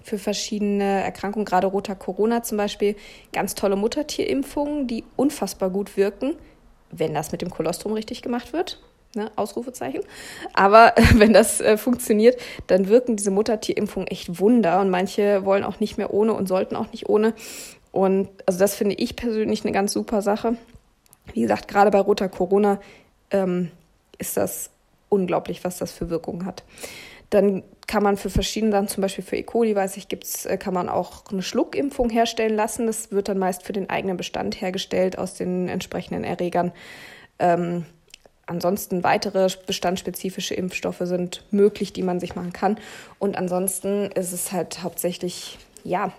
für 0.00 0.16
verschiedene 0.16 1.02
Erkrankungen, 1.02 1.44
gerade 1.44 1.66
roter 1.66 1.94
Corona 1.94 2.42
zum 2.42 2.56
Beispiel, 2.56 2.96
ganz 3.34 3.54
tolle 3.54 3.76
Muttertierimpfungen, 3.76 4.86
die 4.86 5.04
unfassbar 5.16 5.68
gut 5.68 5.98
wirken 5.98 6.36
wenn 6.90 7.14
das 7.14 7.32
mit 7.32 7.42
dem 7.42 7.50
Kolostrum 7.50 7.92
richtig 7.92 8.22
gemacht 8.22 8.52
wird. 8.52 8.80
Ne, 9.14 9.30
Ausrufezeichen. 9.36 10.02
Aber 10.52 10.92
wenn 11.14 11.32
das 11.32 11.60
äh, 11.60 11.78
funktioniert, 11.78 12.38
dann 12.66 12.88
wirken 12.88 13.16
diese 13.16 13.30
Muttertierimpfungen 13.30 14.06
echt 14.06 14.38
Wunder 14.38 14.80
und 14.80 14.90
manche 14.90 15.46
wollen 15.46 15.64
auch 15.64 15.80
nicht 15.80 15.96
mehr 15.96 16.12
ohne 16.12 16.34
und 16.34 16.46
sollten 16.46 16.76
auch 16.76 16.92
nicht 16.92 17.08
ohne. 17.08 17.32
Und 17.90 18.28
also 18.44 18.58
das 18.58 18.74
finde 18.74 18.96
ich 18.96 19.16
persönlich 19.16 19.64
eine 19.64 19.72
ganz 19.72 19.92
super 19.92 20.20
Sache. 20.20 20.56
Wie 21.32 21.40
gesagt, 21.40 21.68
gerade 21.68 21.90
bei 21.90 22.00
roter 22.00 22.28
Corona 22.28 22.80
ähm, 23.30 23.70
ist 24.18 24.36
das 24.36 24.70
unglaublich, 25.08 25.64
was 25.64 25.78
das 25.78 25.90
für 25.90 26.10
Wirkungen 26.10 26.44
hat. 26.44 26.64
Dann 27.30 27.62
kann 27.88 28.02
man 28.02 28.18
für 28.18 28.30
verschiedene 28.30 28.70
Sachen, 28.70 28.86
zum 28.86 29.00
Beispiel 29.00 29.24
für 29.24 29.36
E. 29.36 29.42
coli, 29.42 29.74
weiß 29.74 29.96
ich, 29.96 30.08
gibt's, 30.08 30.44
äh, 30.46 30.58
kann 30.58 30.74
man 30.74 30.88
auch 30.88 31.24
eine 31.32 31.42
Schluckimpfung 31.42 32.10
herstellen 32.10 32.54
lassen. 32.54 32.86
Das 32.86 33.10
wird 33.10 33.28
dann 33.28 33.38
meist 33.38 33.64
für 33.64 33.72
den 33.72 33.90
eigenen 33.90 34.16
Bestand 34.16 34.60
hergestellt 34.60 35.18
aus 35.18 35.34
den 35.34 35.68
entsprechenden 35.68 36.22
Erregern. 36.22 36.70
Ähm, 37.38 37.86
ansonsten 38.46 39.02
weitere 39.04 39.48
bestandspezifische 39.66 40.54
Impfstoffe 40.54 41.00
sind 41.00 41.44
möglich, 41.50 41.94
die 41.94 42.02
man 42.02 42.20
sich 42.20 42.36
machen 42.36 42.52
kann. 42.52 42.78
Und 43.18 43.38
ansonsten 43.38 44.12
ist 44.12 44.32
es 44.32 44.52
halt 44.52 44.82
hauptsächlich, 44.82 45.58
ja, 45.82 46.12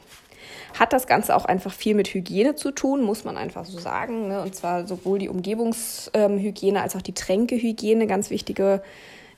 hat 0.79 0.91
das 0.91 1.05
Ganze 1.05 1.36
auch 1.36 1.45
einfach 1.45 1.71
viel 1.71 1.93
mit 1.93 2.08
Hygiene 2.08 2.55
zu 2.55 2.71
tun, 2.71 3.03
muss 3.03 3.25
man 3.25 3.38
einfach 3.38 3.65
so 3.65 3.77
sagen. 3.77 4.27
Ne? 4.27 4.41
Und 4.41 4.55
zwar 4.55 4.88
sowohl 4.88 5.19
die 5.19 5.29
Umgebungshygiene 5.29 6.79
ähm, 6.79 6.84
als 6.84 6.95
auch 6.95 7.03
die 7.03 7.13
Tränkehygiene, 7.13 8.08
ganz 8.08 8.32
wichtige 8.32 8.82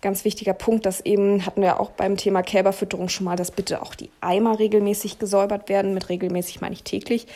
ganz 0.01 0.25
wichtiger 0.25 0.53
Punkt, 0.53 0.85
dass 0.85 1.01
eben, 1.01 1.45
hatten 1.45 1.61
wir 1.61 1.79
auch 1.79 1.91
beim 1.91 2.17
Thema 2.17 2.41
Kälberfütterung 2.41 3.07
schon 3.07 3.25
mal, 3.25 3.35
dass 3.35 3.51
bitte 3.51 3.81
auch 3.81 3.95
die 3.95 4.09
Eimer 4.19 4.59
regelmäßig 4.59 5.19
gesäubert 5.19 5.69
werden. 5.69 5.93
Mit 5.93 6.09
regelmäßig 6.09 6.59
meine 6.59 6.73
ich 6.73 6.83
täglich. 6.83 7.27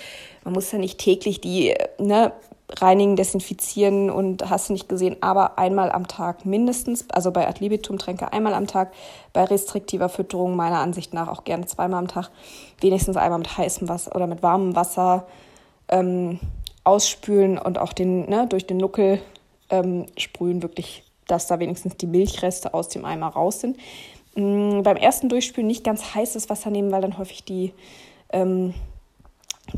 Man 0.43 0.54
muss 0.54 0.71
ja 0.71 0.80
nicht 0.80 0.97
täglich 0.97 1.41
die 1.41 1.75
ne, 1.99 2.34
reinigen, 2.69 3.15
desinfizieren 3.15 4.10
und 4.10 4.49
hast 4.49 4.69
du 4.69 4.73
nicht 4.73 4.89
gesehen, 4.89 5.17
aber 5.21 5.60
einmal 5.60 5.91
am 5.91 6.08
Tag 6.08 6.45
mindestens, 6.45 7.06
also 7.10 7.32
bei 7.32 7.47
Ad 7.47 7.60
libitum 7.60 7.99
Tränke 7.99 8.34
einmal 8.34 8.56
am 8.56 8.65
Tag, 8.65 8.91
bei 9.34 9.43
restriktiver 9.43 10.10
Fütterung 10.10 10.56
meiner 10.56 10.80
Ansicht 10.80 11.13
nach 11.13 11.28
auch 11.28 11.43
gerne 11.43 11.67
zweimal 11.67 11.99
am 11.99 12.08
Tag, 12.08 12.32
wenigstens 12.82 13.17
einmal 13.17 13.39
mit 13.39 13.58
heißem 13.58 13.88
Wasser 13.88 14.15
oder 14.15 14.25
mit 14.25 14.41
warmem 14.41 14.75
Wasser 14.75 15.28
ähm, 15.89 16.39
ausspülen 16.84 17.58
und 17.60 17.78
auch 17.78 17.93
den, 17.93 18.28
ne, 18.30 18.47
durch 18.47 18.65
den 18.65 18.78
Nuckel 18.78 19.21
ähm, 19.69 20.08
sprühen, 20.17 20.63
wirklich 20.63 21.04
dass 21.27 21.47
da 21.47 21.59
wenigstens 21.59 21.97
die 21.97 22.07
Milchreste 22.07 22.73
aus 22.73 22.89
dem 22.89 23.05
Eimer 23.05 23.27
raus 23.27 23.61
sind. 23.61 23.77
Mhm, 24.35 24.83
beim 24.83 24.97
ersten 24.97 25.29
Durchspülen 25.29 25.67
nicht 25.67 25.83
ganz 25.83 26.13
heißes 26.13 26.49
Wasser 26.49 26.69
nehmen, 26.69 26.91
weil 26.91 27.01
dann 27.01 27.17
häufig 27.17 27.43
die, 27.43 27.73
ähm, 28.31 28.73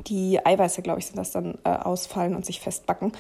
die 0.08 0.44
Eiweiße, 0.44 0.82
glaube 0.82 1.00
ich, 1.00 1.06
sind 1.06 1.18
das 1.18 1.32
dann 1.32 1.58
äh, 1.64 1.70
ausfallen 1.70 2.36
und 2.36 2.46
sich 2.46 2.60
festbacken. 2.60 3.12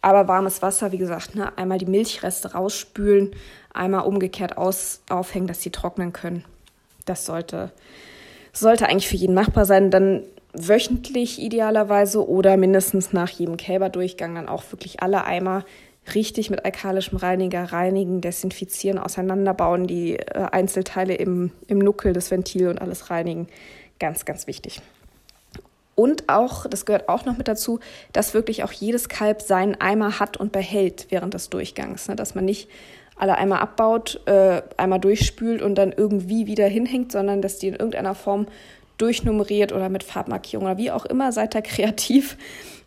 Aber 0.00 0.28
warmes 0.28 0.62
Wasser, 0.62 0.92
wie 0.92 0.98
gesagt, 0.98 1.34
ne, 1.34 1.56
einmal 1.56 1.78
die 1.78 1.86
Milchreste 1.86 2.52
rausspülen, 2.52 3.32
einmal 3.72 4.06
umgekehrt 4.06 4.56
aus, 4.56 5.02
aufhängen, 5.10 5.46
dass 5.46 5.62
sie 5.62 5.70
trocknen 5.70 6.12
können. 6.12 6.44
Das 7.04 7.26
sollte, 7.26 7.72
sollte 8.52 8.88
eigentlich 8.88 9.08
für 9.08 9.16
jeden 9.16 9.34
machbar 9.34 9.64
sein. 9.64 9.90
Dann 9.90 10.24
wöchentlich 10.52 11.38
idealerweise 11.38 12.26
oder 12.26 12.56
mindestens 12.56 13.12
nach 13.12 13.28
jedem 13.28 13.56
Kälberdurchgang 13.56 14.34
dann 14.34 14.48
auch 14.48 14.64
wirklich 14.70 15.02
alle 15.02 15.24
Eimer 15.24 15.64
richtig 16.14 16.50
mit 16.50 16.64
alkalischem 16.64 17.18
Reiniger 17.18 17.64
reinigen, 17.64 18.20
desinfizieren, 18.20 18.98
auseinanderbauen, 18.98 19.86
die 19.86 20.16
äh, 20.16 20.46
Einzelteile 20.50 21.14
im, 21.14 21.50
im 21.66 21.78
Nuckel, 21.78 22.12
das 22.12 22.30
Ventil 22.30 22.68
und 22.68 22.80
alles 22.80 23.10
reinigen. 23.10 23.48
Ganz, 23.98 24.24
ganz 24.24 24.46
wichtig. 24.46 24.80
Und 25.94 26.28
auch, 26.28 26.66
das 26.66 26.86
gehört 26.86 27.08
auch 27.08 27.24
noch 27.24 27.36
mit 27.36 27.48
dazu, 27.48 27.80
dass 28.12 28.32
wirklich 28.32 28.62
auch 28.62 28.70
jedes 28.70 29.08
Kalb 29.08 29.42
seinen 29.42 29.80
Eimer 29.80 30.20
hat 30.20 30.36
und 30.36 30.52
behält 30.52 31.06
während 31.10 31.34
des 31.34 31.50
Durchgangs. 31.50 32.06
Ne? 32.06 32.14
Dass 32.14 32.36
man 32.36 32.44
nicht 32.44 32.68
alle 33.16 33.36
Eimer 33.36 33.60
abbaut, 33.60 34.20
äh, 34.26 34.62
einmal 34.76 35.00
durchspült 35.00 35.60
und 35.60 35.74
dann 35.74 35.92
irgendwie 35.92 36.46
wieder 36.46 36.68
hinhängt, 36.68 37.10
sondern 37.10 37.42
dass 37.42 37.58
die 37.58 37.66
in 37.66 37.74
irgendeiner 37.74 38.14
Form 38.14 38.46
durchnummeriert 38.98 39.72
oder 39.72 39.88
mit 39.88 40.04
Farbmarkierung 40.04 40.66
oder 40.66 40.76
wie 40.76 40.90
auch 40.90 41.04
immer, 41.04 41.32
seid 41.32 41.54
da 41.54 41.60
kreativ 41.62 42.36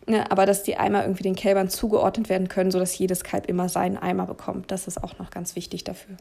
Ne, 0.06 0.28
aber 0.32 0.46
dass 0.46 0.64
die 0.64 0.76
Eimer 0.76 1.02
irgendwie 1.02 1.22
den 1.22 1.36
Kälbern 1.36 1.68
zugeordnet 1.68 2.28
werden 2.28 2.48
können, 2.48 2.72
sodass 2.72 2.98
jedes 2.98 3.22
Kalb 3.22 3.46
immer 3.48 3.68
seinen 3.68 3.96
Eimer 3.96 4.26
bekommt. 4.26 4.70
Das 4.72 4.88
ist 4.88 5.02
auch 5.02 5.18
noch 5.18 5.30
ganz 5.30 5.54
wichtig 5.54 5.84
dafür. 5.84 6.16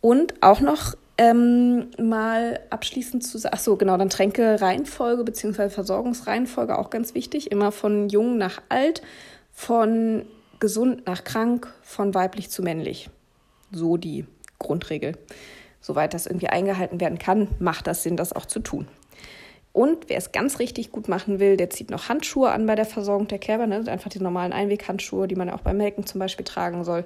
Und 0.00 0.34
auch 0.40 0.60
noch 0.60 0.94
ähm, 1.16 1.88
mal 1.98 2.60
abschließend 2.70 3.24
zu 3.24 3.38
sagen, 3.38 3.54
ach 3.56 3.60
so, 3.60 3.76
genau, 3.76 3.96
dann 3.96 4.08
Tränke-Reihenfolge 4.08 5.24
bzw. 5.24 5.68
Versorgungsreihenfolge 5.68 6.78
auch 6.78 6.90
ganz 6.90 7.14
wichtig. 7.14 7.50
Immer 7.50 7.72
von 7.72 8.08
jung 8.08 8.38
nach 8.38 8.62
alt, 8.68 9.02
von 9.50 10.24
gesund 10.60 11.06
nach 11.06 11.24
krank, 11.24 11.72
von 11.82 12.14
weiblich 12.14 12.50
zu 12.50 12.62
männlich. 12.62 13.10
So 13.72 13.96
die 13.96 14.26
Grundregel. 14.60 15.16
Soweit 15.80 16.14
das 16.14 16.26
irgendwie 16.26 16.48
eingehalten 16.48 17.00
werden 17.00 17.18
kann, 17.18 17.48
macht 17.58 17.88
das 17.88 18.04
Sinn, 18.04 18.16
das 18.16 18.32
auch 18.32 18.46
zu 18.46 18.60
tun. 18.60 18.86
Und 19.72 20.08
wer 20.08 20.16
es 20.16 20.32
ganz 20.32 20.58
richtig 20.58 20.90
gut 20.90 21.08
machen 21.08 21.40
will, 21.40 21.56
der 21.56 21.70
zieht 21.70 21.90
noch 21.90 22.08
Handschuhe 22.08 22.50
an 22.50 22.66
bei 22.66 22.74
der 22.74 22.86
Versorgung 22.86 23.28
der 23.28 23.38
Kälber, 23.38 23.66
ne? 23.66 23.84
einfach 23.86 24.10
die 24.10 24.20
normalen 24.20 24.52
Einweghandschuhe, 24.52 25.28
die 25.28 25.36
man 25.36 25.50
auch 25.50 25.60
beim 25.60 25.76
Melken 25.76 26.06
zum 26.06 26.18
Beispiel 26.18 26.44
tragen 26.44 26.84
soll. 26.84 27.04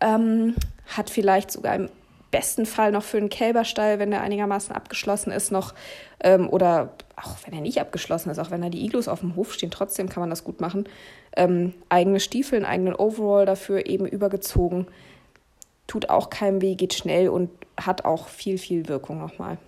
Ähm, 0.00 0.54
hat 0.86 1.10
vielleicht 1.10 1.50
sogar 1.50 1.74
im 1.74 1.90
besten 2.30 2.64
Fall 2.64 2.92
noch 2.92 3.02
für 3.02 3.18
einen 3.18 3.28
Kälberstall, 3.28 3.98
wenn 3.98 4.10
der 4.10 4.22
einigermaßen 4.22 4.74
abgeschlossen 4.74 5.32
ist, 5.32 5.50
noch 5.50 5.74
ähm, 6.22 6.48
oder 6.48 6.92
auch 7.16 7.36
wenn 7.44 7.54
er 7.54 7.60
nicht 7.60 7.80
abgeschlossen 7.80 8.30
ist, 8.30 8.38
auch 8.38 8.50
wenn 8.50 8.62
da 8.62 8.68
die 8.68 8.84
Iglus 8.84 9.08
auf 9.08 9.20
dem 9.20 9.36
Hof 9.36 9.52
stehen, 9.52 9.70
trotzdem 9.70 10.08
kann 10.08 10.20
man 10.20 10.30
das 10.30 10.44
gut 10.44 10.60
machen. 10.60 10.88
Ähm, 11.36 11.74
eigene 11.88 12.20
Stiefel, 12.20 12.56
einen 12.56 12.66
eigenen 12.66 12.94
Overall 12.94 13.46
dafür 13.46 13.86
eben 13.86 14.06
übergezogen. 14.06 14.86
Tut 15.86 16.08
auch 16.08 16.30
keinem 16.30 16.62
weh, 16.62 16.76
geht 16.76 16.94
schnell 16.94 17.28
und 17.28 17.50
hat 17.76 18.04
auch 18.04 18.28
viel, 18.28 18.58
viel 18.58 18.88
Wirkung 18.88 19.20
nochmal. 19.20 19.58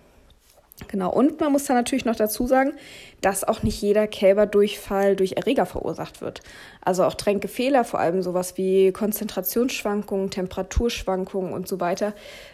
Genau, 0.87 1.11
und 1.11 1.39
man 1.39 1.51
muss 1.51 1.65
da 1.65 1.73
natürlich 1.73 2.05
noch 2.05 2.15
dazu 2.15 2.47
sagen, 2.47 2.73
dass 3.21 3.43
auch 3.43 3.63
nicht 3.63 3.81
jeder 3.81 4.07
Kälberdurchfall 4.07 5.15
durch 5.15 5.33
Erreger 5.33 5.65
verursacht 5.65 6.21
wird. 6.21 6.41
Also 6.81 7.03
auch 7.03 7.15
Tränkefehler, 7.15 7.83
vor 7.83 7.99
allem 7.99 8.21
sowas 8.21 8.57
wie 8.57 8.91
Konzentrationsschwankungen, 8.91 10.29
Temperaturschwankungen 10.29 11.53
und 11.53 11.67
so 11.67 11.79
weiter, 11.79 12.13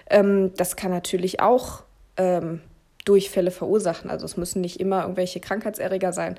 ähm, 0.10 0.54
das 0.56 0.76
kann 0.76 0.92
natürlich 0.92 1.40
auch 1.40 1.84
ähm, 2.18 2.62
Durchfälle 3.06 3.52
verursachen. 3.52 4.10
Also 4.10 4.26
es 4.26 4.38
müssen 4.38 4.62
nicht 4.62 4.80
immer 4.80 5.02
irgendwelche 5.02 5.40
Krankheitserreger 5.40 6.14
sein, 6.14 6.36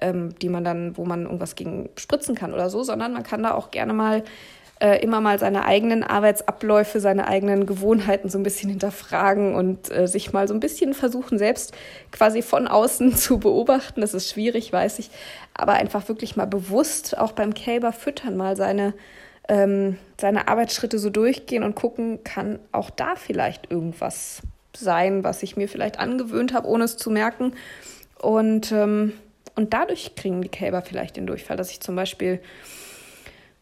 ähm, 0.00 0.34
die 0.40 0.48
man 0.48 0.64
dann, 0.64 0.96
wo 0.96 1.04
man 1.04 1.24
irgendwas 1.24 1.54
gegen 1.54 1.90
spritzen 1.96 2.34
kann 2.34 2.54
oder 2.54 2.70
so, 2.70 2.82
sondern 2.82 3.12
man 3.12 3.24
kann 3.24 3.42
da 3.42 3.52
auch 3.52 3.70
gerne 3.70 3.92
mal 3.92 4.24
äh, 4.80 5.00
immer 5.02 5.20
mal 5.20 5.38
seine 5.38 5.64
eigenen 5.64 6.02
Arbeitsabläufe, 6.02 6.98
seine 7.00 7.28
eigenen 7.28 7.64
Gewohnheiten 7.64 8.28
so 8.28 8.38
ein 8.38 8.42
bisschen 8.42 8.70
hinterfragen 8.70 9.54
und 9.54 9.90
äh, 9.90 10.08
sich 10.08 10.32
mal 10.32 10.48
so 10.48 10.54
ein 10.54 10.60
bisschen 10.60 10.94
versuchen, 10.94 11.38
selbst 11.38 11.74
quasi 12.10 12.42
von 12.42 12.66
außen 12.66 13.14
zu 13.16 13.38
beobachten. 13.38 14.00
Das 14.00 14.14
ist 14.14 14.30
schwierig, 14.30 14.72
weiß 14.72 14.98
ich, 14.98 15.10
aber 15.54 15.74
einfach 15.74 16.08
wirklich 16.08 16.36
mal 16.36 16.46
bewusst 16.46 17.16
auch 17.16 17.32
beim 17.32 17.54
Kälber 17.54 17.92
füttern, 17.92 18.36
mal 18.36 18.56
seine, 18.56 18.94
ähm, 19.48 19.96
seine 20.20 20.48
Arbeitsschritte 20.48 20.98
so 20.98 21.08
durchgehen 21.08 21.62
und 21.62 21.76
gucken, 21.76 22.24
kann 22.24 22.58
auch 22.72 22.90
da 22.90 23.14
vielleicht 23.14 23.70
irgendwas 23.70 24.42
sein, 24.76 25.22
was 25.22 25.44
ich 25.44 25.56
mir 25.56 25.68
vielleicht 25.68 26.00
angewöhnt 26.00 26.52
habe, 26.52 26.66
ohne 26.66 26.84
es 26.84 26.96
zu 26.96 27.10
merken. 27.10 27.52
Und, 28.20 28.72
ähm, 28.72 29.12
und 29.54 29.72
dadurch 29.72 30.16
kriegen 30.16 30.42
die 30.42 30.48
Kälber 30.48 30.82
vielleicht 30.82 31.16
den 31.16 31.28
Durchfall, 31.28 31.56
dass 31.56 31.70
ich 31.70 31.80
zum 31.80 31.94
Beispiel 31.94 32.40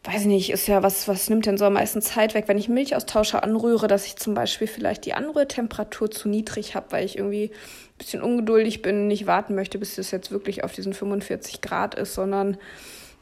weiß 0.03 0.21
ich 0.21 0.27
nicht, 0.27 0.49
ist 0.51 0.67
ja 0.67 0.83
was, 0.83 1.07
was 1.07 1.29
nimmt 1.29 1.45
denn 1.45 1.57
so 1.57 1.65
am 1.65 1.73
meisten 1.73 2.01
Zeit 2.01 2.33
weg, 2.33 2.45
wenn 2.47 2.57
ich 2.57 2.67
Milchaustauscher 2.67 3.43
anrühre, 3.43 3.87
dass 3.87 4.05
ich 4.05 4.17
zum 4.17 4.33
Beispiel 4.33 4.67
vielleicht 4.67 5.05
die 5.05 5.13
Anrührtemperatur 5.13 6.11
zu 6.11 6.27
niedrig 6.27 6.75
habe, 6.75 6.87
weil 6.91 7.05
ich 7.05 7.17
irgendwie 7.17 7.51
ein 7.51 7.97
bisschen 7.97 8.21
ungeduldig 8.21 8.81
bin, 8.81 9.07
nicht 9.07 9.27
warten 9.27 9.55
möchte, 9.55 9.79
bis 9.79 9.97
es 9.97 10.11
jetzt 10.11 10.31
wirklich 10.31 10.63
auf 10.65 10.73
diesen 10.73 10.93
45 10.93 11.61
Grad 11.61 11.95
ist, 11.95 12.15
sondern 12.15 12.57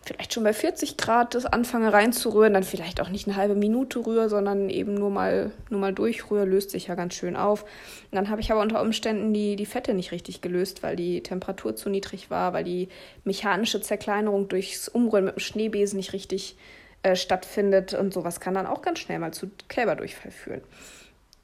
vielleicht 0.03 0.33
schon 0.33 0.43
bei 0.43 0.53
40 0.53 0.97
Grad 0.97 1.35
das 1.35 1.45
anfange 1.45 1.93
reinzurühren, 1.93 2.53
dann 2.53 2.63
vielleicht 2.63 3.01
auch 3.01 3.09
nicht 3.09 3.27
eine 3.27 3.37
halbe 3.37 3.55
Minute 3.55 3.99
rühre, 4.05 4.29
sondern 4.29 4.69
eben 4.69 4.95
nur 4.95 5.11
mal, 5.11 5.51
nur 5.69 5.79
mal 5.79 5.93
durchrühre, 5.93 6.45
löst 6.45 6.71
sich 6.71 6.87
ja 6.87 6.95
ganz 6.95 7.13
schön 7.13 7.35
auf. 7.35 7.63
Und 7.63 8.15
dann 8.15 8.29
habe 8.29 8.41
ich 8.41 8.51
aber 8.51 8.61
unter 8.61 8.81
Umständen 8.81 9.33
die, 9.33 9.55
die 9.55 9.65
Fette 9.65 9.93
nicht 9.93 10.11
richtig 10.11 10.41
gelöst, 10.41 10.81
weil 10.81 10.95
die 10.95 11.21
Temperatur 11.21 11.75
zu 11.75 11.89
niedrig 11.89 12.31
war, 12.31 12.53
weil 12.53 12.63
die 12.63 12.89
mechanische 13.23 13.81
Zerkleinerung 13.81 14.47
durchs 14.47 14.87
Umrühren 14.89 15.25
mit 15.25 15.35
dem 15.35 15.39
Schneebesen 15.39 15.97
nicht 15.97 16.13
richtig 16.13 16.55
äh, 17.03 17.15
stattfindet 17.15 17.93
und 17.93 18.13
sowas 18.13 18.39
kann 18.39 18.55
dann 18.55 18.67
auch 18.67 18.81
ganz 18.81 18.99
schnell 18.99 19.19
mal 19.19 19.33
zu 19.33 19.51
Kälberdurchfall 19.67 20.31
führen. 20.31 20.61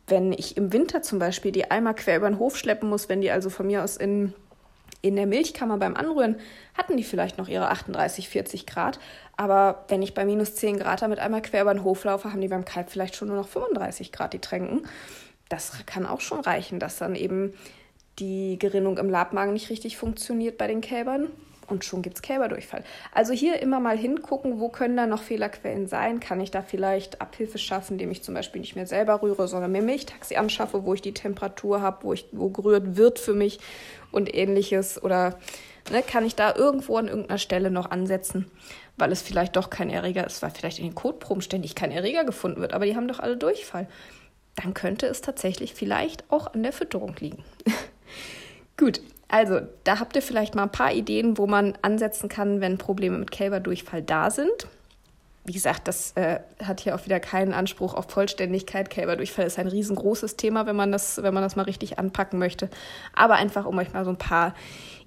Wenn 0.07 0.31
ich 0.31 0.57
im 0.57 0.73
Winter 0.73 1.01
zum 1.01 1.19
Beispiel 1.19 1.51
die 1.51 1.69
Eimer 1.69 1.93
quer 1.93 2.17
über 2.17 2.29
den 2.29 2.39
Hof 2.39 2.57
schleppen 2.57 2.89
muss, 2.89 3.09
wenn 3.09 3.21
die 3.21 3.29
also 3.29 3.49
von 3.49 3.67
mir 3.67 3.83
aus 3.83 3.97
in 3.97 4.33
in 5.07 5.15
der 5.15 5.27
Milchkammer 5.27 5.77
beim 5.77 5.95
Anrühren 5.95 6.37
hatten 6.75 6.97
die 6.97 7.03
vielleicht 7.03 7.37
noch 7.37 7.47
ihre 7.47 7.69
38, 7.69 8.29
40 8.29 8.65
Grad. 8.65 8.99
Aber 9.35 9.85
wenn 9.87 10.01
ich 10.01 10.13
bei 10.13 10.25
minus 10.25 10.55
10 10.55 10.79
Grad 10.79 11.01
damit 11.01 11.19
einmal 11.19 11.41
quer 11.41 11.61
über 11.61 11.73
den 11.73 11.83
Hof 11.83 12.03
laufe, 12.03 12.31
haben 12.31 12.41
die 12.41 12.47
beim 12.47 12.65
Kalb 12.65 12.89
vielleicht 12.89 13.15
schon 13.15 13.27
nur 13.27 13.37
noch 13.37 13.47
35 13.47 14.11
Grad, 14.11 14.33
die 14.33 14.39
Tränken. 14.39 14.87
Das 15.49 15.85
kann 15.85 16.05
auch 16.05 16.21
schon 16.21 16.41
reichen, 16.41 16.79
dass 16.79 16.97
dann 16.97 17.15
eben 17.15 17.53
die 18.19 18.57
Gerinnung 18.59 18.97
im 18.97 19.09
Labmagen 19.09 19.53
nicht 19.53 19.69
richtig 19.69 19.97
funktioniert 19.97 20.57
bei 20.57 20.67
den 20.67 20.81
Kälbern 20.81 21.29
und 21.67 21.83
schon 21.83 22.01
gibt 22.01 22.15
es 22.15 22.21
Kälberdurchfall. 22.21 22.83
Also 23.13 23.33
hier 23.33 23.61
immer 23.61 23.79
mal 23.79 23.97
hingucken, 23.97 24.59
wo 24.59 24.69
können 24.69 24.95
da 24.95 25.05
noch 25.05 25.21
Fehlerquellen 25.21 25.87
sein? 25.87 26.19
Kann 26.19 26.39
ich 26.39 26.49
da 26.49 26.61
vielleicht 26.61 27.19
Abhilfe 27.19 27.57
schaffen, 27.57 27.93
indem 27.93 28.11
ich 28.11 28.23
zum 28.23 28.33
Beispiel 28.33 28.61
nicht 28.61 28.75
mehr 28.75 28.87
selber 28.87 29.21
rühre, 29.21 29.47
sondern 29.47 29.71
mir 29.71 29.81
Milchtaxi 29.81 30.37
anschaffe, 30.37 30.85
wo 30.85 30.93
ich 30.93 31.01
die 31.01 31.13
Temperatur 31.13 31.81
habe, 31.81 32.03
wo, 32.03 32.15
wo 32.31 32.49
gerührt 32.49 32.95
wird 32.95 33.19
für 33.19 33.33
mich 33.33 33.59
und 34.11 34.33
ähnliches? 34.33 35.01
Oder 35.01 35.37
ne, 35.91 36.01
kann 36.01 36.25
ich 36.25 36.35
da 36.35 36.55
irgendwo 36.55 36.97
an 36.97 37.07
irgendeiner 37.07 37.37
Stelle 37.37 37.71
noch 37.71 37.91
ansetzen, 37.91 38.49
weil 38.97 39.11
es 39.11 39.21
vielleicht 39.21 39.55
doch 39.55 39.69
kein 39.69 39.89
Erreger 39.89 40.25
ist, 40.25 40.41
weil 40.41 40.51
vielleicht 40.51 40.79
in 40.79 40.85
den 40.85 40.95
Kotproben 40.95 41.41
ständig 41.41 41.75
kein 41.75 41.91
Erreger 41.91 42.25
gefunden 42.25 42.61
wird, 42.61 42.73
aber 42.73 42.85
die 42.85 42.95
haben 42.95 43.07
doch 43.07 43.19
alle 43.19 43.37
Durchfall. 43.37 43.87
Dann 44.55 44.73
könnte 44.73 45.05
es 45.05 45.21
tatsächlich 45.21 45.73
vielleicht 45.73 46.23
auch 46.31 46.53
an 46.53 46.63
der 46.63 46.73
Fütterung 46.73 47.15
liegen. 47.19 47.43
Gut, 48.77 49.01
also, 49.27 49.59
da 49.83 49.99
habt 49.99 50.15
ihr 50.15 50.21
vielleicht 50.21 50.55
mal 50.55 50.63
ein 50.63 50.71
paar 50.71 50.93
Ideen, 50.93 51.37
wo 51.37 51.47
man 51.47 51.77
ansetzen 51.81 52.29
kann, 52.29 52.61
wenn 52.61 52.77
Probleme 52.77 53.17
mit 53.17 53.31
Kälberdurchfall 53.31 54.01
da 54.01 54.31
sind. 54.31 54.67
Wie 55.47 55.53
gesagt, 55.53 55.87
das 55.87 56.11
äh, 56.15 56.41
hat 56.61 56.81
hier 56.81 56.93
auch 56.93 57.05
wieder 57.05 57.21
keinen 57.21 57.53
Anspruch 57.53 57.93
auf 57.93 58.09
Vollständigkeit. 58.09 58.89
Kälberdurchfall 58.89 59.45
ist 59.45 59.57
ein 59.57 59.67
riesengroßes 59.67 60.35
Thema, 60.35 60.65
wenn 60.65 60.75
man 60.75 60.91
das, 60.91 61.23
wenn 61.23 61.33
man 61.33 61.41
das 61.41 61.55
mal 61.55 61.63
richtig 61.63 61.97
anpacken 61.97 62.37
möchte. 62.37 62.69
Aber 63.15 63.35
einfach, 63.35 63.65
um 63.65 63.77
euch 63.77 63.93
mal 63.93 64.03
so 64.03 64.09
ein 64.09 64.17
paar 64.17 64.53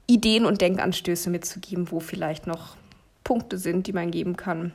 Ideen 0.06 0.46
und 0.46 0.62
Denkanstöße 0.62 1.28
mitzugeben, 1.28 1.90
wo 1.90 2.00
vielleicht 2.00 2.46
noch 2.46 2.76
Punkte 3.22 3.58
sind, 3.58 3.86
die 3.86 3.92
man 3.92 4.10
geben 4.10 4.38
kann. 4.38 4.72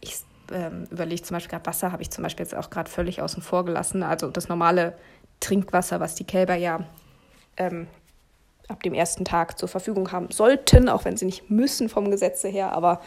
Ich 0.00 0.16
ähm, 0.52 0.88
überlege 0.90 1.22
zum 1.22 1.36
Beispiel 1.36 1.52
gerade 1.52 1.66
Wasser, 1.66 1.92
habe 1.92 2.02
ich 2.02 2.10
zum 2.10 2.24
Beispiel 2.24 2.44
jetzt 2.44 2.56
auch 2.56 2.68
gerade 2.68 2.90
völlig 2.90 3.22
außen 3.22 3.44
vor 3.44 3.64
gelassen. 3.64 4.02
Also 4.02 4.28
das 4.28 4.48
normale 4.48 4.98
Trinkwasser, 5.38 6.00
was 6.00 6.16
die 6.16 6.24
Kälber 6.24 6.56
ja 6.56 6.80
ähm, 7.58 7.86
ab 8.66 8.82
dem 8.82 8.92
ersten 8.92 9.24
Tag 9.24 9.56
zur 9.56 9.68
Verfügung 9.68 10.10
haben 10.10 10.32
sollten, 10.32 10.88
auch 10.88 11.04
wenn 11.04 11.16
sie 11.16 11.26
nicht 11.26 11.48
müssen 11.48 11.88
vom 11.88 12.10
Gesetze 12.10 12.48
her. 12.48 12.72
Aber 12.72 13.00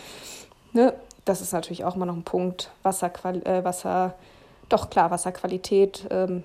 ne, 0.72 0.94
das 1.28 1.42
ist 1.42 1.54
natürlich 1.54 1.84
auch 1.84 1.96
immer 1.96 2.06
noch 2.06 2.16
ein 2.16 2.24
Punkt. 2.24 2.72
Wasserqual 2.84 3.46
äh, 3.46 3.64
Wasser, 3.64 4.14
doch 4.70 4.90
klar, 4.90 5.12
Wasserqualität, 5.12 6.08
ähm, 6.10 6.44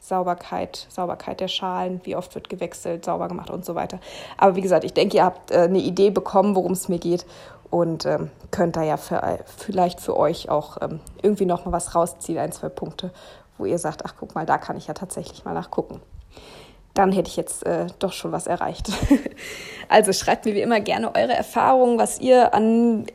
Sauberkeit, 0.00 0.86
Sauberkeit 0.88 1.40
der 1.40 1.48
Schalen, 1.48 2.00
wie 2.04 2.16
oft 2.16 2.34
wird 2.34 2.48
gewechselt, 2.48 3.04
sauber 3.04 3.28
gemacht 3.28 3.50
und 3.50 3.64
so 3.64 3.74
weiter. 3.74 3.98
Aber 4.36 4.54
wie 4.56 4.60
gesagt, 4.60 4.84
ich 4.84 4.94
denke, 4.94 5.16
ihr 5.16 5.24
habt 5.24 5.50
äh, 5.50 5.60
eine 5.60 5.78
Idee 5.78 6.10
bekommen, 6.10 6.54
worum 6.54 6.72
es 6.72 6.88
mir 6.88 6.98
geht 6.98 7.26
und 7.70 8.06
ähm, 8.06 8.30
könnt 8.50 8.76
da 8.76 8.82
ja 8.82 8.96
für, 8.96 9.22
äh, 9.22 9.38
vielleicht 9.56 10.00
für 10.00 10.16
euch 10.16 10.48
auch 10.48 10.78
ähm, 10.80 11.00
irgendwie 11.22 11.46
noch 11.46 11.64
mal 11.64 11.72
was 11.72 11.94
rausziehen, 11.94 12.38
ein, 12.38 12.52
zwei 12.52 12.68
Punkte, 12.68 13.10
wo 13.58 13.64
ihr 13.64 13.78
sagt, 13.78 14.04
ach 14.04 14.14
guck 14.18 14.34
mal, 14.34 14.46
da 14.46 14.58
kann 14.58 14.76
ich 14.76 14.86
ja 14.86 14.94
tatsächlich 14.94 15.44
mal 15.44 15.54
nachgucken 15.54 16.00
dann 16.96 17.12
hätte 17.12 17.28
ich 17.28 17.36
jetzt 17.36 17.64
äh, 17.66 17.86
doch 17.98 18.12
schon 18.12 18.32
was 18.32 18.46
erreicht. 18.46 18.90
also 19.88 20.12
schreibt 20.12 20.46
mir 20.46 20.54
wie 20.54 20.62
immer 20.62 20.80
gerne 20.80 21.14
eure 21.14 21.34
Erfahrungen, 21.34 21.98
was 21.98 22.20
ihr 22.20 22.54
an 22.54 23.06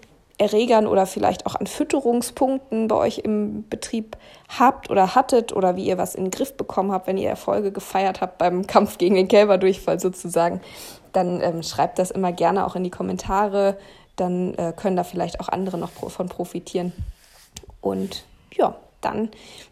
Erregern 0.41 0.87
oder 0.87 1.05
vielleicht 1.05 1.45
auch 1.45 1.53
an 1.53 1.67
Fütterungspunkten 1.67 2.87
bei 2.87 2.95
euch 2.95 3.19
im 3.19 3.69
Betrieb 3.69 4.17
habt 4.49 4.89
oder 4.89 5.13
hattet 5.13 5.53
oder 5.53 5.75
wie 5.75 5.85
ihr 5.85 5.99
was 5.99 6.15
in 6.15 6.25
den 6.25 6.31
Griff 6.31 6.57
bekommen 6.57 6.91
habt, 6.91 7.05
wenn 7.05 7.19
ihr 7.19 7.29
Erfolge 7.29 7.71
gefeiert 7.71 8.21
habt 8.21 8.39
beim 8.39 8.65
Kampf 8.67 8.97
gegen 8.97 9.13
den 9.13 9.27
Kälberdurchfall 9.27 9.99
sozusagen, 9.99 10.59
dann 11.13 11.41
ähm, 11.41 11.61
schreibt 11.61 11.99
das 11.99 12.09
immer 12.09 12.31
gerne 12.31 12.65
auch 12.65 12.75
in 12.75 12.83
die 12.83 12.89
Kommentare. 12.89 13.77
Dann 14.15 14.55
äh, 14.55 14.73
können 14.75 14.95
da 14.95 15.03
vielleicht 15.03 15.39
auch 15.39 15.47
andere 15.47 15.77
noch 15.77 15.91
von 15.91 16.27
profitieren. 16.27 16.91
Und 17.79 18.25
ja, 18.51 18.75
dann 19.01 19.29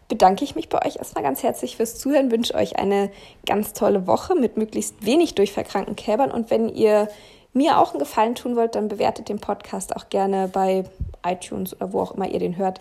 bedanke 0.08 0.44
ich 0.44 0.54
mich 0.54 0.68
bei 0.68 0.86
euch 0.86 0.96
erstmal 0.96 1.24
ganz 1.24 1.42
herzlich 1.42 1.76
fürs 1.76 1.98
Zuhören, 1.98 2.30
wünsche 2.30 2.54
euch 2.54 2.78
eine 2.78 3.10
ganz 3.44 3.72
tolle 3.72 4.06
Woche 4.06 4.36
mit 4.36 4.56
möglichst 4.56 5.04
wenig 5.04 5.34
durchverkrankten 5.34 5.96
Kälbern 5.96 6.30
und 6.30 6.50
wenn 6.50 6.68
ihr 6.68 7.08
mir 7.52 7.78
auch 7.78 7.90
einen 7.90 7.98
Gefallen 7.98 8.34
tun 8.34 8.56
wollt, 8.56 8.74
dann 8.74 8.88
bewertet 8.88 9.28
den 9.28 9.40
Podcast 9.40 9.94
auch 9.96 10.08
gerne 10.08 10.48
bei 10.48 10.84
iTunes 11.26 11.74
oder 11.74 11.92
wo 11.92 12.00
auch 12.00 12.12
immer 12.12 12.28
ihr 12.28 12.38
den 12.38 12.56
hört. 12.56 12.80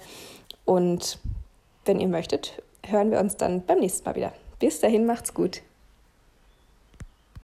Und 0.66 1.20
wenn 1.86 2.00
ihr 2.00 2.08
möchtet, 2.08 2.62
hören 2.86 3.12
wir 3.12 3.20
uns 3.20 3.38
dann 3.38 3.66
beim 3.66 3.80
nächsten 3.80 4.06
Mal 4.06 4.16
wieder. 4.16 4.34
Bis 4.60 4.80
dahin, 4.80 5.06
macht's 5.06 5.34
gut. 5.34 5.62